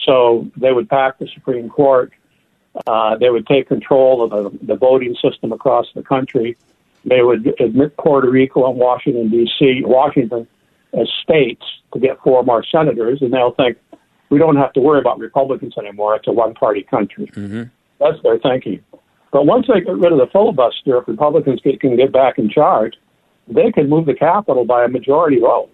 So 0.06 0.49
they 0.56 0.72
would 0.72 0.89
pack 0.89 1.18
the 1.18 1.28
Supreme 1.34 1.70
Court. 1.70 2.14
Uh, 2.86 3.18
they 3.18 3.30
would 3.30 3.47
take 3.47 3.68
control 3.68 4.24
of 4.24 4.30
the, 4.30 4.66
the 4.66 4.76
voting 4.76 5.16
system 5.22 5.51
across 5.51 5.88
the 5.95 6.04
country. 6.04 6.58
They 7.06 7.22
would 7.22 7.54
admit 7.60 7.97
Puerto 7.97 8.30
Rico 8.30 8.70
and 8.70 8.80
Washington, 8.80 9.30
D.C., 9.30 9.84
Washington 9.86 10.47
as 11.00 11.08
states 11.24 11.64
to 11.94 12.00
get 12.00 12.20
four 12.24 12.44
more 12.44 12.64
senators, 12.64 13.20
and 13.22 13.34
they'll 13.34 13.54
think 13.54 13.78
we 14.30 14.39
don't 14.39 14.56
have 14.56 14.74
to 14.74 14.80
worry 14.80 15.00
about 15.00 15.20
Republicans 15.20 15.74
anymore. 15.78 16.16
It's 16.16 16.28
a 16.28 16.32
one 16.32 16.54
party 16.54 16.84
country. 16.84 17.28
Mm-hmm. 17.28 17.64
That's 18.00 18.22
their 18.24 18.39
thinking. 18.39 18.84
But 19.32 19.46
once 19.46 19.68
they 19.68 19.82
get 19.82 19.98
rid 19.98 20.12
of 20.12 20.20
the 20.20 20.28
filibuster, 20.32 20.98
if 20.98 21.08
Republicans 21.08 21.60
get, 21.64 21.80
can 21.80 21.96
get 21.96 22.12
back 22.12 22.38
in 22.38 22.50
charge, 22.50 22.94
they 23.48 23.72
can 23.72 23.89
move 23.89 24.06
the 24.06 24.14
Capitol 24.14 24.66
by 24.66 24.86
a 24.86 24.88
majority 24.88 25.39
vote. 25.39 25.70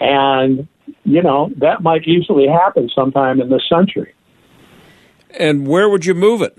And, 0.00 0.68
you 1.04 1.22
know, 1.22 1.50
that 1.56 1.82
might 1.82 2.06
easily 2.06 2.46
happen 2.46 2.88
sometime 2.94 3.40
in 3.40 3.50
this 3.50 3.62
century. 3.68 4.14
And 5.38 5.66
where 5.66 5.88
would 5.88 6.06
you 6.06 6.14
move 6.14 6.42
it? 6.42 6.56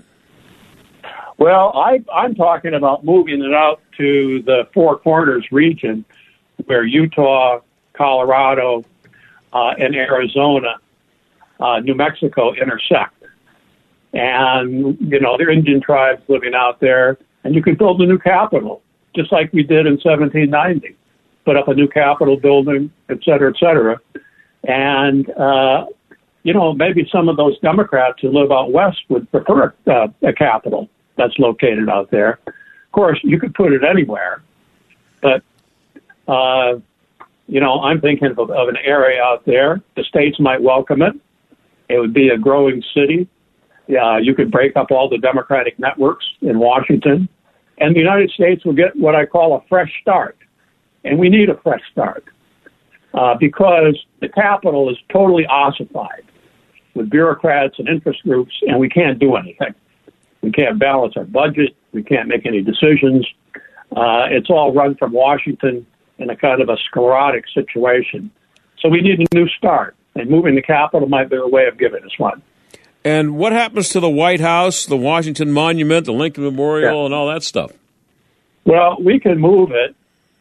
Well, 1.38 1.72
I, 1.74 2.04
I'm 2.14 2.34
talking 2.34 2.74
about 2.74 3.04
moving 3.04 3.42
it 3.42 3.54
out 3.54 3.80
to 3.96 4.42
the 4.42 4.68
Four 4.74 4.98
Corners 4.98 5.46
region 5.50 6.04
where 6.66 6.84
Utah, 6.84 7.60
Colorado, 7.92 8.84
uh, 9.52 9.74
and 9.78 9.94
Arizona, 9.94 10.76
uh, 11.60 11.80
New 11.80 11.94
Mexico 11.94 12.54
intersect. 12.54 13.14
And, 14.12 14.96
you 15.00 15.20
know, 15.20 15.36
there 15.36 15.48
are 15.48 15.52
Indian 15.52 15.80
tribes 15.80 16.22
living 16.28 16.54
out 16.54 16.80
there, 16.80 17.18
and 17.44 17.54
you 17.54 17.62
could 17.62 17.78
build 17.78 18.00
a 18.00 18.06
new 18.06 18.18
capital, 18.18 18.82
just 19.14 19.30
like 19.32 19.52
we 19.52 19.62
did 19.62 19.86
in 19.86 19.98
1790. 20.02 20.96
Put 21.44 21.56
up 21.56 21.68
a 21.68 21.74
new 21.74 21.88
Capitol 21.88 22.36
building, 22.36 22.90
et 23.08 23.18
cetera, 23.24 23.50
et 23.50 23.58
cetera. 23.58 24.00
And, 24.64 25.30
uh, 25.30 25.86
you 26.42 26.52
know, 26.52 26.72
maybe 26.72 27.08
some 27.10 27.28
of 27.28 27.36
those 27.36 27.58
Democrats 27.60 28.18
who 28.20 28.30
live 28.30 28.50
out 28.50 28.72
west 28.72 28.98
would 29.08 29.30
prefer 29.30 29.74
uh, 29.86 30.08
a 30.22 30.32
capital 30.32 30.88
that's 31.16 31.38
located 31.38 31.88
out 31.88 32.10
there. 32.10 32.38
Of 32.46 32.92
course, 32.92 33.20
you 33.22 33.38
could 33.38 33.54
put 33.54 33.72
it 33.72 33.84
anywhere, 33.84 34.42
but, 35.22 35.42
uh, 36.30 36.78
you 37.48 37.60
know, 37.60 37.80
I'm 37.80 38.00
thinking 38.00 38.28
of, 38.28 38.38
of 38.38 38.68
an 38.68 38.76
area 38.84 39.20
out 39.20 39.44
there. 39.44 39.82
The 39.96 40.04
states 40.04 40.38
might 40.38 40.62
welcome 40.62 41.02
it. 41.02 41.14
It 41.88 41.98
would 41.98 42.14
be 42.14 42.28
a 42.28 42.38
growing 42.38 42.82
city. 42.94 43.28
Yeah, 43.88 44.18
you 44.18 44.34
could 44.34 44.52
break 44.52 44.76
up 44.76 44.92
all 44.92 45.08
the 45.08 45.18
Democratic 45.18 45.76
networks 45.80 46.24
in 46.42 46.60
Washington, 46.60 47.28
and 47.78 47.96
the 47.96 47.98
United 47.98 48.30
States 48.30 48.64
will 48.64 48.74
get 48.74 48.94
what 48.94 49.16
I 49.16 49.26
call 49.26 49.56
a 49.56 49.62
fresh 49.68 49.92
start. 50.00 50.38
And 51.02 51.18
we 51.18 51.28
need 51.28 51.48
a 51.48 51.56
fresh 51.56 51.80
start 51.90 52.24
uh, 53.14 53.34
because 53.34 53.98
the 54.20 54.28
capital 54.28 54.88
is 54.88 54.96
totally 55.12 55.46
ossified 55.46 56.22
with 56.94 57.10
bureaucrats 57.10 57.80
and 57.80 57.88
interest 57.88 58.22
groups, 58.22 58.54
and 58.68 58.78
we 58.78 58.88
can't 58.88 59.18
do 59.18 59.34
anything. 59.34 59.74
We 60.42 60.52
can't 60.52 60.78
balance 60.78 61.14
our 61.16 61.24
budget. 61.24 61.74
We 61.92 62.04
can't 62.04 62.28
make 62.28 62.46
any 62.46 62.62
decisions. 62.62 63.26
Uh, 63.96 64.26
it's 64.30 64.50
all 64.50 64.72
run 64.72 64.94
from 64.94 65.12
Washington 65.12 65.84
in 66.20 66.30
a 66.30 66.36
kind 66.36 66.60
of 66.60 66.68
a 66.68 66.76
sclerotic 66.88 67.44
situation. 67.52 68.30
So 68.80 68.88
we 68.88 69.00
need 69.00 69.20
a 69.20 69.34
new 69.34 69.48
start, 69.48 69.96
and 70.14 70.30
moving 70.30 70.54
the 70.54 70.62
Capitol 70.62 71.08
might 71.08 71.30
be 71.30 71.36
a 71.36 71.46
way 71.46 71.66
of 71.66 71.78
giving 71.78 72.04
us 72.04 72.18
one. 72.18 72.42
And 73.04 73.36
what 73.36 73.52
happens 73.52 73.88
to 73.90 74.00
the 74.00 74.10
White 74.10 74.40
House, 74.40 74.84
the 74.84 74.96
Washington 74.96 75.52
Monument, 75.52 76.04
the 76.04 76.12
Lincoln 76.12 76.44
Memorial, 76.44 77.06
and 77.06 77.14
all 77.14 77.28
that 77.28 77.42
stuff? 77.42 77.72
Well, 78.64 78.98
we 79.02 79.18
can 79.18 79.40
move 79.40 79.70
it. 79.72 79.96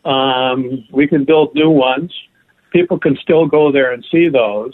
Um, 0.05 0.85
we 0.91 1.07
can 1.07 1.23
build 1.23 1.55
new 1.55 1.69
ones. 1.69 2.13
People 2.71 2.99
can 2.99 3.17
still 3.21 3.47
go 3.47 3.71
there 3.71 3.93
and 3.93 4.05
see 4.11 4.27
those. 4.27 4.73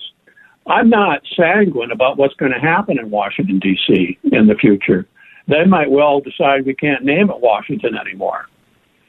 I'm 0.68 0.90
not 0.90 1.22
sanguine 1.36 1.92
about 1.92 2.18
what's 2.18 2.34
going 2.36 2.52
to 2.52 2.60
happen 2.60 2.98
in 2.98 3.12
Washington, 3.12 3.60
D.C. 3.60 4.18
in 4.32 4.48
the 4.48 4.56
future. 4.56 5.06
They 5.48 5.64
might 5.66 5.92
well 5.92 6.22
decide 6.22 6.66
we 6.66 6.74
can't 6.74 7.06
name 7.06 7.30
it 7.30 7.40
Washington 7.40 7.96
anymore 7.96 8.48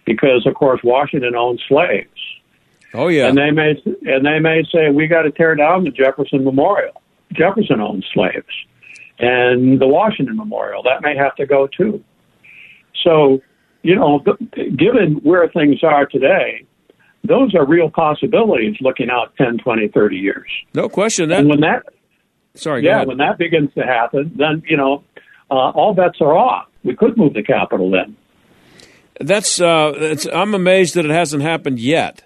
because, 0.06 0.46
of 0.46 0.54
course, 0.54 0.80
Washington 0.82 1.34
owned 1.34 1.60
slaves. 1.68 2.08
Oh 2.94 3.08
yeah, 3.08 3.28
and 3.28 3.36
they 3.36 3.50
may 3.50 3.82
and 4.06 4.24
they 4.24 4.38
may 4.38 4.62
say 4.72 4.90
we 4.90 5.06
got 5.06 5.22
to 5.22 5.30
tear 5.30 5.54
down 5.54 5.84
the 5.84 5.90
Jefferson 5.90 6.44
Memorial. 6.44 7.02
Jefferson 7.32 7.80
owned 7.80 8.06
slaves, 8.14 8.46
and 9.18 9.78
the 9.80 9.86
Washington 9.86 10.36
Memorial 10.36 10.82
that 10.84 11.02
may 11.02 11.14
have 11.14 11.34
to 11.36 11.46
go 11.46 11.66
too. 11.66 12.02
So, 13.04 13.42
you 13.82 13.94
know, 13.96 14.20
th- 14.20 14.76
given 14.76 15.16
where 15.22 15.48
things 15.48 15.82
are 15.82 16.06
today, 16.06 16.64
those 17.24 17.54
are 17.54 17.66
real 17.66 17.90
possibilities 17.90 18.76
looking 18.80 19.10
out 19.10 19.34
10, 19.36 19.58
20, 19.58 19.88
30 19.88 20.16
years. 20.16 20.48
No 20.72 20.88
question. 20.88 21.28
That, 21.28 21.40
and 21.40 21.48
when 21.48 21.60
that, 21.60 21.82
sorry, 22.54 22.84
yeah, 22.84 23.04
when 23.04 23.18
that 23.18 23.36
begins 23.36 23.74
to 23.74 23.82
happen, 23.82 24.32
then 24.36 24.62
you 24.66 24.76
know, 24.76 25.04
uh, 25.50 25.70
all 25.70 25.92
bets 25.92 26.18
are 26.20 26.34
off. 26.36 26.68
We 26.84 26.94
could 26.94 27.16
move 27.16 27.34
the 27.34 27.42
capital 27.42 27.90
then. 27.90 28.16
That's 29.20 29.60
uh, 29.60 29.92
it's, 29.96 30.26
I'm 30.26 30.54
amazed 30.54 30.94
that 30.94 31.04
it 31.04 31.10
hasn't 31.10 31.42
happened 31.42 31.78
yet. 31.80 32.22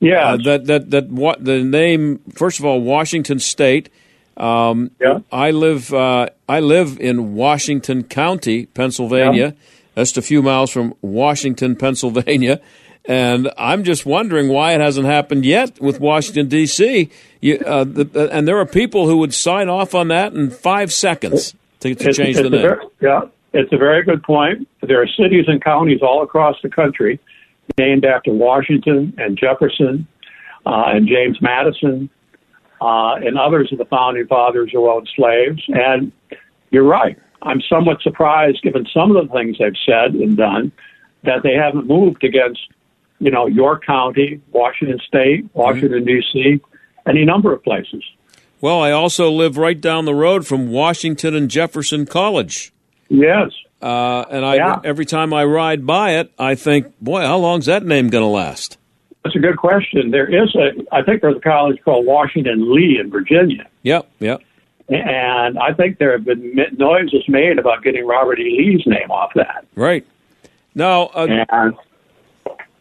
Yeah, 0.00 0.32
uh, 0.32 0.36
that 0.44 0.66
that 0.66 0.90
that 0.90 1.08
what 1.08 1.44
the 1.44 1.62
name 1.62 2.20
first 2.34 2.58
of 2.58 2.64
all 2.64 2.80
Washington 2.80 3.38
State. 3.38 3.88
Um, 4.36 4.90
yeah. 5.00 5.20
I 5.32 5.50
live 5.50 5.94
uh, 5.94 6.28
I 6.46 6.60
live 6.60 7.00
in 7.00 7.34
Washington 7.34 8.04
County, 8.04 8.66
Pennsylvania. 8.66 9.54
Yeah. 9.56 10.02
Just 10.02 10.18
a 10.18 10.22
few 10.22 10.42
miles 10.42 10.70
from 10.70 10.92
Washington, 11.00 11.74
Pennsylvania. 11.74 12.60
And 13.06 13.50
I'm 13.56 13.84
just 13.84 14.04
wondering 14.04 14.48
why 14.48 14.74
it 14.74 14.80
hasn't 14.80 15.06
happened 15.06 15.46
yet 15.46 15.80
with 15.80 16.00
Washington 16.00 16.48
D.C. 16.48 17.08
You, 17.40 17.58
uh, 17.60 17.84
the, 17.84 18.28
and 18.30 18.46
there 18.46 18.58
are 18.58 18.66
people 18.66 19.06
who 19.06 19.16
would 19.18 19.32
sign 19.32 19.70
off 19.70 19.94
on 19.94 20.08
that 20.08 20.34
in 20.34 20.50
five 20.50 20.92
seconds 20.92 21.54
to, 21.80 21.94
to 21.94 22.12
change 22.12 22.36
it's 22.36 22.42
the 22.42 22.50
name. 22.50 22.60
very- 22.62 22.84
yeah, 23.00 23.22
it's 23.56 23.72
a 23.72 23.78
very 23.78 24.04
good 24.04 24.22
point. 24.22 24.68
There 24.82 25.00
are 25.00 25.06
cities 25.06 25.46
and 25.48 25.62
counties 25.62 26.00
all 26.02 26.22
across 26.22 26.56
the 26.62 26.68
country 26.68 27.18
named 27.78 28.04
after 28.04 28.32
Washington 28.32 29.14
and 29.16 29.38
Jefferson 29.38 30.06
uh, 30.66 30.84
and 30.88 31.08
James 31.08 31.38
Madison 31.40 32.10
uh, 32.80 33.14
and 33.14 33.38
others 33.38 33.70
of 33.72 33.78
the 33.78 33.86
founding 33.86 34.26
fathers 34.26 34.70
who 34.72 34.88
owned 34.90 35.08
slaves. 35.16 35.62
And 35.68 36.12
you're 36.70 36.84
right. 36.84 37.18
I'm 37.42 37.62
somewhat 37.62 38.02
surprised, 38.02 38.62
given 38.62 38.86
some 38.92 39.14
of 39.14 39.26
the 39.26 39.32
things 39.32 39.56
they've 39.58 39.72
said 39.86 40.14
and 40.14 40.36
done, 40.36 40.70
that 41.24 41.42
they 41.42 41.54
haven't 41.54 41.86
moved 41.86 42.24
against, 42.24 42.60
you 43.20 43.30
know, 43.30 43.46
York 43.46 43.86
County, 43.86 44.40
Washington 44.52 45.00
State, 45.06 45.48
Washington 45.54 46.04
D.C., 46.04 46.60
any 47.06 47.24
number 47.24 47.52
of 47.52 47.62
places. 47.62 48.04
Well, 48.60 48.82
I 48.82 48.90
also 48.90 49.30
live 49.30 49.56
right 49.56 49.80
down 49.80 50.04
the 50.04 50.14
road 50.14 50.46
from 50.46 50.70
Washington 50.70 51.34
and 51.34 51.50
Jefferson 51.50 52.04
College. 52.06 52.72
Yes. 53.08 53.50
Uh, 53.82 54.24
and 54.30 54.44
I 54.44 54.56
Yeah. 54.56 54.80
every 54.84 55.04
time 55.04 55.32
I 55.32 55.44
ride 55.44 55.86
by 55.86 56.12
it, 56.12 56.32
I 56.38 56.54
think, 56.54 56.92
boy, 57.00 57.22
how 57.22 57.38
long's 57.38 57.66
that 57.66 57.84
name 57.84 58.08
going 58.08 58.22
to 58.24 58.28
last? 58.28 58.78
That's 59.22 59.36
a 59.36 59.40
good 59.40 59.56
question. 59.56 60.10
There 60.10 60.26
is 60.26 60.54
a, 60.54 60.70
I 60.92 61.02
think 61.02 61.20
there's 61.20 61.36
a 61.36 61.40
college 61.40 61.78
called 61.84 62.06
Washington 62.06 62.72
Lee 62.74 62.98
in 63.00 63.10
Virginia. 63.10 63.66
Yep, 63.82 64.08
yep. 64.20 64.40
And 64.88 65.58
I 65.58 65.72
think 65.72 65.98
there 65.98 66.12
have 66.12 66.24
been 66.24 66.54
noises 66.78 67.24
made 67.28 67.58
about 67.58 67.82
getting 67.82 68.06
Robert 68.06 68.38
E. 68.38 68.44
Lee's 68.56 68.86
name 68.86 69.10
off 69.10 69.32
that. 69.34 69.66
Right. 69.74 70.06
Now, 70.76 71.06
uh, 71.06 71.70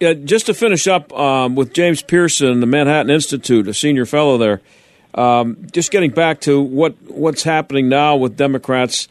uh, 0.01 0.13
just 0.13 0.45
to 0.47 0.53
finish 0.53 0.87
up 0.87 1.11
um, 1.13 1.55
with 1.55 1.73
James 1.73 2.03
Piereson, 2.03 2.59
the 2.59 2.65
Manhattan 2.67 3.09
Institute, 3.09 3.67
a 3.67 3.73
senior 3.73 4.05
fellow 4.05 4.37
there. 4.37 4.61
Um, 5.15 5.57
just 5.71 5.91
getting 5.91 6.11
back 6.11 6.41
to 6.41 6.61
what 6.61 6.93
what's 7.07 7.43
happening 7.43 7.87
now 7.89 8.17
with 8.17 8.35
Democrats 8.35 9.07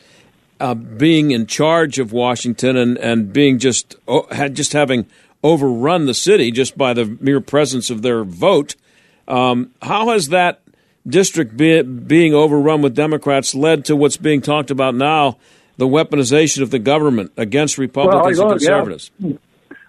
uh, 0.60 0.74
being 0.74 1.30
in 1.30 1.46
charge 1.46 1.98
of 1.98 2.12
Washington 2.12 2.76
and, 2.76 2.98
and 2.98 3.32
being 3.32 3.58
just 3.58 3.96
oh, 4.06 4.26
had 4.30 4.54
just 4.54 4.72
having 4.72 5.06
overrun 5.42 6.06
the 6.06 6.14
city 6.14 6.50
just 6.50 6.76
by 6.76 6.92
the 6.92 7.16
mere 7.20 7.40
presence 7.40 7.90
of 7.90 8.02
their 8.02 8.24
vote. 8.24 8.76
Um, 9.28 9.72
how 9.82 10.10
has 10.10 10.28
that 10.28 10.62
district 11.06 11.56
be, 11.56 11.82
being 11.82 12.34
overrun 12.34 12.82
with 12.82 12.94
Democrats 12.94 13.54
led 13.54 13.84
to 13.86 13.96
what's 13.96 14.16
being 14.16 14.40
talked 14.40 14.70
about 14.70 14.94
now, 14.94 15.38
the 15.76 15.86
weaponization 15.86 16.62
of 16.62 16.70
the 16.70 16.78
government 16.78 17.32
against 17.36 17.78
Republicans 17.78 18.38
well, 18.38 18.52
and 18.52 18.60
conservatives? 18.60 19.10
Yeah. 19.18 19.36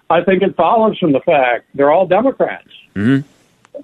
I 0.09 0.23
think 0.23 0.43
it 0.43 0.55
follows 0.55 0.99
from 0.99 1.13
the 1.13 1.19
fact 1.21 1.65
they're 1.73 1.91
all 1.91 2.05
Democrats. 2.05 2.69
Mm-hmm. 2.95 3.27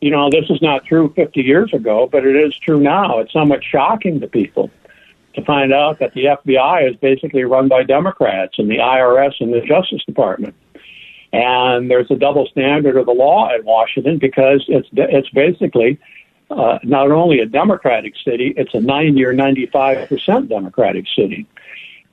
You 0.01 0.11
know, 0.11 0.29
this 0.29 0.49
is 0.49 0.61
not 0.61 0.86
true 0.86 1.11
50 1.15 1.41
years 1.41 1.73
ago, 1.73 2.07
but 2.11 2.25
it 2.25 2.36
is 2.36 2.57
true 2.57 2.79
now. 2.79 3.19
It's 3.19 3.34
somewhat 3.34 3.63
shocking 3.63 4.19
to 4.21 4.27
people 4.27 4.69
to 5.36 5.43
find 5.45 5.73
out 5.73 5.99
that 5.99 6.13
the 6.13 6.25
FBI 6.25 6.89
is 6.89 6.95
basically 6.97 7.43
run 7.43 7.67
by 7.67 7.84
Democrats 7.84 8.55
and 8.57 8.69
the 8.69 8.77
IRS 8.77 9.34
and 9.39 9.53
the 9.53 9.61
Justice 9.61 10.03
Department. 10.05 10.55
And 11.34 11.89
there's 11.89 12.11
a 12.11 12.15
double 12.15 12.45
standard 12.47 12.97
of 12.97 13.05
the 13.05 13.13
law 13.13 13.53
in 13.53 13.63
Washington 13.63 14.17
because 14.17 14.65
it's 14.67 14.89
it's 14.91 15.29
basically 15.29 15.97
uh, 16.49 16.79
not 16.84 17.09
only 17.11 17.39
a 17.39 17.45
Democratic 17.45 18.13
city, 18.23 18.53
it's 18.57 18.73
a 18.73 18.82
90 18.82 19.23
or 19.23 19.34
95 19.34 20.09
percent 20.09 20.49
Democratic 20.49 21.05
city. 21.15 21.47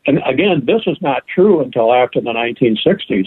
And 0.07 0.21
again, 0.25 0.65
this 0.65 0.83
is 0.87 0.97
not 1.03 1.27
true 1.27 1.61
until 1.61 1.93
after 1.93 2.21
the 2.21 2.31
1960s. 2.31 3.27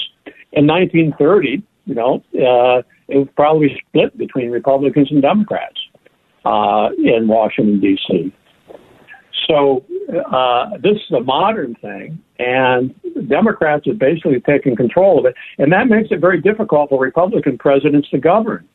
In 0.53 0.67
1930, 0.67 1.61
you 1.85 1.95
know, 1.95 2.23
uh, 2.35 2.81
it 3.07 3.17
was 3.17 3.27
probably 3.35 3.81
split 3.87 4.17
between 4.17 4.49
Republicans 4.49 5.11
and 5.11 5.21
Democrats 5.21 5.79
uh, 6.45 6.89
in 6.97 7.27
Washington 7.27 7.79
D.C. 7.81 8.33
So 9.47 9.83
uh, 10.31 10.77
this 10.77 10.97
is 10.97 11.11
a 11.11 11.21
modern 11.21 11.75
thing, 11.75 12.21
and 12.39 12.93
Democrats 13.27 13.85
have 13.87 13.97
basically 13.97 14.39
taken 14.41 14.75
control 14.75 15.19
of 15.19 15.25
it, 15.25 15.35
and 15.57 15.71
that 15.71 15.87
makes 15.87 16.09
it 16.11 16.19
very 16.19 16.41
difficult 16.41 16.89
for 16.89 17.01
Republican 17.01 17.57
presidents 17.57 18.09
to 18.09 18.19
govern 18.19 18.67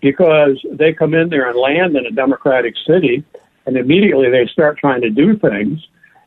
because 0.00 0.60
they 0.72 0.92
come 0.92 1.14
in 1.14 1.28
there 1.28 1.48
and 1.48 1.58
land 1.58 1.96
in 1.96 2.06
a 2.06 2.10
Democratic 2.10 2.74
city, 2.86 3.24
and 3.66 3.76
immediately 3.76 4.30
they 4.30 4.46
start 4.46 4.78
trying 4.78 5.00
to 5.00 5.10
do 5.10 5.36
things, 5.36 5.80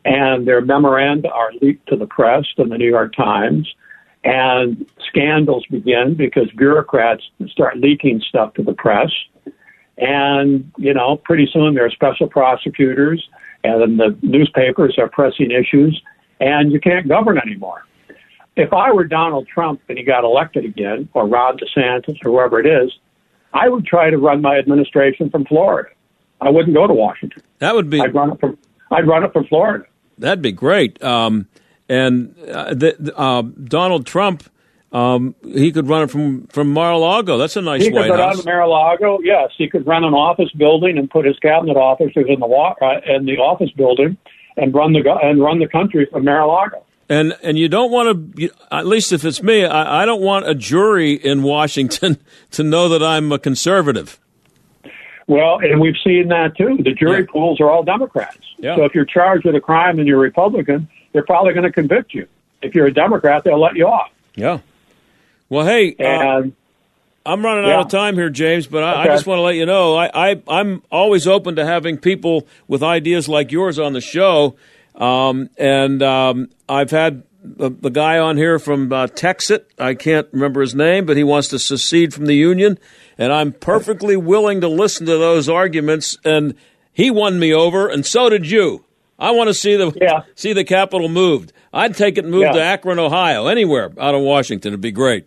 and 0.04 0.46
their 0.46 0.60
memoranda 0.60 1.30
are 1.30 1.50
leaked 1.60 1.88
to 1.88 1.96
the 1.96 2.06
press 2.06 2.46
and 2.56 2.72
the 2.72 2.78
New 2.78 2.88
York 2.88 3.14
Times, 3.14 3.68
and 4.24 4.88
scandals 5.06 5.64
begin 5.70 6.14
because 6.14 6.50
bureaucrats 6.56 7.22
start 7.48 7.76
leaking 7.78 8.20
stuff 8.28 8.54
to 8.54 8.62
the 8.62 8.72
press. 8.72 9.10
And, 9.98 10.70
you 10.76 10.92
know, 10.92 11.16
pretty 11.16 11.48
soon 11.52 11.74
there 11.74 11.86
are 11.86 11.90
special 11.90 12.28
prosecutors 12.28 13.26
and 13.64 13.98
the 13.98 14.16
newspapers 14.22 14.96
are 14.98 15.08
pressing 15.08 15.50
issues 15.50 16.00
and 16.40 16.70
you 16.70 16.80
can't 16.80 17.08
govern 17.08 17.38
anymore. 17.38 17.84
If 18.56 18.72
I 18.72 18.92
were 18.92 19.04
Donald 19.04 19.48
Trump 19.48 19.80
and 19.88 19.98
he 19.98 20.04
got 20.04 20.24
elected 20.24 20.64
again, 20.64 21.08
or 21.12 21.26
Ron 21.26 21.58
DeSantis, 21.58 22.18
or 22.24 22.32
whoever 22.32 22.58
it 22.60 22.66
is, 22.66 22.90
I 23.52 23.68
would 23.68 23.86
try 23.86 24.10
to 24.10 24.18
run 24.18 24.40
my 24.40 24.58
administration 24.58 25.30
from 25.30 25.44
Florida. 25.44 25.90
I 26.40 26.50
wouldn't 26.50 26.74
go 26.74 26.86
to 26.86 26.94
Washington. 26.94 27.42
That 27.58 27.74
would 27.74 27.90
be. 27.90 28.00
I'd 28.00 28.14
run 28.14 28.32
it 28.32 28.40
from. 28.40 28.58
I'd 28.90 29.06
run 29.06 29.24
it 29.24 29.32
from 29.32 29.46
Florida. 29.46 29.84
That'd 30.18 30.42
be 30.42 30.52
great. 30.52 31.02
Um, 31.02 31.48
and 31.88 32.34
uh, 32.48 32.74
the, 32.74 33.12
uh, 33.16 33.42
Donald 33.42 34.06
Trump, 34.06 34.44
um, 34.96 35.34
he 35.44 35.72
could 35.72 35.88
run 35.88 36.02
it 36.04 36.10
from 36.10 36.46
from 36.46 36.72
Mar-a-Lago. 36.72 37.36
That's 37.38 37.56
a 37.56 37.60
nice 37.62 37.82
he 37.82 37.88
could 37.90 37.96
White 37.96 38.08
go 38.08 38.16
House. 38.16 38.40
to 38.40 38.44
Mar-a-Lago. 38.46 39.18
Yes, 39.22 39.50
he 39.58 39.68
could 39.68 39.86
run 39.86 40.04
an 40.04 40.14
office 40.14 40.50
building 40.52 40.96
and 40.98 41.10
put 41.10 41.24
his 41.24 41.38
cabinet 41.40 41.76
officers 41.76 42.26
in 42.28 42.40
the 42.40 42.46
wa- 42.46 42.74
uh, 42.80 43.00
in 43.06 43.26
the 43.26 43.36
office 43.38 43.70
building 43.72 44.16
and 44.56 44.72
run 44.74 44.92
the 44.92 45.02
and 45.22 45.40
run 45.42 45.58
the 45.58 45.68
country 45.68 46.06
from 46.10 46.24
Mar-a-Lago. 46.24 46.82
And 47.08 47.36
and 47.42 47.56
you 47.58 47.68
don't 47.68 47.92
want 47.92 48.36
to, 48.36 48.50
at 48.72 48.86
least 48.86 49.12
if 49.12 49.24
it's 49.24 49.42
me, 49.42 49.64
I, 49.64 50.02
I 50.02 50.04
don't 50.06 50.22
want 50.22 50.48
a 50.48 50.54
jury 50.54 51.12
in 51.12 51.42
Washington 51.42 52.18
to 52.52 52.62
know 52.64 52.88
that 52.88 53.02
I'm 53.02 53.30
a 53.32 53.38
conservative. 53.38 54.18
Well, 55.28 55.58
and 55.60 55.80
we've 55.80 55.96
seen 56.04 56.28
that 56.28 56.56
too. 56.56 56.78
The 56.82 56.92
jury 56.92 57.20
Yeah. 57.20 57.26
pools 57.32 57.60
are 57.60 57.68
all 57.70 57.82
Democrats. 57.82 58.38
Yeah. 58.58 58.76
So 58.76 58.84
if 58.84 58.94
you're 58.94 59.04
charged 59.04 59.44
with 59.44 59.54
a 59.56 59.60
crime 59.60 59.98
and 59.98 60.06
you're 60.06 60.18
Republican, 60.20 60.88
they're 61.12 61.24
probably 61.24 61.52
going 61.52 61.64
to 61.64 61.72
convict 61.72 62.14
you. 62.14 62.26
If 62.62 62.74
you're 62.74 62.86
a 62.86 62.92
Democrat, 62.94 63.42
they'll 63.44 63.60
let 63.60 63.76
you 63.76 63.86
off. 63.86 64.10
Yeah. 64.36 64.58
Well, 65.48 65.64
hey, 65.66 65.94
uh, 65.96 66.42
I'm 67.24 67.44
running 67.44 67.66
Yeah. 67.66 67.76
out 67.78 67.86
of 67.86 67.90
time 67.90 68.14
here, 68.14 68.30
James, 68.30 68.66
but 68.66 68.82
I, 68.82 69.02
I 69.02 69.06
just 69.06 69.26
want 69.26 69.38
to 69.38 69.42
let 69.42 69.56
you 69.56 69.66
know 69.66 69.94
I, 69.96 70.30
I, 70.32 70.42
I'm 70.48 70.82
always 70.90 71.26
open 71.26 71.56
to 71.56 71.64
having 71.64 71.98
people 71.98 72.46
with 72.68 72.82
ideas 72.82 73.28
like 73.28 73.50
yours 73.52 73.78
on 73.78 73.92
the 73.92 74.00
show. 74.00 74.56
Um, 74.94 75.50
and 75.58 76.02
um, 76.02 76.48
I've 76.68 76.90
had 76.90 77.22
the, 77.42 77.68
the 77.70 77.90
guy 77.90 78.18
on 78.18 78.36
here 78.36 78.58
from 78.58 78.92
uh, 78.92 79.06
Texas. 79.08 79.60
I 79.78 79.94
can't 79.94 80.26
remember 80.32 80.60
his 80.60 80.74
name, 80.74 81.04
but 81.06 81.16
he 81.16 81.24
wants 81.24 81.48
to 81.48 81.58
secede 81.58 82.14
from 82.14 82.26
the 82.26 82.34
union. 82.34 82.78
And 83.18 83.32
I'm 83.32 83.52
perfectly 83.52 84.16
willing 84.16 84.60
to 84.62 84.68
listen 84.68 85.06
to 85.06 85.16
those 85.18 85.48
arguments. 85.48 86.16
And 86.24 86.54
he 86.92 87.10
won 87.10 87.38
me 87.38 87.52
over, 87.52 87.88
and 87.88 88.04
so 88.06 88.28
did 88.30 88.48
you. 88.50 88.84
I 89.18 89.30
want 89.30 89.48
to 89.48 89.54
see 89.54 89.76
the 89.76 90.24
see 90.34 90.52
the 90.52 90.64
capital 90.64 91.08
moved. 91.08 91.52
I'd 91.72 91.94
take 91.96 92.18
it 92.18 92.24
moved 92.24 92.44
Yeah. 92.46 92.52
to 92.52 92.62
Akron, 92.62 92.98
Ohio, 92.98 93.46
anywhere 93.48 93.92
out 93.98 94.14
of 94.14 94.20
Washington. 94.22 94.70
It'd 94.70 94.80
be 94.80 94.92
great. 94.92 95.26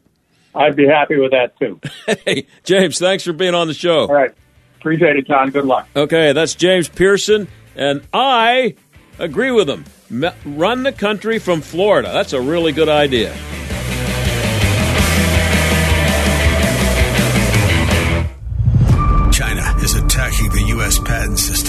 I'd 0.60 0.76
be 0.76 0.86
happy 0.86 1.18
with 1.18 1.32
that 1.32 1.57
too. 1.57 1.80
Hey, 2.26 2.45
James, 2.64 2.99
thanks 2.99 3.24
for 3.24 3.34
being 3.34 3.55
on 3.55 3.68
the 3.68 3.74
show. 3.74 4.01
All 4.01 4.14
right. 4.14 4.32
Appreciate 4.80 5.16
it, 5.16 5.28
John. 5.28 5.49
Good 5.51 5.66
luck. 5.66 5.88
Okay, 5.95 6.32
that's 6.34 6.55
James 6.55 6.89
Piereson, 6.89 7.47
and 7.76 8.01
I 8.14 8.76
agree 9.18 9.51
with 9.51 9.70
him. 9.70 9.86
Run 10.45 10.84
the 10.84 10.91
country 10.91 11.38
from 11.39 11.62
Florida. 11.62 12.12
That's 12.12 12.34
a 12.34 12.41
really 12.41 12.72
good 12.72 12.89
idea. 12.89 13.34
China 19.32 19.62
is 19.84 19.95
attacking 19.95 20.49
the 20.49 20.64
U.S. 20.76 20.99
patent 20.99 21.39
system, 21.39 21.69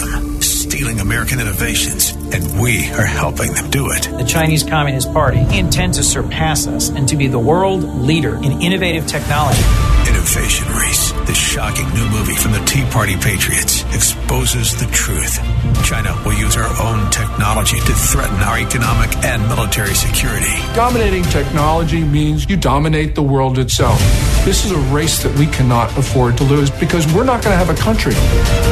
stealing 0.81 0.99
American 0.99 1.39
innovations, 1.39 2.09
and 2.33 2.59
we 2.59 2.89
are 2.93 3.05
helping 3.05 3.53
them 3.53 3.69
do 3.69 3.91
it. 3.91 4.09
The 4.17 4.23
Chinese 4.23 4.63
Communist 4.63 5.13
Party 5.13 5.37
intends 5.55 5.97
to 5.97 6.03
surpass 6.03 6.65
us 6.65 6.89
and 6.89 7.07
to 7.07 7.15
be 7.15 7.27
the 7.27 7.37
world 7.37 7.83
leader 7.83 8.37
in 8.37 8.63
innovative 8.63 9.05
technology. 9.05 9.61
Innovation 10.09 10.67
Race, 10.73 11.11
the 11.27 11.35
shocking 11.51 11.89
new 11.89 12.07
movie 12.11 12.33
from 12.33 12.53
the 12.53 12.63
Tea 12.63 12.85
Party 12.91 13.17
Patriots, 13.17 13.83
exposes 13.93 14.71
the 14.79 14.85
truth. 14.93 15.35
China 15.83 16.15
will 16.23 16.31
use 16.31 16.55
our 16.55 16.71
own 16.81 17.11
technology 17.11 17.77
to 17.77 17.93
threaten 17.93 18.37
our 18.37 18.57
economic 18.57 19.13
and 19.17 19.45
military 19.49 19.93
security. 19.93 20.55
Dominating 20.73 21.23
technology 21.23 22.05
means 22.05 22.49
you 22.49 22.55
dominate 22.55 23.15
the 23.15 23.21
world 23.21 23.59
itself. 23.59 23.99
This 24.45 24.63
is 24.63 24.71
a 24.71 24.77
race 24.95 25.21
that 25.23 25.37
we 25.37 25.45
cannot 25.47 25.95
afford 25.97 26.37
to 26.37 26.45
lose 26.45 26.69
because 26.69 27.05
we're 27.13 27.25
not 27.25 27.43
going 27.43 27.51
to 27.51 27.63
have 27.65 27.69
a 27.69 27.81
country. 27.81 28.13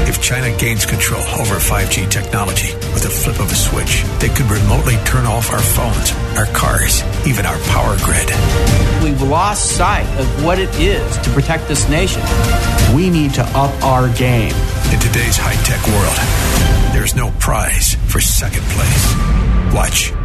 If 0.08 0.22
China 0.22 0.56
gains 0.58 0.86
control 0.86 1.22
over 1.36 1.56
5G 1.56 2.10
technology 2.10 2.74
with 2.94 3.04
a 3.04 3.10
flip 3.10 3.42
of 3.42 3.52
a 3.52 3.56
switch, 3.56 4.04
they 4.20 4.30
could 4.30 4.50
remotely 4.50 4.96
turn 5.04 5.26
off 5.26 5.52
our 5.52 5.60
phones, 5.60 6.14
our 6.38 6.46
cars, 6.56 7.04
even 7.28 7.46
our 7.46 7.60
power 7.76 7.98
grid. 8.06 8.30
We've 9.04 9.22
lost 9.22 9.76
sight 9.76 10.08
of 10.18 10.46
what 10.46 10.60
it 10.60 10.74
is 10.80 11.18
to 11.18 11.30
protect 11.32 11.68
this 11.68 11.90
nation. 11.90 12.22
We 12.96 13.10
need 13.10 13.34
to 13.36 13.44
up 13.54 13.72
our 13.84 14.10
game. 14.16 14.54
In 14.92 15.00
today's 15.00 15.38
high 15.38 15.58
tech 15.64 15.86
world, 15.88 16.94
there's 16.94 17.16
no 17.16 17.32
prize 17.40 17.96
for 18.08 18.20
second 18.20 18.64
place. 18.74 19.74
Watch 19.74 20.12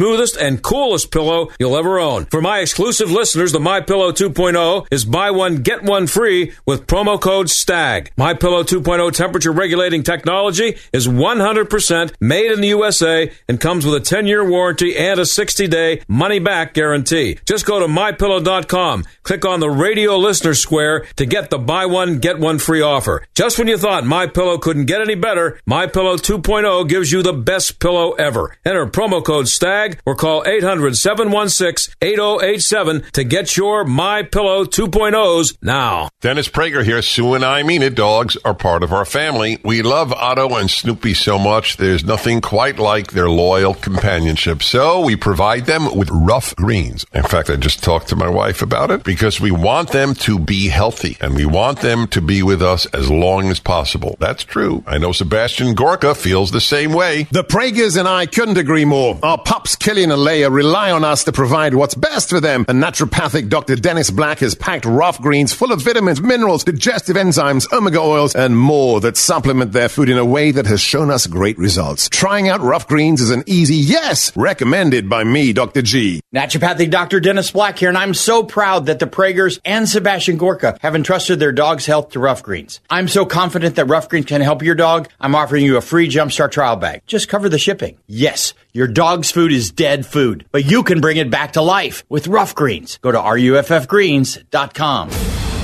smoothest, 0.00 0.34
and 0.38 0.62
coolest 0.62 1.10
pillow 1.10 1.50
you'll 1.58 1.76
ever 1.76 1.98
own. 1.98 2.24
For 2.24 2.40
my 2.40 2.60
exclusive 2.60 3.10
listeners, 3.10 3.52
the 3.52 3.60
My 3.60 3.82
Pillow 3.82 4.12
2.0 4.12 4.86
is 4.90 5.04
buy 5.04 5.30
one 5.30 5.56
get 5.56 5.82
one 5.82 6.06
free 6.06 6.52
with 6.64 6.86
promo 6.86 7.20
code 7.20 7.50
STAG. 7.50 8.10
My 8.16 8.32
Pillow 8.32 8.62
2.0 8.62 9.12
temperature 9.12 9.52
regulating 9.52 10.02
technology 10.02 10.78
is 10.94 11.06
100% 11.06 12.14
made 12.18 12.50
in 12.50 12.62
the 12.62 12.68
USA 12.68 13.30
and 13.46 13.60
comes 13.60 13.84
with 13.84 13.94
a 13.94 14.14
10-year 14.14 14.48
warranty 14.48 14.96
and 14.96 15.20
a 15.20 15.24
60-day 15.24 16.02
money-back 16.08 16.72
guarantee. 16.72 17.38
Just 17.44 17.66
go 17.66 17.78
to 17.78 17.86
mypillow.com, 17.86 19.04
click 19.22 19.44
on 19.44 19.60
the 19.60 19.68
radio 19.68 20.16
listener 20.16 20.54
square 20.54 21.04
to 21.16 21.26
get 21.26 21.50
the 21.50 21.58
buy 21.58 21.84
one 21.84 22.20
get 22.20 22.38
one 22.38 22.58
free 22.58 22.80
offer. 22.80 23.26
Just 23.34 23.58
when 23.58 23.68
you 23.68 23.76
thought 23.76 24.06
My 24.06 24.26
Pillow 24.26 24.56
couldn't 24.56 24.86
get 24.86 25.02
any 25.02 25.14
better, 25.14 25.60
My 25.66 25.86
Pillow 25.86 26.16
2.0 26.16 26.88
gives 26.88 27.12
you 27.12 27.22
the 27.22 27.34
best 27.34 27.78
pillow 27.80 28.12
ever. 28.12 28.56
Enter 28.64 28.86
promo 28.86 29.22
code 29.22 29.46
STAG 29.46 29.89
or 30.06 30.14
call 30.14 30.44
800-716-8087 30.44 33.10
to 33.12 33.24
get 33.24 33.56
your 33.56 33.84
My 33.84 34.22
Pillow 34.22 34.64
2.0s 34.64 35.56
now. 35.62 36.08
Dennis 36.20 36.48
Prager 36.48 36.84
here. 36.84 37.02
Sue 37.02 37.34
and 37.34 37.44
I 37.44 37.62
mean 37.62 37.82
it. 37.82 37.94
Dogs 37.94 38.36
are 38.44 38.54
part 38.54 38.82
of 38.82 38.92
our 38.92 39.04
family. 39.04 39.58
We 39.64 39.82
love 39.82 40.12
Otto 40.12 40.56
and 40.56 40.70
Snoopy 40.70 41.14
so 41.14 41.38
much. 41.38 41.76
There's 41.76 42.04
nothing 42.04 42.40
quite 42.40 42.78
like 42.78 43.12
their 43.12 43.28
loyal 43.28 43.74
companionship. 43.74 44.62
So 44.62 45.00
we 45.00 45.16
provide 45.16 45.66
them 45.66 45.96
with 45.96 46.10
Ruff 46.10 46.54
Greens. 46.56 47.04
In 47.12 47.22
fact, 47.22 47.50
I 47.50 47.56
just 47.56 47.82
talked 47.82 48.08
to 48.08 48.16
my 48.16 48.28
wife 48.28 48.62
about 48.62 48.90
it 48.90 49.04
because 49.04 49.40
we 49.40 49.50
want 49.50 49.90
them 49.90 50.14
to 50.14 50.38
be 50.38 50.68
healthy 50.68 51.16
and 51.20 51.34
we 51.34 51.46
want 51.46 51.80
them 51.80 52.06
to 52.08 52.20
be 52.20 52.42
with 52.42 52.62
us 52.62 52.86
as 52.86 53.10
long 53.10 53.50
as 53.50 53.60
possible. 53.60 54.16
That's 54.20 54.44
true. 54.44 54.82
I 54.86 54.98
know 54.98 55.12
Sebastian 55.12 55.74
Gorka 55.74 56.14
feels 56.14 56.50
the 56.50 56.60
same 56.60 56.92
way. 56.92 57.26
The 57.30 57.44
Pragers 57.44 57.96
and 57.96 58.08
I 58.08 58.26
couldn't 58.26 58.58
agree 58.58 58.84
more. 58.84 59.18
Our 59.22 59.38
pups, 59.38 59.76
Killian 59.80 60.12
and 60.12 60.20
Leia, 60.20 60.52
rely 60.52 60.90
on 60.90 61.04
us 61.04 61.24
to 61.24 61.32
provide 61.32 61.74
what's 61.74 61.94
best 61.94 62.28
for 62.28 62.38
them. 62.38 62.66
And 62.68 62.82
naturopathic 62.82 63.48
Dr. 63.48 63.76
Dennis 63.76 64.10
Black 64.10 64.40
has 64.40 64.54
packed 64.54 64.84
Ruff 64.84 65.18
Greens 65.22 65.54
full 65.54 65.72
of 65.72 65.80
vitamins, 65.80 66.20
minerals, 66.20 66.64
digestive 66.64 67.16
enzymes, 67.16 67.66
omega 67.72 67.98
oils, 67.98 68.34
and 68.34 68.58
more 68.58 69.00
that 69.00 69.16
supplement 69.16 69.72
their 69.72 69.88
food 69.88 70.10
in 70.10 70.18
a 70.18 70.24
way 70.24 70.50
that 70.50 70.66
has 70.66 70.82
shown 70.82 71.10
us 71.10 71.26
great 71.26 71.56
results. 71.56 72.10
Trying 72.10 72.50
out 72.50 72.60
Ruff 72.60 72.86
Greens 72.88 73.22
is 73.22 73.30
an 73.30 73.42
easy 73.46 73.76
yes, 73.76 74.36
recommended 74.36 75.08
by 75.08 75.24
me, 75.24 75.54
Dr. 75.54 75.80
G. 75.80 76.20
Naturopathic 76.34 76.90
Dr. 76.90 77.18
Dennis 77.18 77.50
Black 77.50 77.78
here, 77.78 77.88
and 77.88 77.96
I'm 77.96 78.12
so 78.12 78.42
proud 78.42 78.84
that 78.84 78.98
the 78.98 79.06
Pragers 79.06 79.60
and 79.64 79.88
Sebastian 79.88 80.36
Gorka 80.36 80.76
have 80.82 80.94
entrusted 80.94 81.40
their 81.40 81.52
dog's 81.52 81.86
health 81.86 82.10
to 82.10 82.20
Ruff 82.20 82.42
Greens. 82.42 82.80
I'm 82.90 83.08
so 83.08 83.24
confident 83.24 83.76
that 83.76 83.86
Ruff 83.86 84.10
Greens 84.10 84.26
can 84.26 84.42
help 84.42 84.62
your 84.62 84.74
dog, 84.74 85.08
I'm 85.18 85.34
offering 85.34 85.64
you 85.64 85.78
a 85.78 85.80
free 85.80 86.06
Jumpstart 86.06 86.50
trial 86.50 86.76
bag. 86.76 87.00
Just 87.06 87.28
cover 87.28 87.48
the 87.48 87.58
shipping. 87.58 87.96
Yes, 88.06 88.52
your 88.72 88.86
dog's 88.86 89.30
food 89.30 89.52
is 89.52 89.70
dead 89.72 90.06
food, 90.06 90.46
but 90.52 90.64
you 90.64 90.82
can 90.82 91.00
bring 91.00 91.16
it 91.16 91.30
back 91.30 91.54
to 91.54 91.62
life 91.62 92.04
with 92.08 92.28
Ruff 92.28 92.54
Greens. 92.54 92.98
Go 92.98 93.10
to 93.10 93.18
ruffgreens.com. 93.18 95.08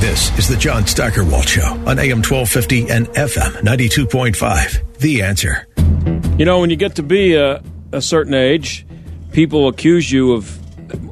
This 0.01 0.39
is 0.39 0.49
the 0.49 0.57
John 0.57 0.87
Steigerwald 0.87 1.49
Show 1.49 1.67
on 1.87 1.99
AM 1.99 2.19
1250 2.23 2.91
and 2.91 3.07
FM 3.09 3.63
92.5. 3.63 4.99
The 4.99 5.23
answer. 5.23 5.67
You 6.39 6.45
know, 6.45 6.61
when 6.61 6.71
you 6.71 6.77
get 6.77 6.97
to 6.97 7.03
be 7.03 7.35
a, 7.35 7.63
a 7.93 8.03
certain 8.03 8.35
age, 8.35 8.87
people 9.33 9.69
accuse 9.69 10.11
you 10.11 10.33
of 10.33 10.61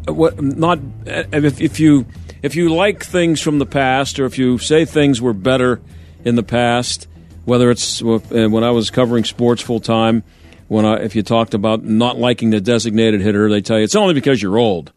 what 0.08 0.42
not 0.42 0.78
if, 1.06 1.60
if 1.60 1.80
you 1.80 2.06
if 2.42 2.56
you 2.56 2.74
like 2.74 3.04
things 3.04 3.40
from 3.40 3.58
the 3.58 3.66
past 3.66 4.20
or 4.20 4.26
if 4.26 4.38
you 4.38 4.58
say 4.58 4.84
things 4.84 5.22
were 5.22 5.32
better 5.32 5.80
in 6.24 6.34
the 6.34 6.42
past, 6.42 7.08
whether 7.44 7.70
it's 7.70 8.02
uh, 8.02 8.18
when 8.28 8.64
I 8.64 8.70
was 8.70 8.90
covering 8.90 9.24
sports 9.24 9.62
full 9.62 9.80
time, 9.80 10.22
when 10.68 10.84
I, 10.84 10.96
if 10.96 11.14
you 11.14 11.22
talked 11.22 11.54
about 11.54 11.84
not 11.84 12.18
liking 12.18 12.50
the 12.50 12.60
designated 12.60 13.20
hitter, 13.20 13.48
they 13.48 13.60
tell 13.60 13.78
you 13.78 13.84
it's 13.84 13.94
only 13.94 14.14
because 14.14 14.42
you're 14.42 14.58
old. 14.58 14.92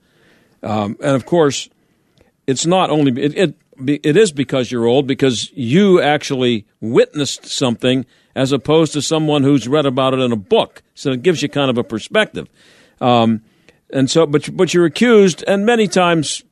Um, 0.63 0.97
and 1.01 1.15
of 1.15 1.26
course, 1.26 1.70
it's 2.45 2.65
not 2.65 2.89
only 2.89 3.22
it, 3.22 3.38
it 3.38 3.55
it 3.86 4.18
is 4.18 4.32
because 4.32 4.72
you're 4.72 4.86
old 4.86 5.05
because 5.05 5.51
you 5.53 6.01
actually 6.01 6.65
witnessed 6.82 7.45
something 7.45 8.05
as 8.36 8.51
opposed 8.51 8.93
to 8.93 9.01
someone 9.01 9.43
who's 9.43 9.68
read 9.68 9.86
about 9.86 10.13
it 10.13 10.20
in 10.20 10.32
a 10.32 10.38
book. 10.38 10.82
So 10.95 11.11
it 11.11 11.22
gives 11.22 11.41
you 11.41 11.49
kind 11.49 11.70
of 11.70 11.78
a 11.78 11.84
perspective. 11.84 12.47
Um, 12.99 13.43
and 13.91 14.09
so, 14.09 14.26
but 14.26 14.55
but 14.55 14.74
you're 14.74 14.86
accused, 14.86 15.43
and 15.47 15.65
many 15.65 15.88
times, 15.88 16.43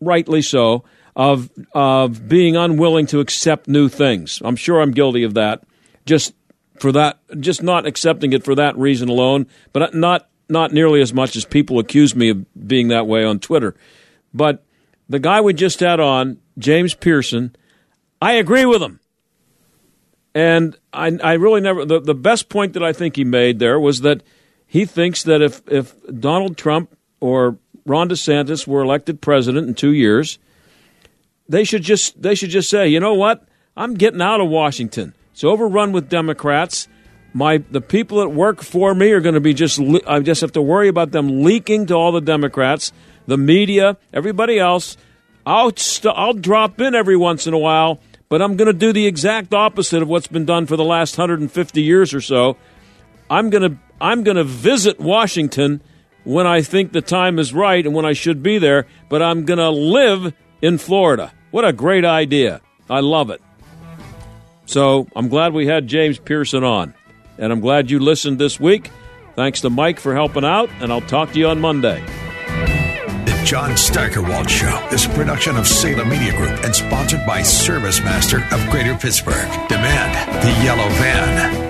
rightly 0.00 0.42
so, 0.42 0.84
of 1.14 1.50
of 1.72 2.28
being 2.28 2.56
unwilling 2.56 3.06
to 3.06 3.20
accept 3.20 3.68
new 3.68 3.88
things. 3.88 4.40
I'm 4.44 4.56
sure 4.56 4.80
I'm 4.80 4.92
guilty 4.92 5.24
of 5.24 5.34
that. 5.34 5.64
Just 6.06 6.34
for 6.80 6.92
that, 6.92 7.18
just 7.40 7.62
not 7.62 7.86
accepting 7.86 8.32
it 8.32 8.44
for 8.44 8.54
that 8.54 8.76
reason 8.76 9.08
alone, 9.08 9.46
but 9.72 9.94
not 9.94 10.28
not 10.48 10.72
nearly 10.72 11.00
as 11.00 11.14
much 11.14 11.36
as 11.36 11.44
people 11.44 11.78
accuse 11.78 12.14
me 12.16 12.30
of 12.30 12.66
being 12.66 12.88
that 12.88 13.06
way 13.06 13.24
on 13.24 13.38
Twitter. 13.38 13.74
But 14.34 14.64
the 15.08 15.20
guy 15.20 15.40
we 15.40 15.54
just 15.54 15.80
had 15.80 16.00
on, 16.00 16.38
James 16.58 16.94
Piereson, 16.94 17.54
I 18.20 18.32
agree 18.32 18.66
with 18.66 18.82
him. 18.82 19.00
And 20.34 20.76
I, 20.92 21.16
I 21.22 21.32
really 21.34 21.60
never, 21.60 21.84
the, 21.84 22.00
the 22.00 22.14
best 22.14 22.48
point 22.48 22.74
that 22.74 22.82
I 22.82 22.92
think 22.92 23.16
he 23.16 23.24
made 23.24 23.58
there 23.58 23.80
was 23.80 24.02
that 24.02 24.22
he 24.66 24.84
thinks 24.84 25.22
that 25.24 25.42
if, 25.42 25.62
if 25.66 25.94
Donald 26.06 26.56
Trump 26.56 26.96
or 27.20 27.58
Ron 27.84 28.08
DeSantis 28.08 28.66
were 28.66 28.82
elected 28.82 29.20
president 29.20 29.68
in 29.68 29.74
two 29.74 29.92
years, 29.92 30.38
they 31.48 31.64
should 31.64 31.82
just 31.82 32.22
they 32.22 32.36
should 32.36 32.50
just 32.50 32.70
say, 32.70 32.86
you 32.86 33.00
know 33.00 33.14
what, 33.14 33.48
I'm 33.76 33.94
getting 33.94 34.22
out 34.22 34.40
of 34.40 34.48
Washington. 34.48 35.14
It's 35.40 35.44
overrun 35.46 35.92
with 35.92 36.10
Democrats. 36.10 36.86
My 37.32 37.64
the 37.70 37.80
people 37.80 38.18
that 38.18 38.28
work 38.28 38.60
for 38.60 38.94
me 38.94 39.10
are 39.12 39.20
going 39.20 39.36
to 39.36 39.40
be 39.40 39.54
just 39.54 39.80
I 40.06 40.20
just 40.20 40.42
have 40.42 40.52
to 40.52 40.60
worry 40.60 40.88
about 40.88 41.12
them 41.12 41.44
leaking 41.44 41.86
to 41.86 41.94
all 41.94 42.12
the 42.12 42.20
Democrats, 42.20 42.92
the 43.26 43.38
media, 43.38 43.96
everybody 44.12 44.58
else. 44.58 44.98
I'll 45.46 45.74
st- 45.74 46.14
I'll 46.14 46.34
drop 46.34 46.78
in 46.78 46.94
every 46.94 47.16
once 47.16 47.46
in 47.46 47.54
a 47.54 47.58
while, 47.58 48.00
but 48.28 48.42
I'm 48.42 48.58
going 48.58 48.66
to 48.66 48.74
do 48.74 48.92
the 48.92 49.06
exact 49.06 49.54
opposite 49.54 50.02
of 50.02 50.08
what's 50.08 50.26
been 50.26 50.44
done 50.44 50.66
for 50.66 50.76
the 50.76 50.84
last 50.84 51.16
150 51.16 51.82
years 51.82 52.12
or 52.12 52.20
so. 52.20 52.58
I'm 53.30 53.48
going 53.48 53.62
to 53.62 53.78
I'm 53.98 54.24
going 54.24 54.36
to 54.36 54.44
visit 54.44 55.00
Washington 55.00 55.80
when 56.22 56.46
I 56.46 56.60
think 56.60 56.92
the 56.92 57.00
time 57.00 57.38
is 57.38 57.54
right 57.54 57.86
and 57.86 57.94
when 57.94 58.04
I 58.04 58.12
should 58.12 58.42
be 58.42 58.58
there, 58.58 58.86
but 59.08 59.22
I'm 59.22 59.46
going 59.46 59.56
to 59.56 59.70
live 59.70 60.34
in 60.60 60.76
Florida. 60.76 61.32
What 61.50 61.64
a 61.64 61.72
great 61.72 62.04
idea. 62.04 62.60
I 62.90 63.00
love 63.00 63.30
it. 63.30 63.40
So 64.70 65.08
I'm 65.16 65.26
glad 65.28 65.52
we 65.52 65.66
had 65.66 65.88
James 65.88 66.20
Piereson 66.20 66.62
on. 66.62 66.94
And 67.38 67.52
I'm 67.52 67.58
glad 67.58 67.90
you 67.90 67.98
listened 67.98 68.38
this 68.38 68.60
week. 68.60 68.92
Thanks 69.34 69.62
to 69.62 69.70
Mike 69.70 69.98
for 69.98 70.14
helping 70.14 70.44
out, 70.44 70.70
and 70.80 70.92
I'll 70.92 71.00
talk 71.00 71.32
to 71.32 71.38
you 71.40 71.48
on 71.48 71.60
Monday. 71.60 72.00
The 73.24 73.42
John 73.44 73.76
Steigerwald 73.76 74.48
Show 74.48 74.88
is 74.92 75.06
a 75.06 75.08
production 75.08 75.56
of 75.56 75.66
Salem 75.66 76.08
Media 76.08 76.36
Group 76.36 76.62
and 76.62 76.74
sponsored 76.74 77.26
by 77.26 77.42
Service 77.42 77.98
Master 78.00 78.44
of 78.52 78.70
Greater 78.70 78.94
Pittsburgh. 78.94 79.48
Demand 79.68 80.44
the 80.44 80.64
yellow 80.64 80.88
van. 81.00 81.69